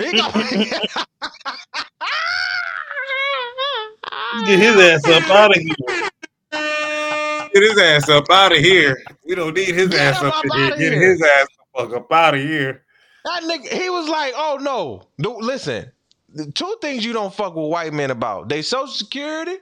his 4.59 4.75
ass 4.75 5.07
up 5.07 5.29
out 5.29 5.55
of 5.55 5.61
here. 5.61 6.09
Get 6.51 7.63
his 7.63 7.79
ass 7.79 8.09
up 8.09 8.25
out 8.31 8.51
of 8.51 8.59
here. 8.59 9.01
We 9.25 9.35
don't 9.35 9.53
need 9.55 9.73
his 9.73 9.89
Get 9.89 9.99
ass 9.99 10.21
up, 10.23 10.35
up 10.35 10.45
in 10.45 10.51
here. 10.51 10.65
outta 10.65 10.77
Get 10.77 10.93
here. 10.93 11.11
his 11.11 11.21
ass 11.21 11.47
the 11.57 11.81
fuck 11.81 11.93
up 11.95 12.11
out 12.11 12.33
of 12.35 12.41
here. 12.41 12.83
That 13.25 13.43
nigga, 13.43 13.67
he 13.67 13.89
was 13.89 14.07
like, 14.07 14.33
oh 14.35 14.57
no. 14.61 15.03
No, 15.17 15.37
Listen, 15.37 15.91
the 16.33 16.51
two 16.51 16.75
things 16.81 17.03
you 17.03 17.13
don't 17.13 17.33
fuck 17.33 17.55
with 17.55 17.69
white 17.69 17.93
men 17.93 18.11
about. 18.11 18.49
They 18.49 18.61
social 18.61 18.87
security 18.87 19.55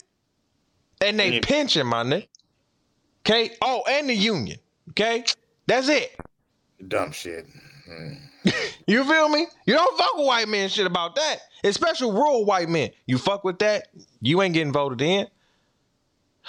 and 1.02 1.20
they 1.20 1.34
Yeah. 1.36 1.40
pension, 1.44 1.88
my 1.88 2.04
nigga. 2.04 2.28
Okay? 3.26 3.56
Oh, 3.62 3.84
and 3.90 4.10
the 4.10 4.14
union. 4.16 4.60
Okay? 4.92 5.24
That's 5.68 5.90
it. 5.90 6.16
Dumb 6.88 7.12
shit. 7.12 7.46
Hmm. 7.88 8.14
You 8.88 9.04
feel 9.04 9.28
me? 9.30 9.48
You 9.66 9.74
don't 9.74 9.98
fuck 9.98 10.16
with 10.16 10.28
white 10.28 10.48
men 10.48 10.70
shit 10.70 10.86
about 10.86 11.16
that. 11.16 11.38
Especially 11.64 12.12
rural 12.12 12.46
white 12.46 12.70
men. 12.70 12.92
You 13.08 13.18
fuck 13.18 13.44
with 13.44 13.58
that, 13.60 13.88
you 14.22 14.44
ain't 14.44 14.54
getting 14.54 14.72
voted 14.72 15.02
in. 15.02 15.26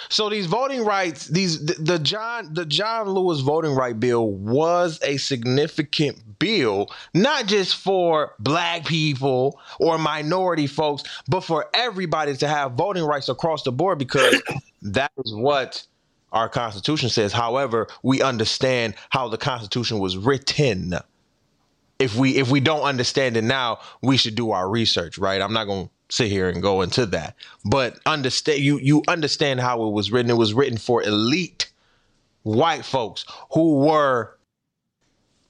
So 0.09 0.29
these 0.29 0.45
voting 0.45 0.85
rights, 0.85 1.27
these 1.27 1.65
the, 1.65 1.73
the 1.73 1.99
John 1.99 2.53
the 2.53 2.65
John 2.65 3.09
Lewis 3.09 3.41
voting 3.41 3.73
right 3.73 3.99
bill 3.99 4.31
was 4.31 4.99
a 5.03 5.17
significant 5.17 6.39
bill, 6.39 6.91
not 7.13 7.47
just 7.47 7.75
for 7.75 8.33
black 8.39 8.85
people 8.85 9.59
or 9.79 9.97
minority 9.97 10.67
folks, 10.67 11.03
but 11.27 11.41
for 11.41 11.67
everybody 11.73 12.35
to 12.37 12.47
have 12.47 12.73
voting 12.73 13.03
rights 13.03 13.29
across 13.29 13.63
the 13.63 13.71
board 13.71 13.97
because 13.97 14.41
that 14.81 15.11
is 15.25 15.33
what 15.33 15.85
our 16.31 16.49
constitution 16.49 17.09
says. 17.09 17.33
However, 17.33 17.87
we 18.03 18.21
understand 18.21 18.95
how 19.09 19.27
the 19.27 19.37
constitution 19.37 19.99
was 19.99 20.17
written 20.17 20.93
if 21.99 22.15
we 22.15 22.37
if 22.37 22.49
we 22.49 22.59
don't 22.59 22.81
understand 22.81 23.37
it 23.37 23.43
now, 23.43 23.79
we 24.01 24.17
should 24.17 24.35
do 24.35 24.51
our 24.51 24.69
research, 24.69 25.17
right? 25.17 25.41
I'm 25.41 25.53
not 25.53 25.65
going 25.65 25.87
to 25.87 25.91
sit 26.09 26.29
here 26.29 26.49
and 26.49 26.61
go 26.61 26.81
into 26.81 27.05
that. 27.07 27.35
But 27.65 27.99
understand 28.05 28.59
you 28.59 28.79
you 28.79 29.03
understand 29.07 29.59
how 29.59 29.85
it 29.85 29.91
was 29.91 30.11
written. 30.11 30.31
It 30.31 30.37
was 30.37 30.53
written 30.53 30.77
for 30.77 31.03
elite 31.03 31.69
white 32.43 32.85
folks 32.85 33.25
who 33.51 33.79
were 33.79 34.37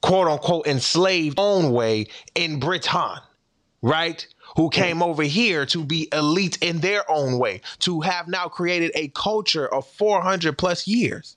quote 0.00 0.28
unquote 0.28 0.66
enslaved 0.66 1.38
own 1.38 1.72
way 1.72 2.06
in 2.34 2.58
Britain, 2.58 3.18
right? 3.82 4.26
Who 4.56 4.70
came 4.70 5.02
over 5.02 5.22
here 5.22 5.66
to 5.66 5.84
be 5.84 6.08
elite 6.12 6.58
in 6.60 6.80
their 6.80 7.08
own 7.10 7.38
way, 7.38 7.60
to 7.80 8.00
have 8.00 8.26
now 8.26 8.48
created 8.48 8.90
a 8.94 9.08
culture 9.08 9.72
of 9.72 9.86
400 9.86 10.56
plus 10.56 10.86
years 10.86 11.36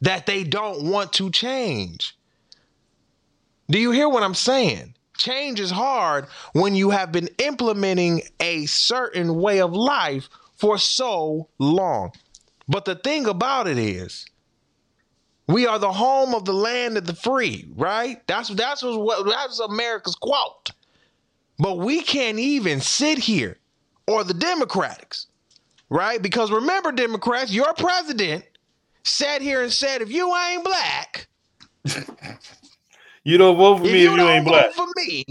that 0.00 0.26
they 0.26 0.42
don't 0.42 0.84
want 0.90 1.12
to 1.14 1.30
change. 1.30 2.16
Do 3.70 3.78
you 3.78 3.92
hear 3.92 4.08
what 4.08 4.24
I'm 4.24 4.34
saying? 4.34 4.94
Change 5.22 5.60
is 5.60 5.70
hard 5.70 6.26
when 6.52 6.74
you 6.74 6.90
have 6.90 7.12
been 7.12 7.28
implementing 7.38 8.22
a 8.40 8.66
certain 8.66 9.36
way 9.36 9.60
of 9.60 9.72
life 9.72 10.28
for 10.56 10.78
so 10.78 11.48
long. 11.60 12.10
But 12.66 12.86
the 12.86 12.96
thing 12.96 13.26
about 13.26 13.68
it 13.68 13.78
is, 13.78 14.26
we 15.46 15.64
are 15.66 15.78
the 15.78 15.92
home 15.92 16.34
of 16.34 16.44
the 16.44 16.52
land 16.52 16.98
of 16.98 17.06
the 17.06 17.14
free, 17.14 17.68
right? 17.76 18.26
That's 18.26 18.48
that's 18.48 18.82
what 18.82 19.24
that's 19.30 19.60
America's 19.60 20.16
quote. 20.16 20.72
But 21.56 21.78
we 21.78 22.02
can't 22.02 22.40
even 22.40 22.80
sit 22.80 23.18
here, 23.18 23.58
or 24.08 24.24
the 24.24 24.34
Democrats, 24.34 25.28
right? 25.88 26.20
Because 26.20 26.50
remember, 26.50 26.90
Democrats, 26.90 27.52
your 27.52 27.72
president 27.74 28.44
sat 29.04 29.40
here 29.40 29.62
and 29.62 29.72
said, 29.72 30.02
if 30.02 30.10
you 30.10 30.34
ain't 30.34 30.64
black, 30.64 31.28
You 33.24 33.38
don't 33.38 33.56
vote 33.56 33.78
for 33.78 33.86
if 33.86 33.92
me 33.92 33.98
if 33.98 34.10
you 34.10 34.16
don't 34.16 34.28
ain't 34.30 34.44
vote 34.44 34.50
black. 34.52 34.72
for 34.72 34.86
me, 34.96 35.24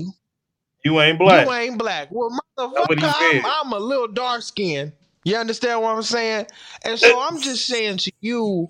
You 0.83 1.01
ain't 1.01 1.19
black. 1.19 1.45
You 1.45 1.53
ain't 1.53 1.77
black. 1.77 2.07
Well, 2.11 2.29
That's 2.57 2.87
what 2.87 2.97
he 2.97 3.03
motherfucker. 3.03 3.43
I'm, 3.43 3.67
I'm 3.67 3.73
a 3.73 3.79
little 3.79 4.07
dark 4.07 4.41
skinned. 4.41 4.93
You 5.23 5.35
understand 5.37 5.81
what 5.81 5.95
I'm 5.95 6.01
saying? 6.01 6.47
And 6.83 6.97
so 6.97 7.19
I'm 7.19 7.39
just 7.41 7.67
saying 7.67 7.97
to 7.97 8.11
you, 8.21 8.67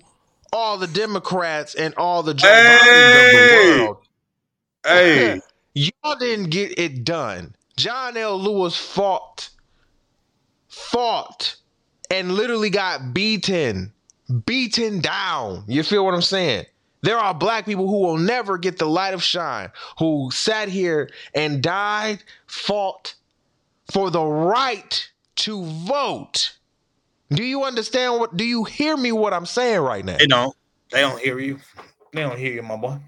all 0.52 0.76
the 0.76 0.86
Democrats 0.86 1.74
and 1.74 1.94
all 1.96 2.22
the 2.22 2.34
Joe 2.34 2.48
Hey! 2.48 2.78
Bidens 2.78 3.14
of 3.14 3.32
the 3.32 3.54
world, 3.54 3.96
hey, 4.84 5.40
Y'all 5.74 6.16
didn't 6.18 6.50
get 6.50 6.78
it 6.78 7.04
done. 7.04 7.54
John 7.76 8.16
L. 8.18 8.38
Lewis 8.38 8.76
fought, 8.76 9.48
fought, 10.68 11.56
and 12.10 12.32
literally 12.32 12.68
got 12.68 13.14
beaten, 13.14 13.92
beaten 14.44 15.00
down. 15.00 15.64
You 15.66 15.82
feel 15.82 16.04
what 16.04 16.12
I'm 16.12 16.20
saying? 16.20 16.66
There 17.02 17.18
are 17.18 17.34
black 17.34 17.66
people 17.66 17.88
who 17.88 17.98
will 17.98 18.16
never 18.16 18.58
get 18.58 18.78
the 18.78 18.86
light 18.86 19.12
of 19.12 19.22
shine, 19.22 19.70
who 19.98 20.30
sat 20.32 20.68
here 20.68 21.10
and 21.34 21.62
died, 21.62 22.22
fought 22.46 23.14
for 23.90 24.10
the 24.10 24.24
right 24.24 25.10
to 25.36 25.64
vote. 25.64 26.56
Do 27.30 27.42
you 27.42 27.64
understand 27.64 28.20
what 28.20 28.36
do 28.36 28.44
you 28.44 28.64
hear 28.64 28.96
me 28.96 29.10
what 29.10 29.32
I'm 29.32 29.46
saying 29.46 29.80
right 29.80 30.04
now? 30.04 30.18
They 30.18 30.26
don't. 30.26 30.54
They 30.90 31.00
don't 31.00 31.20
hear 31.20 31.38
you. 31.38 31.58
They 32.12 32.20
don't 32.20 32.38
hear 32.38 32.52
you, 32.52 32.62
my 32.62 32.76
boy. 32.76 32.98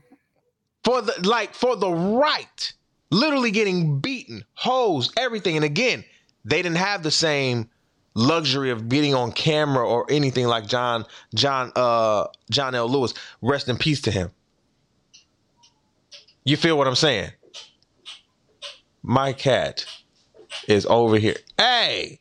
For 0.82 1.02
the 1.02 1.14
like 1.26 1.54
for 1.54 1.76
the 1.76 1.90
right. 1.90 2.72
Literally 3.10 3.52
getting 3.52 4.00
beaten, 4.00 4.44
hosed, 4.54 5.12
everything. 5.16 5.56
And 5.56 5.64
again, 5.64 6.04
they 6.44 6.62
didn't 6.62 6.78
have 6.78 7.02
the 7.02 7.10
same 7.10 7.70
luxury 8.14 8.70
of 8.70 8.88
being 8.88 9.14
on 9.14 9.32
camera 9.32 9.86
or 9.86 10.06
anything 10.08 10.46
like 10.46 10.66
John 10.66 11.04
John 11.34 11.72
uh 11.76 12.26
John 12.50 12.74
L. 12.74 12.88
Lewis. 12.88 13.14
Rest 13.42 13.68
in 13.68 13.76
peace 13.76 14.00
to 14.02 14.10
him. 14.10 14.30
You 16.44 16.56
feel 16.56 16.76
what 16.76 16.86
I'm 16.86 16.94
saying? 16.94 17.30
My 19.02 19.32
cat 19.32 19.84
is 20.68 20.86
over 20.86 21.18
here. 21.18 21.36
Hey, 21.58 22.20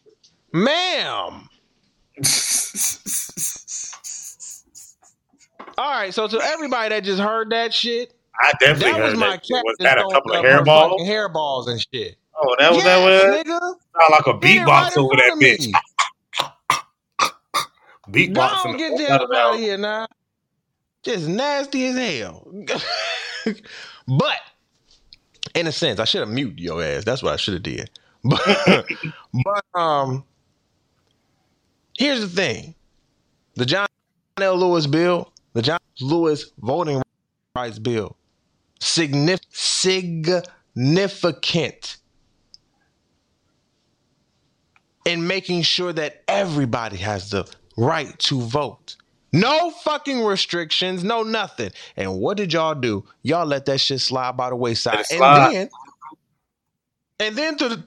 ma'am. 0.51 1.49
All 5.77 5.89
right, 5.89 6.13
so 6.13 6.27
to 6.27 6.39
everybody 6.39 6.89
that 6.89 7.03
just 7.03 7.19
heard 7.19 7.49
that 7.49 7.73
shit, 7.73 8.13
I 8.39 8.51
definitely 8.59 8.91
that 8.91 9.03
was 9.03 9.15
my 9.15 9.31
that. 9.31 9.41
cat. 9.41 9.63
Was 9.65 9.75
that 9.79 9.97
a 9.97 10.07
couple 10.11 10.33
of 10.33 10.43
hairballs? 10.45 10.99
hairballs 11.01 11.67
and 11.67 11.85
shit. 11.93 12.17
Oh, 12.35 12.55
that 12.59 12.71
was 12.71 12.83
yes, 12.83 12.85
that 12.85 13.05
was 13.05 13.23
nigga. 13.45 13.59
sound 13.59 14.11
like 14.11 14.27
a 14.27 14.33
beatbox 14.39 14.67
right 14.67 14.97
over 14.97 15.15
that 15.15 15.37
bitch. 15.41 15.67
me. 15.67 15.73
Beatbox. 18.09 18.63
Don't 18.63 18.77
get 18.77 18.99
hell 18.99 19.33
out 19.35 19.53
of 19.53 19.59
here 19.59 19.77
now. 19.77 20.07
Just 21.03 21.27
nasty 21.27 21.85
as 21.87 21.95
hell. 21.95 22.47
but 24.07 24.39
in 25.53 25.67
a 25.67 25.71
sense, 25.71 25.99
I 25.99 26.05
should 26.05 26.21
have 26.21 26.29
muted 26.29 26.59
your 26.59 26.81
ass. 26.83 27.03
That's 27.03 27.21
what 27.21 27.33
I 27.33 27.35
should 27.37 27.53
have 27.55 27.63
did. 27.63 27.89
But, 28.25 28.85
but 29.43 29.65
um, 29.77 30.23
here's 31.97 32.21
the 32.21 32.29
thing: 32.29 32.73
the 33.55 33.65
John 33.65 33.85
L. 34.39 34.55
Lewis 34.55 34.87
bill, 34.87 35.33
the 35.51 35.61
John 35.61 35.79
Lewis 35.99 36.49
voting 36.59 37.01
rights 37.53 37.79
bill, 37.79 38.15
signif- 38.79 39.41
significant 39.51 41.97
in 45.05 45.27
making 45.27 45.63
sure 45.63 45.93
that 45.93 46.23
everybody 46.27 46.97
has 46.97 47.29
the 47.29 47.49
right 47.77 48.17
to 48.19 48.41
vote. 48.41 48.95
No 49.31 49.71
fucking 49.71 50.23
restrictions, 50.23 51.03
no 51.03 51.23
nothing. 51.23 51.71
And 51.97 52.19
what 52.19 52.37
did 52.37 52.53
y'all 52.53 52.75
do? 52.75 53.03
Y'all 53.23 53.45
let 53.47 53.65
that 53.65 53.79
shit 53.79 53.99
slide 53.99 54.37
by 54.37 54.49
the 54.49 54.55
wayside. 54.55 55.05
And 55.09 55.21
then, 55.21 55.69
and 57.19 57.35
then 57.35 57.57
to 57.57 57.69
the, 57.69 57.83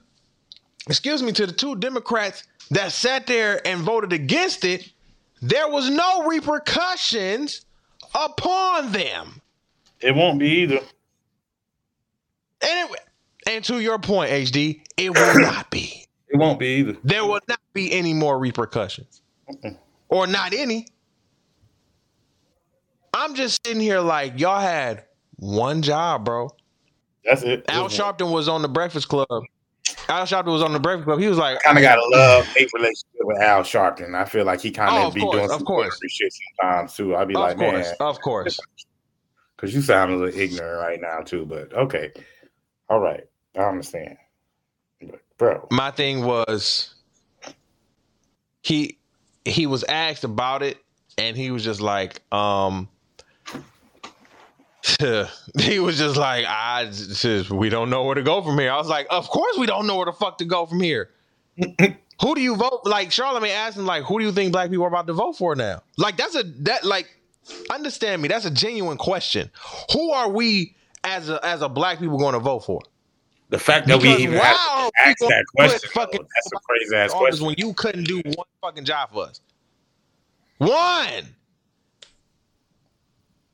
excuse 0.87 1.23
me, 1.23 1.31
to 1.33 1.45
the 1.45 1.53
two 1.53 1.77
Democrats 1.77 2.43
that 2.71 2.91
sat 2.91 3.27
there 3.27 3.65
and 3.65 3.81
voted 3.81 4.11
against 4.11 4.65
it, 4.65 4.91
there 5.41 5.69
was 5.69 5.89
no 5.89 6.27
repercussions 6.27 7.65
upon 8.13 8.91
them. 8.91 9.41
It 10.01 10.15
won't 10.15 10.39
be 10.39 10.49
either. 10.49 10.79
And 12.61 12.89
it, 12.91 12.99
and 13.47 13.63
to 13.65 13.79
your 13.79 13.99
point, 13.99 14.31
HD, 14.31 14.81
it 14.97 15.15
will 15.15 15.39
not 15.39 15.69
be. 15.69 16.06
It 16.29 16.37
won't 16.37 16.59
be 16.59 16.67
either. 16.79 16.97
There 17.03 17.25
will 17.25 17.39
not 17.47 17.59
be 17.73 17.91
any 17.91 18.13
more 18.13 18.37
repercussions. 18.37 19.21
Or 20.09 20.27
not 20.27 20.53
any. 20.53 20.87
I'm 23.13 23.33
just 23.35 23.65
sitting 23.65 23.81
here 23.81 23.99
like 23.99 24.39
y'all 24.39 24.59
had 24.59 25.05
one 25.37 25.81
job, 25.81 26.25
bro. 26.25 26.49
That's 27.25 27.43
it. 27.43 27.65
Al 27.69 27.87
mm-hmm. 27.89 28.01
Sharpton 28.01 28.31
was 28.31 28.47
on 28.47 28.61
the 28.61 28.67
Breakfast 28.67 29.07
Club. 29.09 29.27
Al 30.09 30.25
Sharpton 30.25 30.51
was 30.51 30.61
on 30.61 30.73
the 30.73 30.79
Breakfast 30.79 31.05
Club. 31.05 31.19
He 31.19 31.27
was 31.27 31.37
like, 31.37 31.61
kind 31.63 31.77
of 31.77 31.81
got 31.81 31.97
a 31.97 32.07
love 32.09 32.45
hate 32.47 32.69
relationship 32.73 33.21
with 33.21 33.41
Al 33.41 33.61
Sharpton. 33.61 34.15
I 34.15 34.25
feel 34.25 34.45
like 34.45 34.61
he 34.61 34.71
kind 34.71 34.89
Oh, 34.91 35.01
of 35.03 35.07
of 35.07 35.13
be 35.15 35.21
course, 35.21 35.33
doing 35.35 35.45
of 35.45 35.51
some 35.51 35.65
course. 35.65 35.99
shit 36.09 36.33
sometimes 36.59 36.93
too. 36.93 37.15
I'd 37.15 37.27
be 37.27 37.35
of 37.35 37.41
like, 37.41 37.57
course, 37.57 37.87
man, 37.87 37.95
of 37.99 38.21
course. 38.21 38.59
because 39.55 39.73
you 39.73 39.81
sound 39.81 40.13
a 40.13 40.15
little 40.17 40.39
ignorant 40.39 40.79
right 40.79 41.01
now 41.01 41.21
too. 41.21 41.45
But 41.45 41.73
okay, 41.73 42.11
all 42.89 42.99
right, 42.99 43.23
I 43.57 43.63
understand. 43.63 44.17
Bro, 45.37 45.67
My 45.71 45.91
thing 45.91 46.23
was 46.23 46.93
he 48.61 48.97
he 49.45 49.67
was 49.67 49.83
asked 49.83 50.23
about 50.23 50.63
it 50.63 50.77
and 51.17 51.37
he 51.37 51.51
was 51.51 51.63
just 51.63 51.81
like, 51.81 52.21
um 52.33 52.89
he 55.59 55.79
was 55.79 55.97
just 55.97 56.15
like, 56.15 56.45
I 56.47 56.85
just, 56.85 57.49
we 57.49 57.69
don't 57.69 57.89
know 57.89 58.03
where 58.05 58.15
to 58.15 58.23
go 58.23 58.41
from 58.41 58.57
here. 58.57 58.71
I 58.71 58.77
was 58.77 58.87
like, 58.87 59.05
of 59.09 59.27
course 59.27 59.57
we 59.57 59.65
don't 59.65 59.85
know 59.85 59.97
where 59.97 60.05
the 60.05 60.13
fuck 60.13 60.37
to 60.39 60.45
go 60.45 60.65
from 60.65 60.79
here. 60.79 61.09
who 62.21 62.35
do 62.35 62.41
you 62.41 62.55
vote? 62.55 62.81
Like 62.85 63.09
Charlamagne 63.09 63.53
asked 63.53 63.77
him, 63.77 63.85
like, 63.85 64.03
who 64.03 64.19
do 64.19 64.25
you 64.25 64.31
think 64.31 64.51
black 64.51 64.69
people 64.69 64.85
are 64.85 64.89
about 64.89 65.07
to 65.07 65.13
vote 65.13 65.33
for 65.33 65.55
now? 65.55 65.81
Like 65.97 66.17
that's 66.17 66.35
a 66.35 66.43
that 66.43 66.83
like 66.83 67.09
understand 67.69 68.21
me, 68.21 68.27
that's 68.27 68.45
a 68.45 68.51
genuine 68.51 68.97
question. 68.97 69.49
Who 69.93 70.11
are 70.11 70.29
we 70.29 70.75
as 71.03 71.29
a 71.29 71.43
as 71.45 71.61
a 71.61 71.69
black 71.69 71.99
people 71.99 72.17
going 72.17 72.33
to 72.33 72.39
vote 72.39 72.59
for? 72.61 72.81
The 73.49 73.59
fact 73.59 73.87
that 73.87 74.01
Because 74.01 74.17
we 74.17 74.23
even 74.23 74.37
why 74.37 74.45
have 74.45 74.91
to 74.91 74.91
ask 75.05 75.19
that 75.19 75.45
question, 75.55 75.89
fucking 75.93 76.21
though, 76.21 76.27
that's 76.35 76.51
a 76.51 76.59
crazy 76.59 76.95
ass 76.95 77.13
question. 77.13 77.45
when 77.45 77.55
you 77.57 77.73
couldn't 77.73 78.03
do 78.03 78.21
one 78.35 78.47
fucking 78.61 78.85
job 78.85 79.11
for 79.11 79.25
us. 79.25 79.41
One. 80.57 81.35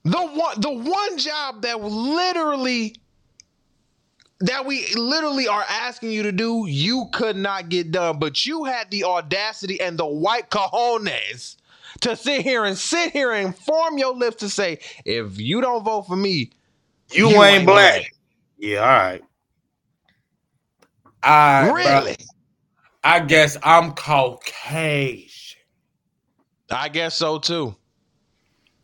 The 0.06 0.18
one 0.18 0.60
the 0.60 0.72
one 0.72 1.18
job 1.18 1.62
that 1.62 1.82
literally 1.82 2.96
that 4.42 4.66
we 4.66 4.86
literally 4.96 5.48
are 5.48 5.64
asking 5.70 6.12
you 6.12 6.24
to 6.24 6.32
do, 6.32 6.66
you 6.68 7.06
could 7.14 7.38
not 7.38 7.70
get 7.70 7.92
done, 7.92 8.20
but 8.20 8.46
you 8.46 8.66
had 8.66 8.92
the 8.92 9.06
audacity 9.06 9.80
and 9.80 9.98
the 9.98 10.06
white 10.06 10.50
cojones 10.50 11.56
to 12.02 12.16
sit 12.18 12.42
here 12.42 12.66
and 12.66 12.78
sit 12.78 13.12
here 13.12 13.32
and 13.32 13.56
form 13.56 13.98
your 13.98 14.14
lips 14.14 14.38
to 14.38 14.50
say, 14.50 14.80
if 15.06 15.40
you 15.40 15.62
don't 15.62 15.86
vote 15.86 16.04
for 16.04 16.18
me, 16.18 16.52
you, 17.12 17.30
you 17.30 17.44
ain't 17.44 17.60
ain't 17.60 17.66
black. 17.66 17.94
black. 17.94 18.14
Yeah, 18.58 18.80
all 18.80 18.88
right. 18.88 19.22
I 21.24 21.70
really? 21.72 22.18
I 23.04 23.20
guess 23.22 23.58
I'm 23.64 23.94
Caucasian 23.94 25.60
I 26.72 26.90
guess 26.90 27.16
so 27.16 27.38
too. 27.40 27.76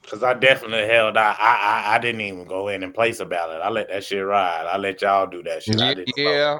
because 0.01 0.23
I 0.23 0.33
definitely 0.33 0.87
held. 0.87 1.17
I, 1.17 1.31
I 1.39 1.55
I 1.91 1.95
I 1.95 1.99
didn't 1.99 2.21
even 2.21 2.45
go 2.45 2.67
in 2.67 2.83
and 2.83 2.93
place 2.93 3.19
a 3.19 3.25
ballot. 3.25 3.61
I 3.63 3.69
let 3.69 3.87
that 3.89 4.03
shit 4.03 4.23
ride. 4.25 4.65
I 4.67 4.77
let 4.77 5.01
y'all 5.01 5.27
do 5.27 5.41
that 5.43 5.63
shit. 5.63 5.79
I 5.81 5.89
Yeah, 5.89 5.93
didn't 5.95 6.17
yeah. 6.17 6.59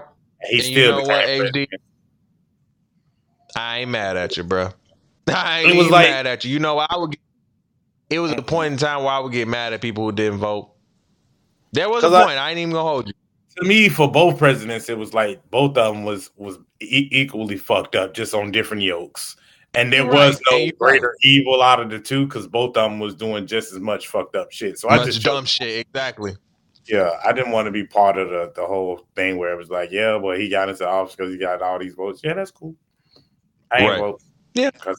He 0.50 0.58
And 0.60 0.68
you 0.68 0.74
still 0.74 0.92
know 0.94 1.02
became 1.02 1.16
what, 1.16 1.26
HD? 1.28 1.38
president. 1.52 1.82
I 3.56 3.80
ain't 3.80 3.92
mad 3.92 4.16
at 4.18 4.38
you, 4.38 4.44
bro. 4.44 4.70
I 5.28 5.60
ain't 5.62 5.70
It 5.72 5.76
was 5.76 5.86
even 5.88 5.92
like- 5.92 6.10
mad 6.10 6.28
at 6.28 6.46
you. 6.46 6.52
You 6.52 6.60
know, 6.60 6.78
I 6.80 6.98
would. 6.98 7.12
Get, 7.12 7.20
it 8.10 8.20
was 8.20 8.32
a 8.32 8.42
point 8.42 8.74
in 8.74 8.80
time 8.80 9.04
where 9.04 9.14
I 9.14 9.20
would 9.20 9.32
get 9.34 9.48
mad 9.48 9.74
at 9.74 9.82
people 9.82 10.04
who 10.06 10.12
didn't 10.12 10.40
vote. 10.40 10.72
There 11.74 11.90
was 11.90 12.04
a 12.04 12.08
'Cause 12.08 12.14
I- 12.16 12.26
point. 12.26 12.38
I, 12.40 12.50
ain't 12.50 12.60
even 12.60 12.72
gonna 12.72 12.88
hold 12.90 13.08
you. 13.08 13.14
To 13.62 13.68
me, 13.68 13.90
for 13.90 14.10
both 14.12 14.38
presidents, 14.38 14.90
it 14.90 14.98
was 14.98 15.14
like 15.14 15.42
both 15.52 15.78
of 15.78 15.94
them 15.94 16.04
was 16.04 16.32
was 16.38 16.58
e- 16.82 17.10
equally 17.12 17.58
fucked 17.58 17.96
up, 17.96 18.14
just 18.14 18.34
on 18.34 18.52
different 18.52 18.84
yokes. 18.84 19.36
And 19.76 19.94
there 19.94 20.04
You're 20.04 20.12
was 20.14 20.42
no 20.50 20.58
and 20.58 20.66
you're 20.68 20.76
greater 20.80 21.16
evil 21.24 21.62
out 21.62 21.80
of 21.80 21.90
the 21.92 22.00
two 22.00 22.26
because 22.26 22.48
both 22.48 22.76
of 22.76 22.90
them 22.90 23.00
was 23.00 23.14
doing 23.16 23.46
just 23.46 23.72
as 23.72 23.80
much 23.80 24.08
fucked 24.08 24.36
up 24.36 24.52
shit. 24.52 24.80
So 24.80 24.90
I 24.90 25.04
just 25.06 25.22
dumb 25.24 25.46
shit. 25.46 25.86
Exactly. 25.88 26.36
yeah, 26.88 27.12
I 27.24 27.34
didn't 27.34 27.52
want 27.52 27.68
to 27.68 27.72
be 27.72 27.86
part 27.86 28.18
of 28.18 28.30
the, 28.30 28.52
the 28.56 28.66
whole 28.66 29.06
thing 29.16 29.38
where 29.38 29.54
it 29.54 29.58
was 29.58 29.70
like, 29.70 29.92
yeah, 29.92 30.18
boy, 30.18 30.40
he 30.40 30.50
got 30.50 30.70
into 30.70 30.88
office 30.88 31.16
because 31.16 31.32
he 31.32 31.38
got 31.38 31.62
all 31.62 31.78
these 31.78 31.94
votes. 31.94 32.22
Yeah, 32.24 32.34
that's 32.34 32.50
cool. 32.52 32.76
I 33.72 33.78
ain't 33.80 33.90
Right. 33.92 34.00
vote. 34.00 34.22
Yeah. 34.56 34.72
because 34.72 34.98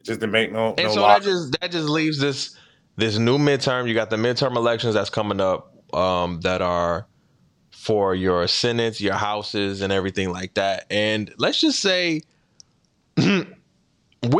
it 0.00 0.04
just 0.04 0.18
didn't 0.18 0.32
make 0.32 0.50
no 0.52 0.74
And 0.76 0.88
no 0.88 0.92
so 0.94 1.02
logic. 1.02 1.22
that 1.24 1.30
just 1.30 1.60
that 1.60 1.70
just 1.70 1.88
leaves 1.88 2.18
this 2.18 2.56
this 2.96 3.18
new 3.18 3.38
midterm. 3.38 3.86
You 3.86 3.94
got 3.94 4.10
the 4.10 4.16
midterm 4.16 4.56
elections 4.56 4.94
that's 4.94 5.10
coming 5.10 5.40
up 5.40 5.72
um, 5.94 6.40
that 6.40 6.60
are 6.60 7.06
for 7.86 8.16
your 8.16 8.48
senates, 8.48 9.00
your 9.00 9.14
houses, 9.14 9.80
and 9.80 9.92
everything 9.92 10.32
like 10.32 10.54
that. 10.54 10.86
And 10.90 11.32
let's 11.38 11.60
just 11.60 11.78
say 11.78 12.22
we 13.16 13.46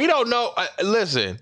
don't 0.09 0.29
know. 0.29 0.53
Uh, 0.57 0.67
listen, 0.83 1.39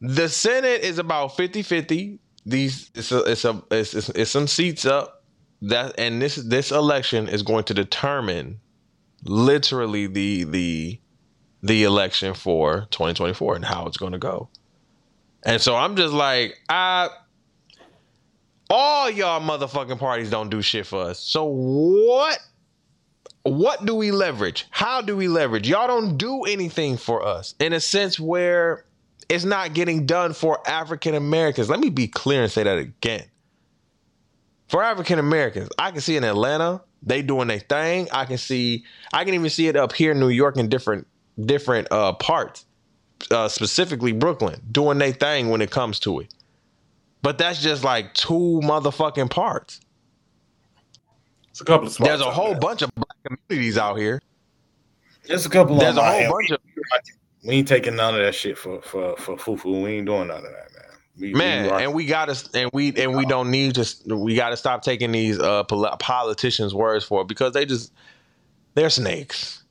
the 0.00 0.28
Senate 0.28 0.80
is 0.80 0.98
about 0.98 1.36
50-50. 1.36 2.18
These 2.44 2.90
it's 2.96 3.12
a, 3.12 3.18
it's 3.22 3.44
a 3.44 3.62
it's, 3.70 3.94
it's, 3.94 4.08
it's 4.08 4.30
some 4.32 4.48
seats 4.48 4.84
up 4.84 5.22
that 5.62 5.94
and 5.98 6.20
this 6.20 6.34
this 6.34 6.72
election 6.72 7.28
is 7.28 7.44
going 7.44 7.62
to 7.64 7.74
determine 7.74 8.58
literally 9.22 10.08
the 10.08 10.42
the 10.42 11.00
the 11.62 11.84
election 11.84 12.34
for 12.34 12.88
2024 12.90 13.54
and 13.54 13.64
how 13.64 13.86
it's 13.86 13.96
going 13.96 14.14
to 14.14 14.18
go. 14.18 14.48
And 15.44 15.62
so 15.62 15.76
I'm 15.76 15.94
just 15.94 16.12
like, 16.12 16.58
I 16.68 17.08
All 18.74 19.10
y'all 19.10 19.38
motherfucking 19.38 19.98
parties 19.98 20.30
don't 20.30 20.48
do 20.48 20.62
shit 20.62 20.86
for 20.86 21.02
us. 21.02 21.18
So 21.18 21.44
what? 21.44 22.38
What 23.42 23.84
do 23.84 23.94
we 23.94 24.12
leverage? 24.12 24.66
How 24.70 25.02
do 25.02 25.14
we 25.14 25.28
leverage? 25.28 25.68
Y'all 25.68 25.86
don't 25.86 26.16
do 26.16 26.44
anything 26.44 26.96
for 26.96 27.22
us 27.22 27.54
in 27.60 27.74
a 27.74 27.80
sense 27.80 28.18
where 28.18 28.86
it's 29.28 29.44
not 29.44 29.74
getting 29.74 30.06
done 30.06 30.32
for 30.32 30.66
African 30.66 31.14
Americans. 31.14 31.68
Let 31.68 31.80
me 31.80 31.90
be 31.90 32.08
clear 32.08 32.44
and 32.44 32.50
say 32.50 32.62
that 32.62 32.78
again. 32.78 33.24
For 34.68 34.82
African 34.82 35.18
Americans, 35.18 35.68
I 35.78 35.90
can 35.90 36.00
see 36.00 36.16
in 36.16 36.24
Atlanta, 36.24 36.80
they 37.02 37.20
doing 37.20 37.48
their 37.48 37.58
thing. 37.58 38.08
I 38.10 38.24
can 38.24 38.38
see, 38.38 38.86
I 39.12 39.26
can 39.26 39.34
even 39.34 39.50
see 39.50 39.68
it 39.68 39.76
up 39.76 39.92
here 39.92 40.12
in 40.12 40.18
New 40.18 40.30
York 40.30 40.56
in 40.56 40.70
different 40.70 41.06
different 41.38 41.88
uh 41.90 42.14
parts, 42.14 42.64
uh, 43.30 43.48
specifically 43.48 44.12
Brooklyn, 44.12 44.62
doing 44.72 44.96
their 44.96 45.12
thing 45.12 45.50
when 45.50 45.60
it 45.60 45.70
comes 45.70 46.00
to 46.00 46.20
it. 46.20 46.32
But 47.22 47.38
that's 47.38 47.62
just 47.62 47.84
like 47.84 48.12
two 48.14 48.60
motherfucking 48.64 49.30
parts. 49.30 49.80
It's 51.50 51.60
a 51.60 51.64
couple 51.64 51.86
of. 51.86 51.96
There's 51.98 52.20
a 52.20 52.30
whole 52.30 52.50
there. 52.50 52.60
bunch 52.60 52.82
of 52.82 52.90
black 52.94 53.16
communities 53.48 53.78
out 53.78 53.98
here. 53.98 54.20
There's 55.26 55.46
a 55.46 55.50
couple. 55.50 55.76
There's 55.78 55.96
a 55.96 56.02
whole 56.02 56.30
bunch 56.32 56.50
of 56.50 56.58
We 57.44 57.56
ain't 57.56 57.68
taking 57.68 57.96
none 57.96 58.14
of 58.14 58.20
that 58.20 58.34
shit 58.34 58.56
for 58.58 58.80
for 58.82 59.16
for 59.16 59.36
fufu. 59.36 59.82
We 59.82 59.90
ain't 59.98 60.06
doing 60.06 60.28
none 60.28 60.38
of 60.38 60.42
that, 60.44 60.50
man. 60.72 60.98
We, 61.20 61.34
man, 61.34 61.64
we 61.64 61.70
are- 61.70 61.80
and 61.80 61.94
we 61.94 62.06
gotta 62.06 62.34
and 62.54 62.70
we 62.72 62.92
and 62.96 63.14
we 63.14 63.26
don't 63.26 63.50
need 63.50 63.74
to. 63.76 64.16
We 64.16 64.34
gotta 64.34 64.56
stop 64.56 64.82
taking 64.82 65.12
these 65.12 65.38
uh 65.38 65.62
pol- 65.64 65.94
politicians' 65.98 66.74
words 66.74 67.04
for 67.04 67.20
it 67.22 67.28
because 67.28 67.52
they 67.52 67.66
just 67.66 67.92
they're 68.74 68.90
snakes. 68.90 69.62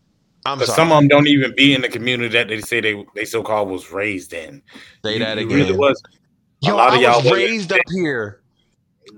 I'm 0.46 0.58
sorry. 0.60 0.68
some 0.76 0.92
of 0.92 1.00
them 1.00 1.08
don't 1.08 1.28
even 1.28 1.54
be 1.56 1.74
in 1.74 1.82
the 1.82 1.90
community 1.90 2.30
that 2.30 2.48
they 2.48 2.62
say 2.62 2.80
they 2.80 3.06
they 3.16 3.26
so 3.26 3.44
called 3.44 3.70
was 3.70 3.92
raised 3.92 4.34
in. 4.34 4.62
Say 5.04 5.14
You- 5.14 5.20
that 5.20 5.38
again. 5.40 5.58
really 5.58 5.76
was. 5.76 6.02
Yo, 6.62 6.74
a 6.74 6.76
lot 6.76 6.92
I 6.92 6.96
of 6.98 7.02
y'all 7.02 7.24
was 7.24 7.32
raised 7.32 7.72
up 7.72 7.80
here. 7.92 8.42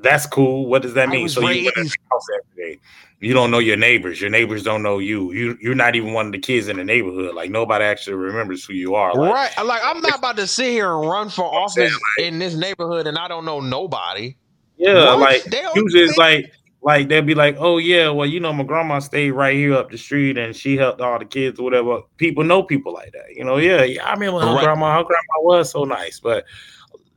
That's 0.02 0.26
cool. 0.26 0.66
What 0.66 0.82
does 0.82 0.94
that 0.94 1.10
mean? 1.10 1.28
So 1.30 1.42
you 1.42 1.66
went 1.66 1.78
in 1.78 1.84
the 1.84 1.96
house 2.12 2.26
every 2.40 2.74
day. 2.76 2.80
You 3.20 3.34
don't 3.34 3.52
know 3.52 3.60
your 3.60 3.78
neighbors. 3.78 4.20
Your 4.20 4.30
neighbors 4.30 4.64
don't 4.64 4.82
know 4.84 5.00
you. 5.00 5.32
You 5.34 5.58
you're 5.62 5.76
not 5.76 5.96
even 5.96 6.14
one 6.14 6.26
of 6.28 6.32
the 6.32 6.40
kids 6.40 6.68
in 6.68 6.78
the 6.78 6.84
neighborhood. 6.84 7.36
Like 7.36 7.52
nobody 7.52 7.86
actually 7.86 8.16
remembers 8.16 8.66
who 8.66 8.74
you 8.74 8.96
are. 8.96 9.14
Like, 9.14 9.34
right. 9.58 9.66
Like 9.66 9.82
I'm 9.84 10.02
not 10.02 10.18
about 10.20 10.38
to 10.38 10.48
sit 10.48 10.72
here 10.72 10.92
and 10.94 11.10
run 11.10 11.30
for 11.30 11.70
saying, 11.70 11.88
office 11.92 12.00
in 12.20 12.40
this 12.40 12.56
neighborhood 12.56 13.08
and 13.08 13.18
I 13.18 13.28
don't 13.28 13.46
know 13.46 13.60
nobody. 13.60 14.36
Yeah, 14.78 15.12
What? 15.16 15.20
like 15.20 15.44
They 15.44 15.62
don't 15.62 15.76
usually 15.76 16.04
it's 16.04 16.16
think- 16.16 16.18
like 16.18 16.54
like 16.82 17.08
they'll 17.08 17.22
be 17.22 17.36
like, 17.36 17.56
oh 17.60 17.78
yeah, 17.78 18.10
well 18.10 18.28
you 18.28 18.42
know 18.42 18.52
my 18.52 18.64
grandma 18.66 19.00
stayed 19.00 19.32
right 19.32 19.56
here 19.56 19.74
up 19.76 19.90
the 19.90 19.98
street 19.98 20.38
and 20.38 20.54
she 20.54 20.76
helped 20.76 21.00
all 21.00 21.18
the 21.18 21.24
kids 21.26 21.60
or 21.60 21.64
whatever. 21.64 22.02
People 22.18 22.44
know 22.44 22.62
people 22.64 22.94
like 22.94 23.14
that, 23.14 23.34
you 23.34 23.46
know. 23.46 23.56
Yeah, 23.58 23.84
yeah. 23.84 24.06
I 24.06 24.16
her 24.42 24.56
Right. 24.56 24.64
grandma. 24.66 24.98
Her 24.98 25.04
grandma 25.06 25.40
was 25.44 25.72
so 25.72 25.86
nice, 25.86 26.20
but 26.20 26.44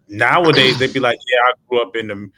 nowadays 0.09 0.79
they'd 0.79 0.93
be 0.93 1.01
like, 1.01 1.19
yeah, 1.31 1.39
I 1.49 1.53
grew 1.69 1.83
up 1.83 1.97
in 1.97 2.09
the 2.09 2.31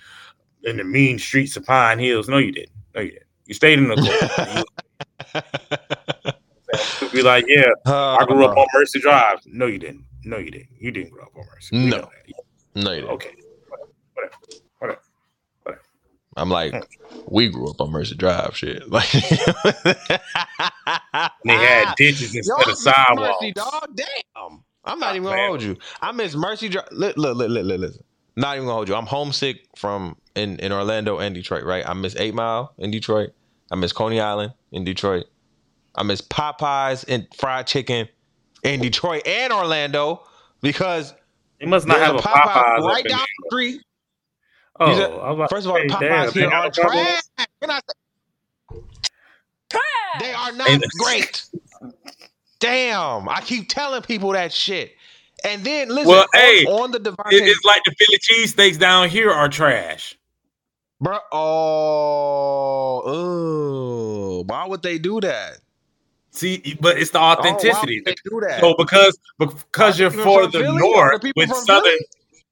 in 0.69 0.77
the 0.79 0.85
mean 0.85 1.19
streets 1.19 1.57
of 1.57 1.65
Pine 1.65 1.99
Hills. 1.99 2.29
No, 2.29 2.39
you 2.39 2.53
didn't. 2.53 2.73
No, 2.95 3.01
you 3.01 3.11
didn't. 3.13 3.27
You 3.47 3.55
stayed 3.55 3.79
in 3.79 3.89
the. 3.89 4.65
You'd 7.01 7.13
be 7.13 7.23
like, 7.23 7.47
yeah, 7.49 7.71
uh, 7.87 8.17
I 8.17 8.27
grew 8.27 8.45
up 8.45 8.57
on 8.57 8.67
Mercy 8.75 9.01
Drive. 9.01 9.39
No, 9.47 9.67
you 9.67 9.79
didn't. 9.79 10.05
No, 10.25 10.37
you 10.37 10.51
didn't. 10.51 10.69
You 10.79 10.91
didn't 10.91 11.11
grow 11.11 11.25
up 11.25 11.37
on 11.37 11.47
Mercy. 11.47 11.79
We 11.79 11.87
No. 11.89 12.11
No, 12.75 12.93
you 12.93 13.01
didn't. 13.01 13.11
Okay. 13.11 13.35
Whatever. 14.15 14.35
Whatever. 14.79 15.01
Whatever. 15.63 15.83
I'm 16.37 16.51
like, 16.51 16.73
hmm. 16.73 17.21
we 17.27 17.49
grew 17.49 17.71
up 17.71 17.81
on 17.81 17.91
Mercy 17.91 18.15
Drive, 18.15 18.57
shit. 18.57 18.83
Like, 18.91 19.11
They 21.45 21.55
had 21.55 21.87
ah, 21.87 21.95
ditches 21.97 22.35
Yo, 22.35 22.39
instead 22.39 22.67
I 22.67 22.71
of 22.71 22.77
sidewalks. 22.77 23.43
Mercy, 23.43 23.53
dog. 23.53 23.97
Damn. 23.97 24.65
I'm 24.85 24.99
not 24.99 25.15
even 25.17 25.25
gonna 25.25 25.37
man. 25.37 25.49
hold 25.49 25.63
you. 25.63 25.77
I 26.01 26.13
miss 26.13 26.35
Mercy 26.35 26.69
Drive. 26.69 26.89
Look, 26.93 27.17
look, 27.17 27.37
look, 27.37 27.49
look, 27.51 27.65
look, 27.65 27.81
listen. 27.81 28.05
Not 28.37 28.57
even 28.57 28.67
gonna 28.67 28.75
hold 28.77 28.89
you. 28.89 28.95
I'm 28.95 29.07
homesick 29.07 29.67
from 29.77 30.17
in, 30.35 30.59
in 30.61 30.73
Orlando 30.73 31.19
and 31.19 31.35
Detroit, 31.35 31.65
right? 31.65 31.87
I 31.87 31.93
miss 31.95 32.17
Eight 32.17 32.35
Mile 32.35 32.73
in 32.79 32.91
Detroit. 32.91 33.31
I 33.71 33.77
miss 33.77 33.93
Coney 33.93 34.21
Island 34.21 34.53
in 34.73 34.85
Detroit. 34.85 35.27
I 35.95 36.05
miss 36.05 36.21
Popeyes 36.23 37.05
and 37.09 37.27
fried 37.37 37.67
chicken 37.67 38.09
in 38.63 38.81
Detroit 38.81 39.27
and 39.27 39.53
Orlando 39.53 40.23
because 40.63 41.13
They 41.61 41.67
must 41.67 41.87
not 41.87 41.99
there's 41.99 42.07
have 42.07 42.15
a 42.15 42.19
a 42.19 42.23
Popeyes, 42.23 42.79
Popeyes 42.79 42.83
right 42.87 43.05
down 43.05 43.19
the 43.21 43.47
street. 43.51 43.81
Oh, 44.81 44.89
You 44.91 44.95
said- 44.97 45.11
about 45.13 45.51
First 45.51 45.67
of 45.67 45.73
all, 45.73 45.79
the 45.83 45.89
say, 45.89 45.99
damn, 46.01 46.29
Popeyes 46.29 46.33
they 46.35 46.41
here 46.41 46.51
are 46.51 46.67
a 46.67 46.71
trash. 46.71 47.21
Can 47.61 47.71
I 47.71 47.81
say- 47.81 48.81
They 50.21 50.33
are 50.33 50.53
not 50.53 50.81
great. 50.99 51.45
Damn, 52.61 53.29
I 53.29 53.41
keep 53.41 53.69
telling 53.69 54.03
people 54.03 54.33
that 54.33 54.53
shit. 54.53 54.93
And 55.45 55.63
then 55.65 55.89
listen, 55.89 56.09
Well, 56.09 56.23
on, 56.23 56.29
hey, 56.35 56.65
on 56.65 56.91
the 56.91 56.99
Devontae, 56.99 57.33
It- 57.33 57.45
it's 57.49 57.65
like 57.65 57.83
the 57.85 57.95
Philly 57.99 58.19
cheesesteaks 58.19 58.79
down 58.79 59.09
here 59.09 59.31
are 59.31 59.49
trash. 59.49 60.17
bro. 61.01 61.19
Oh, 61.31 63.03
oh, 63.07 64.45
why 64.47 64.67
would 64.67 64.83
they 64.83 64.99
do 64.99 65.21
that? 65.21 65.59
See, 66.33 66.77
but 66.81 66.99
it's 66.99 67.11
the 67.13 67.19
Oh, 67.21 67.23
authenticity. 67.23 68.03
they 68.05 68.15
do 68.25 68.41
that? 68.41 68.61
So 68.61 68.75
because 68.75 69.19
because 69.39 69.99
you're 69.99 70.11
for 70.11 70.43
from 70.43 70.51
the 70.53 70.61
Philly 70.61 70.79
north 70.79 71.21
the 71.23 71.33
with 71.37 71.49
southern. 71.51 71.85
Philly? 71.85 71.99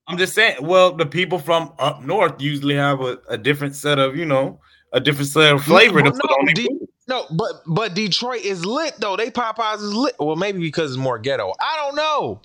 I'm 0.08 0.16
just 0.18 0.34
saying. 0.34 0.58
Well, 0.60 0.92
the 0.92 1.06
people 1.06 1.38
from 1.40 1.72
up 1.78 2.02
north 2.04 2.40
usually 2.40 2.76
have 2.76 3.00
a, 3.00 3.18
a 3.28 3.36
different 3.36 3.74
set 3.74 3.98
of 3.98 4.16
you 4.16 4.24
know 4.24 4.60
a 4.92 5.00
different 5.00 5.28
set 5.28 5.52
of 5.52 5.64
flavor 5.64 6.00
to 6.02 6.10
put 6.12 6.24
no, 6.24 6.34
on 6.34 6.46
their 6.46 6.54
D- 6.54 6.66
food. 6.68 6.85
No, 7.08 7.26
but 7.30 7.62
but 7.66 7.94
Detroit 7.94 8.42
is 8.42 8.64
lit 8.64 8.94
though. 8.98 9.16
They 9.16 9.30
Popeyes 9.30 9.76
is 9.76 9.94
lit. 9.94 10.16
Well, 10.18 10.36
maybe 10.36 10.58
because 10.58 10.92
it's 10.92 10.98
more 10.98 11.18
ghetto. 11.18 11.52
I 11.60 11.76
don't 11.76 11.96
know. 11.96 12.40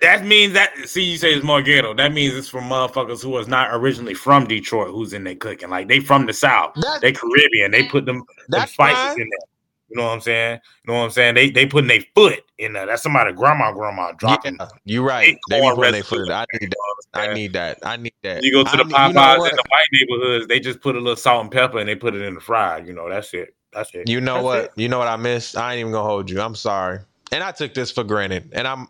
That 0.00 0.24
means 0.24 0.54
that 0.54 0.76
see 0.88 1.04
you 1.04 1.16
say 1.16 1.32
it's 1.32 1.44
more 1.44 1.62
ghetto. 1.62 1.94
That 1.94 2.12
means 2.12 2.34
it's 2.34 2.48
from 2.48 2.64
motherfuckers 2.64 3.22
who 3.22 3.30
was 3.30 3.46
not 3.46 3.68
originally 3.72 4.14
from 4.14 4.46
Detroit 4.46 4.90
who's 4.90 5.12
in 5.12 5.24
there 5.24 5.36
cooking. 5.36 5.70
Like 5.70 5.88
they 5.88 6.00
from 6.00 6.26
the 6.26 6.32
south. 6.32 6.72
That- 6.76 7.00
they 7.02 7.12
Caribbean. 7.12 7.70
They 7.70 7.86
put 7.86 8.06
them, 8.06 8.24
them 8.48 8.66
spices 8.66 8.96
fine. 8.96 9.20
in 9.20 9.28
there. 9.28 9.48
You 9.90 9.98
know 9.98 10.04
what 10.04 10.14
I'm 10.14 10.20
saying? 10.22 10.60
You 10.84 10.92
know 10.92 10.98
what 10.98 11.04
I'm 11.04 11.10
saying? 11.10 11.34
They 11.34 11.50
they 11.50 11.66
putting 11.66 11.88
their 11.88 12.02
foot 12.14 12.42
in 12.56 12.72
there. 12.72 12.86
That's 12.86 13.02
somebody 13.02 13.32
grandma 13.34 13.72
grandma 13.72 14.12
dropping. 14.12 14.56
Yeah, 14.58 14.68
you're 14.86 15.04
right. 15.04 15.36
They 15.50 15.60
be 15.60 15.70
putting 15.74 15.92
their 15.92 16.02
foot. 16.02 16.28
in. 16.28 16.32
I 16.32 16.46
need 16.60 16.70
that. 16.70 16.72
You 16.72 16.72
know 16.72 16.94
what 17.12 17.24
I'm 17.24 17.30
I 17.30 17.34
need 17.34 17.52
that. 17.52 17.78
I 17.82 17.96
need 17.98 18.14
that. 18.22 18.42
You 18.42 18.52
go 18.52 18.64
to 18.64 18.70
I 18.70 18.76
the 18.78 18.84
Popeyes 18.84 19.08
you 19.08 19.12
know 19.12 19.44
in 19.44 19.56
the 19.56 19.64
white 19.68 19.86
neighborhoods, 19.92 20.46
they 20.48 20.60
just 20.60 20.80
put 20.80 20.96
a 20.96 20.98
little 20.98 21.14
salt 21.14 21.42
and 21.42 21.50
pepper 21.50 21.78
and 21.78 21.86
they 21.86 21.94
put 21.94 22.14
it 22.14 22.22
in 22.22 22.34
the 22.34 22.40
fry. 22.40 22.78
You 22.78 22.94
know, 22.94 23.08
that's 23.10 23.34
it. 23.34 23.54
That's 23.72 23.94
it. 23.94 24.08
You 24.08 24.20
know 24.20 24.34
That's 24.34 24.44
what? 24.44 24.64
it. 24.64 24.72
You 24.76 24.88
know 24.88 24.98
what 24.98 25.08
I 25.08 25.16
miss? 25.16 25.56
I 25.56 25.72
ain't 25.72 25.80
even 25.80 25.92
gonna 25.92 26.08
hold 26.08 26.30
you. 26.30 26.40
I'm 26.40 26.54
sorry. 26.54 27.00
And 27.30 27.42
I 27.42 27.52
took 27.52 27.74
this 27.74 27.90
for 27.90 28.04
granted. 28.04 28.50
And 28.52 28.66
I'm 28.68 28.88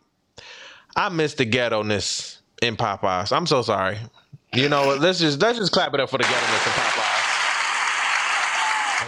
I 0.97 1.09
missed 1.09 1.39
the 1.39 1.45
ghetto-ness 1.45 2.41
in 2.61 2.77
Popeyes. 2.77 3.33
I'm 3.35 3.47
so 3.47 3.63
sorry. 3.63 3.99
You 4.55 4.69
know 4.69 4.87
what? 4.87 5.01
Let's 5.01 5.19
just 5.21 5.41
let's 5.41 5.59
just 5.59 5.73
clap 5.73 5.95
it 5.95 6.01
up 6.01 6.11
for 6.11 6.19
the 6.19 6.25
ghetto-ness 6.25 6.67
in 6.67 6.73
Popeyes. 6.73 7.33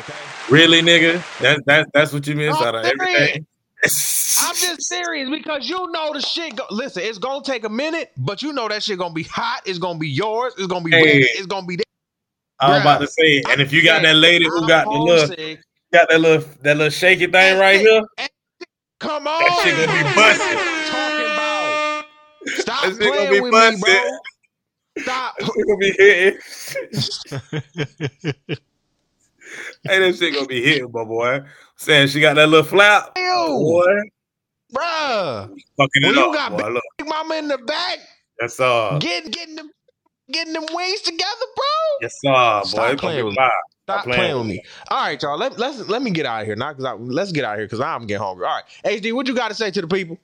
Okay. 0.01 0.14
Really, 0.51 0.83
nigga? 0.83 1.22
That's 1.41 1.61
that's 1.66 1.91
that's 1.93 2.12
what 2.12 2.27
you 2.27 2.35
miss 2.37 2.57
I'm 2.57 2.62
out 2.62 2.75
of 2.75 2.85
everything. 2.85 3.47
I'm 3.85 4.55
just 4.57 4.83
serious 4.83 5.29
because 5.31 5.68
you 5.68 5.91
know 5.93 6.12
the 6.12 6.20
shit. 6.20 6.57
Go- 6.57 6.66
Listen, 6.70 7.03
it's 7.05 7.18
gonna 7.18 7.45
take 7.45 7.64
a 7.64 7.68
minute, 7.68 8.12
but 8.16 8.43
you 8.43 8.53
know 8.53 8.68
that 8.68 8.83
shit 8.83 8.99
gonna 8.99 9.14
be 9.14 9.22
hot. 9.25 9.62
It's 9.66 9.79
gonna 9.79 9.99
be 9.99 10.09
yours. 10.09 10.55
It's 10.59 10.66
gonna 10.66 10.85
be 10.85 10.91
Hey. 10.91 11.03
ready. 11.03 11.25
It's 11.35 11.47
gonna 11.47 11.66
be 11.66 11.77
there. 11.77 11.84
I 12.61 12.70
was 12.70 12.80
about 12.82 13.00
to 13.00 13.07
say, 13.09 13.42
and 13.50 13.61
if 13.61 13.72
you 13.72 13.82
got 13.82 14.02
that 14.02 14.16
lady 14.16 14.44
who 14.46 14.66
got 14.66 14.84
the 14.84 14.90
little 14.92 15.28
got 15.92 16.09
that 16.09 16.20
little 16.20 16.48
that 16.62 16.76
little 16.76 16.90
shaky 16.90 17.26
thing 17.26 17.59
right 17.59 17.80
here, 17.80 18.02
Come 19.00 19.26
on, 19.26 19.40
That 19.40 19.61
shit 19.64 19.74
gonna 19.76 19.98
be 19.98 20.05
busted. 20.14 20.59
Talking 20.90 21.32
about. 21.34 22.05
Stop 22.46 22.82
That 22.84 22.90
shit 22.92 23.00
gonna 23.00 23.11
playing 23.12 23.32
be 23.32 23.40
with 23.40 23.52
busted. 23.52 23.80
me, 23.80 23.92
bro. 23.92 25.02
Stop. 25.02 25.34
that 25.38 25.44
shit 25.44 25.66
gonna 25.66 25.78
be 25.78 25.92
hitting. 25.98 26.40
hey, 29.84 29.98
that 29.98 30.16
shit 30.16 30.34
gonna 30.34 30.46
be 30.46 30.62
hitting, 30.62 30.90
my 30.92 31.05
boy. 31.05 31.40
Saying 31.76 32.09
she 32.09 32.20
got 32.20 32.34
that 32.36 32.48
little 32.48 32.64
flap, 32.64 33.11
Ew, 33.16 33.46
boy. 33.61 33.94
bruh. 34.74 35.48
Fucking 35.76 36.02
When 36.02 36.11
it 36.12 36.14
you 36.16 36.28
up, 36.28 36.34
got 36.34 36.52
boy. 36.57 36.68
Look, 36.70 36.82
Big 36.98 37.09
mama 37.09 37.34
in 37.34 37.48
the 37.48 37.59
back, 37.59 37.98
yes 38.40 38.57
sir, 38.57 38.64
uh, 38.64 38.98
getting 38.98 39.30
getting 39.32 39.57
them 39.57 39.70
getting 40.31 40.53
them 40.53 40.66
wings 40.72 41.01
together, 41.03 41.47
bro. 41.57 41.64
yes 42.01 42.14
sir, 42.20 42.31
boy. 42.31 42.62
Stop 42.68 42.93
It's 42.93 43.01
playing 43.01 43.25
with 43.25 43.35
me. 43.37 43.49
Stop 43.83 44.05
playing 44.05 44.18
playing, 44.18 44.35
with 44.37 44.47
with 44.47 44.57
me. 44.57 44.62
All 44.91 45.05
right, 45.05 45.22
y'all. 45.22 45.37
Let, 45.39 45.59
let's 45.59 45.89
let 45.89 46.03
me 46.03 46.11
get 46.11 46.25
out 46.27 46.41
of 46.41 46.47
here. 46.47 46.57
Not 46.57 46.77
because 46.77 46.85
I 46.85 46.93
let's 46.95 47.33
get 47.33 47.45
out 47.45 47.55
of 47.55 47.59
here 47.59 47.66
because 47.66 47.81
I'm 47.81 48.07
getting 48.07 48.22
hungry. 48.22 48.47
All 48.47 48.55
right, 48.55 48.64
HD, 49.03 49.12
what 49.12 49.27
you 49.27 49.35
got 49.35 49.49
to 49.49 49.55
say 49.55 49.70
to 49.70 49.81
the 49.81 49.89
people? 49.89 50.18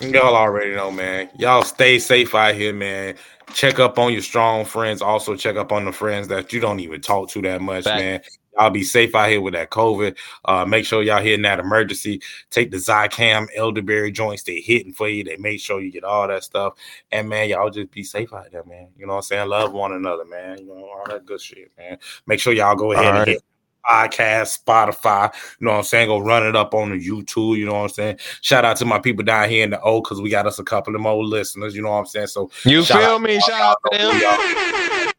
Y'all 0.00 0.36
already 0.36 0.74
know, 0.74 0.90
man. 0.90 1.30
Y'all 1.38 1.62
stay 1.62 1.98
safe 1.98 2.34
out 2.34 2.54
here, 2.54 2.72
man. 2.72 3.14
Check 3.54 3.78
up 3.78 3.98
on 3.98 4.12
your 4.12 4.22
strong 4.22 4.64
friends. 4.64 5.00
Also, 5.02 5.34
check 5.34 5.56
up 5.56 5.72
on 5.72 5.86
the 5.86 5.92
friends 5.92 6.28
that 6.28 6.52
you 6.52 6.60
don't 6.60 6.80
even 6.80 7.00
talk 7.00 7.30
to 7.30 7.42
that 7.42 7.60
much, 7.60 7.84
Fact. 7.84 7.98
man. 7.98 8.20
Y'all 8.54 8.70
be 8.70 8.82
safe 8.82 9.14
out 9.14 9.28
here 9.28 9.40
with 9.40 9.54
that 9.54 9.70
COVID. 9.70 10.16
Uh, 10.44 10.64
make 10.64 10.84
sure 10.84 11.02
y'all 11.02 11.22
hitting 11.22 11.42
that 11.42 11.60
emergency. 11.60 12.20
Take 12.50 12.70
the 12.70 12.78
Zicam 12.78 13.46
elderberry 13.56 14.10
joints. 14.10 14.42
They 14.42 14.60
hitting 14.60 14.92
for 14.92 15.08
you. 15.08 15.24
They 15.24 15.36
make 15.36 15.60
sure 15.60 15.80
you 15.80 15.92
get 15.92 16.04
all 16.04 16.26
that 16.28 16.44
stuff. 16.44 16.74
And 17.12 17.28
man, 17.28 17.48
y'all 17.48 17.70
just 17.70 17.90
be 17.90 18.02
safe 18.02 18.32
out 18.32 18.50
there, 18.50 18.64
man. 18.64 18.88
You 18.98 19.06
know 19.06 19.12
what 19.12 19.18
I'm 19.18 19.22
saying? 19.22 19.48
Love 19.48 19.72
one 19.72 19.92
another, 19.92 20.24
man. 20.24 20.58
You 20.58 20.66
know 20.66 20.88
all 20.88 21.04
that 21.08 21.26
good 21.26 21.40
shit, 21.40 21.70
man. 21.78 21.98
Make 22.26 22.40
sure 22.40 22.52
y'all 22.52 22.74
go 22.74 22.92
ahead 22.92 23.04
All 23.04 23.10
and 23.10 23.18
right. 23.20 23.28
hit 23.28 23.42
podcast, 23.88 24.62
Spotify. 24.64 25.32
You 25.60 25.66
know 25.66 25.72
what 25.72 25.78
I'm 25.78 25.84
saying? 25.84 26.08
Go 26.08 26.18
run 26.18 26.46
it 26.46 26.56
up 26.56 26.74
on 26.74 26.90
the 26.90 26.96
YouTube. 26.96 27.56
You 27.56 27.66
know 27.66 27.74
what 27.74 27.82
I'm 27.82 27.88
saying? 27.88 28.18
Shout 28.40 28.64
out 28.64 28.76
to 28.78 28.84
my 28.84 28.98
people 28.98 29.24
down 29.24 29.48
here 29.48 29.64
in 29.64 29.70
the 29.70 29.80
O 29.80 30.00
because 30.00 30.20
we 30.20 30.30
got 30.30 30.46
us 30.46 30.58
a 30.58 30.64
couple 30.64 30.94
of 30.94 31.00
more 31.00 31.24
listeners. 31.24 31.74
You 31.74 31.82
know 31.82 31.90
what 31.90 31.98
I'm 31.98 32.06
saying? 32.06 32.28
So 32.28 32.50
You 32.64 32.84
feel 32.84 32.96
out 32.98 33.22
me? 33.22 33.40
Shout 33.40 33.60
out 33.60 33.76
to 33.92 33.98
them. 33.98 35.09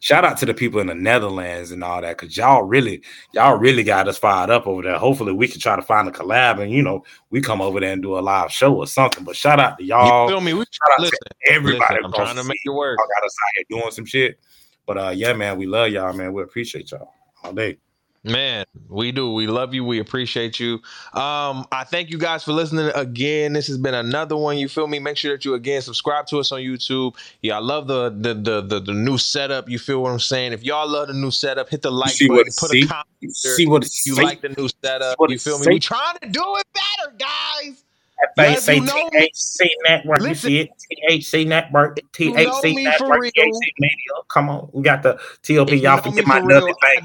Shout 0.00 0.24
out 0.24 0.36
to 0.38 0.46
the 0.46 0.54
people 0.54 0.80
in 0.80 0.86
the 0.86 0.94
Netherlands 0.94 1.70
and 1.70 1.82
all 1.82 2.00
that 2.00 2.18
because 2.18 2.36
y'all 2.36 2.62
really, 2.62 3.02
y'all 3.32 3.58
really 3.58 3.82
got 3.82 4.08
us 4.08 4.18
fired 4.18 4.50
up 4.50 4.66
over 4.66 4.82
there. 4.82 4.98
Hopefully, 4.98 5.32
we 5.32 5.48
can 5.48 5.60
try 5.60 5.76
to 5.76 5.82
find 5.82 6.08
a 6.08 6.10
collab 6.10 6.60
and 6.60 6.70
you 6.72 6.82
know 6.82 7.04
we 7.30 7.40
come 7.40 7.60
over 7.60 7.80
there 7.80 7.92
and 7.92 8.02
do 8.02 8.18
a 8.18 8.20
live 8.20 8.50
show 8.52 8.74
or 8.74 8.86
something. 8.86 9.24
But 9.24 9.36
shout 9.36 9.60
out 9.60 9.78
to 9.78 9.84
y'all. 9.84 10.24
You 10.24 10.34
feel 10.34 10.40
me? 10.40 10.54
We 10.54 10.60
shout 10.60 10.92
out 10.92 11.00
listen, 11.00 11.18
to 11.24 11.52
everybody. 11.52 11.94
listen, 11.94 12.04
I'm 12.04 12.12
trying 12.12 12.36
to 12.36 12.44
make 12.44 12.60
it 12.64 12.70
work. 12.70 12.98
Y'all 12.98 13.08
got 13.20 13.26
us 13.26 13.36
out 13.46 13.52
here 13.56 13.80
doing 13.80 13.92
some 13.92 14.04
shit. 14.04 14.38
But 14.86 14.98
uh, 14.98 15.10
yeah, 15.10 15.32
man, 15.34 15.58
we 15.58 15.66
love 15.66 15.90
y'all, 15.90 16.12
man. 16.12 16.32
We 16.32 16.42
appreciate 16.42 16.90
y'all 16.90 17.12
all 17.44 17.52
day. 17.52 17.78
Man, 18.24 18.64
we 18.88 19.12
do. 19.12 19.32
We 19.32 19.46
love 19.46 19.74
you. 19.74 19.84
We 19.84 20.00
appreciate 20.00 20.58
you. 20.58 20.74
Um, 21.14 21.66
I 21.70 21.84
thank 21.84 22.10
you 22.10 22.18
guys 22.18 22.42
for 22.42 22.52
listening 22.52 22.90
again. 22.94 23.52
This 23.52 23.68
has 23.68 23.78
been 23.78 23.94
another 23.94 24.36
one. 24.36 24.58
You 24.58 24.68
feel 24.68 24.86
me? 24.86 24.98
Make 24.98 25.16
sure 25.16 25.32
that 25.32 25.44
you 25.44 25.54
again 25.54 25.82
subscribe 25.82 26.26
to 26.28 26.38
us 26.38 26.50
on 26.50 26.60
YouTube. 26.60 27.14
Yeah, 27.42 27.56
I 27.56 27.60
love 27.60 27.86
the 27.86 28.10
the 28.10 28.34
the 28.34 28.60
the, 28.62 28.80
the 28.80 28.92
new 28.92 29.18
setup. 29.18 29.68
You 29.68 29.78
feel 29.78 30.02
what 30.02 30.10
I'm 30.10 30.18
saying? 30.18 30.52
If 30.52 30.64
y'all 30.64 30.88
love 30.88 31.08
the 31.08 31.14
new 31.14 31.30
setup, 31.30 31.68
hit 31.68 31.82
the 31.82 31.92
like 31.92 32.16
button. 32.18 32.44
Put 32.44 32.70
see? 32.70 32.82
a 32.82 32.86
comment. 32.86 33.06
You 33.20 33.30
see 33.30 33.66
what 33.66 33.84
You 33.84 34.14
say? 34.14 34.22
like 34.22 34.40
the 34.40 34.50
new 34.50 34.68
setup? 34.82 35.16
You 35.28 35.38
feel 35.38 35.58
me? 35.58 35.64
say? 35.64 35.72
We 35.72 35.80
trying 35.80 36.18
to 36.20 36.28
do 36.28 36.42
it 36.56 36.66
better, 36.74 37.16
guys. 37.18 37.84
That 38.20 38.34
thing 38.34 38.52
Yes, 38.52 38.64
say 38.64 38.74
you 38.76 38.80
know 38.82 39.08
me. 39.12 39.30
THC 39.32 39.68
Network. 39.88 40.20
You 40.22 40.34
see 40.34 40.58
it? 40.58 40.70
THC 41.08 41.46
Network. 41.46 41.98
THC 42.12 42.34
Network. 42.34 43.20
THC 43.20 43.60
Media. 43.78 44.12
Come 44.28 44.50
on. 44.50 44.68
We 44.72 44.82
got 44.82 45.04
the 45.04 45.20
you 45.46 45.64
Y'all 45.64 46.02
forget 46.02 46.26
my 46.26 46.40
nubby 46.40 46.74
I 46.82 47.00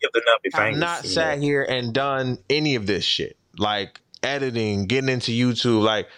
do 0.00 0.08
fingers. 0.12 0.24
not 0.26 0.40
Forgive 0.42 0.52
the 0.52 0.58
nubby 0.60 0.70
have 0.70 0.78
not 0.78 1.04
sat 1.06 1.38
know. 1.38 1.44
here 1.44 1.62
and 1.62 1.92
done 1.94 2.38
any 2.48 2.74
of 2.74 2.86
this 2.86 3.04
shit. 3.04 3.36
Like 3.58 4.00
editing, 4.22 4.86
getting 4.86 5.08
into 5.08 5.32
YouTube. 5.32 5.82
Like, 5.82 6.08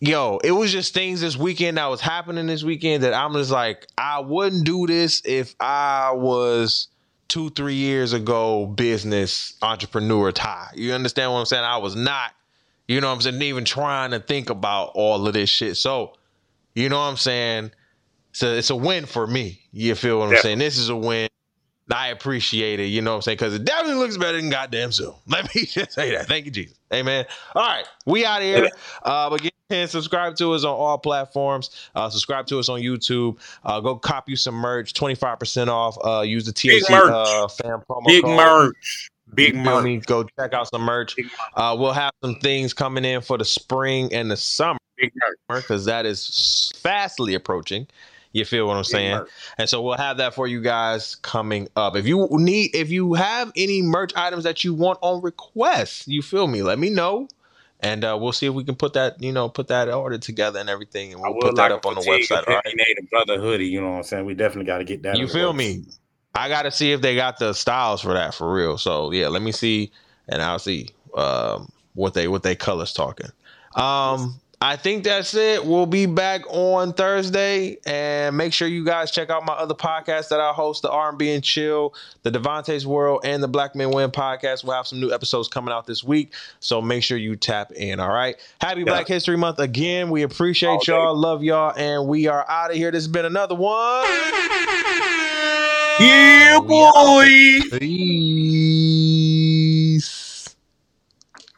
yo, 0.00 0.38
it 0.44 0.52
was 0.52 0.72
just 0.72 0.94
things 0.94 1.20
this 1.20 1.36
weekend 1.36 1.78
that 1.78 1.86
was 1.86 2.00
happening 2.00 2.46
this 2.46 2.64
weekend 2.64 3.02
that 3.04 3.14
I'm 3.14 3.32
just 3.34 3.50
like, 3.50 3.86
I 3.96 4.20
wouldn't 4.20 4.64
do 4.64 4.86
this 4.86 5.22
if 5.24 5.54
I 5.60 6.12
was 6.12 6.88
two, 7.28 7.50
three 7.50 7.74
years 7.74 8.12
ago 8.12 8.66
business 8.66 9.54
entrepreneur 9.62 10.32
Ty. 10.32 10.70
You 10.74 10.92
understand 10.92 11.32
what 11.32 11.40
I'm 11.40 11.46
saying? 11.46 11.64
I 11.64 11.78
was 11.78 11.96
not, 11.96 12.32
you 12.88 13.00
know 13.00 13.08
what 13.08 13.14
I'm 13.14 13.20
saying, 13.20 13.42
even 13.42 13.64
trying 13.64 14.12
to 14.12 14.20
think 14.20 14.50
about 14.50 14.92
all 14.94 15.26
of 15.26 15.34
this 15.34 15.50
shit. 15.50 15.76
So, 15.76 16.14
you 16.74 16.88
know 16.88 16.98
what 16.98 17.06
I'm 17.06 17.16
saying? 17.16 17.72
So 18.32 18.52
it's 18.52 18.70
a 18.70 18.76
win 18.76 19.06
for 19.06 19.26
me. 19.26 19.62
You 19.72 19.94
feel 19.94 20.18
what 20.18 20.28
I'm 20.28 20.34
Yeah. 20.34 20.40
saying? 20.40 20.58
This 20.58 20.78
is 20.78 20.88
a 20.88 20.96
win. 20.96 21.28
I 21.90 22.08
appreciate 22.08 22.80
it. 22.80 22.86
You 22.86 23.00
know 23.02 23.12
what 23.12 23.16
I'm 23.16 23.22
saying? 23.22 23.36
Because 23.38 23.54
it 23.54 23.64
definitely 23.64 24.00
looks 24.00 24.16
better 24.16 24.38
than 24.40 24.50
goddamn 24.50 24.90
Zoom. 24.92 25.14
Let 25.28 25.54
me 25.54 25.62
just 25.66 25.92
say 25.92 26.10
that. 26.12 26.26
Thank 26.26 26.46
you, 26.46 26.50
Jesus. 26.50 26.78
Amen. 26.92 27.24
All 27.54 27.62
right. 27.62 27.86
We 28.06 28.24
out 28.24 28.38
of 28.42 28.44
here. 28.44 28.70
Uh, 29.02 29.30
but 29.30 29.40
again, 29.40 29.86
subscribe 29.88 30.36
to 30.36 30.52
us 30.52 30.64
on 30.64 30.70
all 30.74 30.98
platforms. 30.98 31.70
Uh, 31.94 32.08
subscribe 32.10 32.46
to 32.48 32.58
us 32.58 32.68
on 32.68 32.80
YouTube. 32.80 33.38
Uh, 33.64 33.80
go 33.80 33.96
cop 33.96 34.28
you 34.28 34.36
some 34.36 34.54
merch. 34.54 34.94
25% 34.94 35.68
off. 35.68 35.96
Uh, 36.04 36.22
use 36.22 36.44
the 36.46 36.52
THC 36.52 36.90
uh, 36.90 37.48
Fam 37.48 37.80
promo 37.88 38.06
Big 38.06 38.24
code. 38.24 38.36
merch. 38.36 39.10
Big 39.34 39.54
You 39.54 39.62
feel 39.64 39.74
merch. 39.76 39.84
me? 39.84 39.96
Go 39.98 40.24
check 40.38 40.54
out 40.54 40.68
some 40.68 40.82
merch. 40.82 41.14
Uh, 41.54 41.76
we'll 41.78 41.92
have 41.92 42.12
some 42.22 42.36
things 42.36 42.72
coming 42.74 43.04
in 43.04 43.20
for 43.20 43.36
the 43.38 43.44
spring 43.44 44.12
and 44.12 44.30
the 44.30 44.36
summer 44.36 44.78
Big 44.96 45.12
merch. 45.48 45.62
because 45.64 45.84
that 45.84 46.06
is 46.06 46.72
fastly 46.76 47.34
approaching. 47.34 47.86
You 48.32 48.44
feel 48.44 48.66
what 48.66 48.76
I'm 48.76 48.84
saying? 48.84 49.24
And 49.58 49.68
so 49.68 49.82
we'll 49.82 49.96
have 49.96 50.18
that 50.18 50.34
for 50.34 50.46
you 50.46 50.60
guys 50.60 51.14
coming 51.14 51.68
up. 51.76 51.96
If 51.96 52.06
you 52.06 52.28
need, 52.32 52.74
if 52.74 52.90
you 52.90 53.14
have 53.14 53.50
any 53.56 53.82
merch 53.82 54.12
items 54.14 54.44
that 54.44 54.64
you 54.64 54.74
want 54.74 54.98
on 55.02 55.22
request, 55.22 56.06
you 56.06 56.22
feel 56.22 56.46
me? 56.46 56.62
Let 56.62 56.78
me 56.78 56.90
know, 56.90 57.28
and 57.80 58.04
uh, 58.04 58.16
we'll 58.20 58.32
see 58.32 58.46
if 58.46 58.54
we 58.54 58.64
can 58.64 58.74
put 58.74 58.92
that, 58.94 59.22
you 59.22 59.32
know, 59.32 59.48
put 59.48 59.68
that 59.68 59.88
order 59.88 60.18
together 60.18 60.60
and 60.60 60.68
everything, 60.68 61.12
and 61.12 61.22
we'll 61.22 61.34
put 61.34 61.56
that 61.56 61.72
up 61.72 61.86
on 61.86 61.94
the 61.94 62.00
website. 62.02 62.46
All 62.46 62.54
right. 62.54 62.58
opinionated 62.66 63.10
brother 63.10 63.40
hoodie. 63.40 63.66
You 63.66 63.80
know 63.80 63.90
what 63.90 63.96
I'm 63.96 64.02
saying? 64.02 64.24
We 64.26 64.34
definitely 64.34 64.66
got 64.66 64.78
to 64.78 64.84
get 64.84 65.02
that. 65.04 65.16
You 65.16 65.28
feel 65.28 65.52
me? 65.52 65.84
I 66.34 66.48
got 66.48 66.62
to 66.62 66.70
see 66.70 66.92
if 66.92 67.00
they 67.00 67.16
got 67.16 67.38
the 67.38 67.54
styles 67.54 68.02
for 68.02 68.12
that 68.12 68.34
for 68.34 68.52
real. 68.52 68.76
So 68.76 69.10
yeah, 69.10 69.28
let 69.28 69.42
me 69.42 69.52
see, 69.52 69.90
and 70.28 70.42
I'll 70.42 70.58
see 70.58 70.90
um, 71.14 71.72
what 71.94 72.14
they 72.14 72.28
what 72.28 72.42
they 72.42 72.54
colors 72.54 72.92
talking. 72.92 73.30
Um, 73.74 74.40
I 74.58 74.76
think 74.76 75.04
that's 75.04 75.34
it. 75.34 75.66
We'll 75.66 75.84
be 75.84 76.06
back 76.06 76.40
on 76.48 76.94
Thursday, 76.94 77.76
and 77.84 78.34
make 78.36 78.54
sure 78.54 78.66
you 78.66 78.86
guys 78.86 79.10
check 79.10 79.28
out 79.28 79.44
my 79.44 79.52
other 79.52 79.74
podcasts 79.74 80.30
that 80.30 80.40
I 80.40 80.52
host: 80.52 80.80
the 80.80 80.90
R&B 80.90 81.30
and 81.30 81.44
Chill, 81.44 81.92
the 82.22 82.30
Devontae's 82.30 82.86
World, 82.86 83.20
and 83.22 83.42
the 83.42 83.48
Black 83.48 83.74
Men 83.74 83.90
Win 83.90 84.10
podcast. 84.10 84.64
We'll 84.64 84.74
have 84.74 84.86
some 84.86 84.98
new 84.98 85.12
episodes 85.12 85.48
coming 85.48 85.74
out 85.74 85.86
this 85.86 86.02
week, 86.02 86.32
so 86.60 86.80
make 86.80 87.02
sure 87.02 87.18
you 87.18 87.36
tap 87.36 87.70
in. 87.72 88.00
All 88.00 88.08
right. 88.08 88.36
Happy 88.58 88.82
Black 88.82 89.06
History 89.06 89.36
Month 89.36 89.58
again. 89.58 90.08
We 90.08 90.22
appreciate 90.22 90.70
All 90.70 90.80
y'all, 90.86 91.14
love 91.14 91.42
y'all, 91.42 91.74
and 91.76 92.08
we 92.08 92.26
are 92.26 92.48
out 92.48 92.70
of 92.70 92.78
here. 92.78 92.90
This 92.90 93.02
has 93.04 93.12
been 93.12 93.26
another 93.26 93.54
one. 93.54 94.04
Yeah, 96.00 96.60
boy. 96.60 97.60
Peace. 97.78 98.86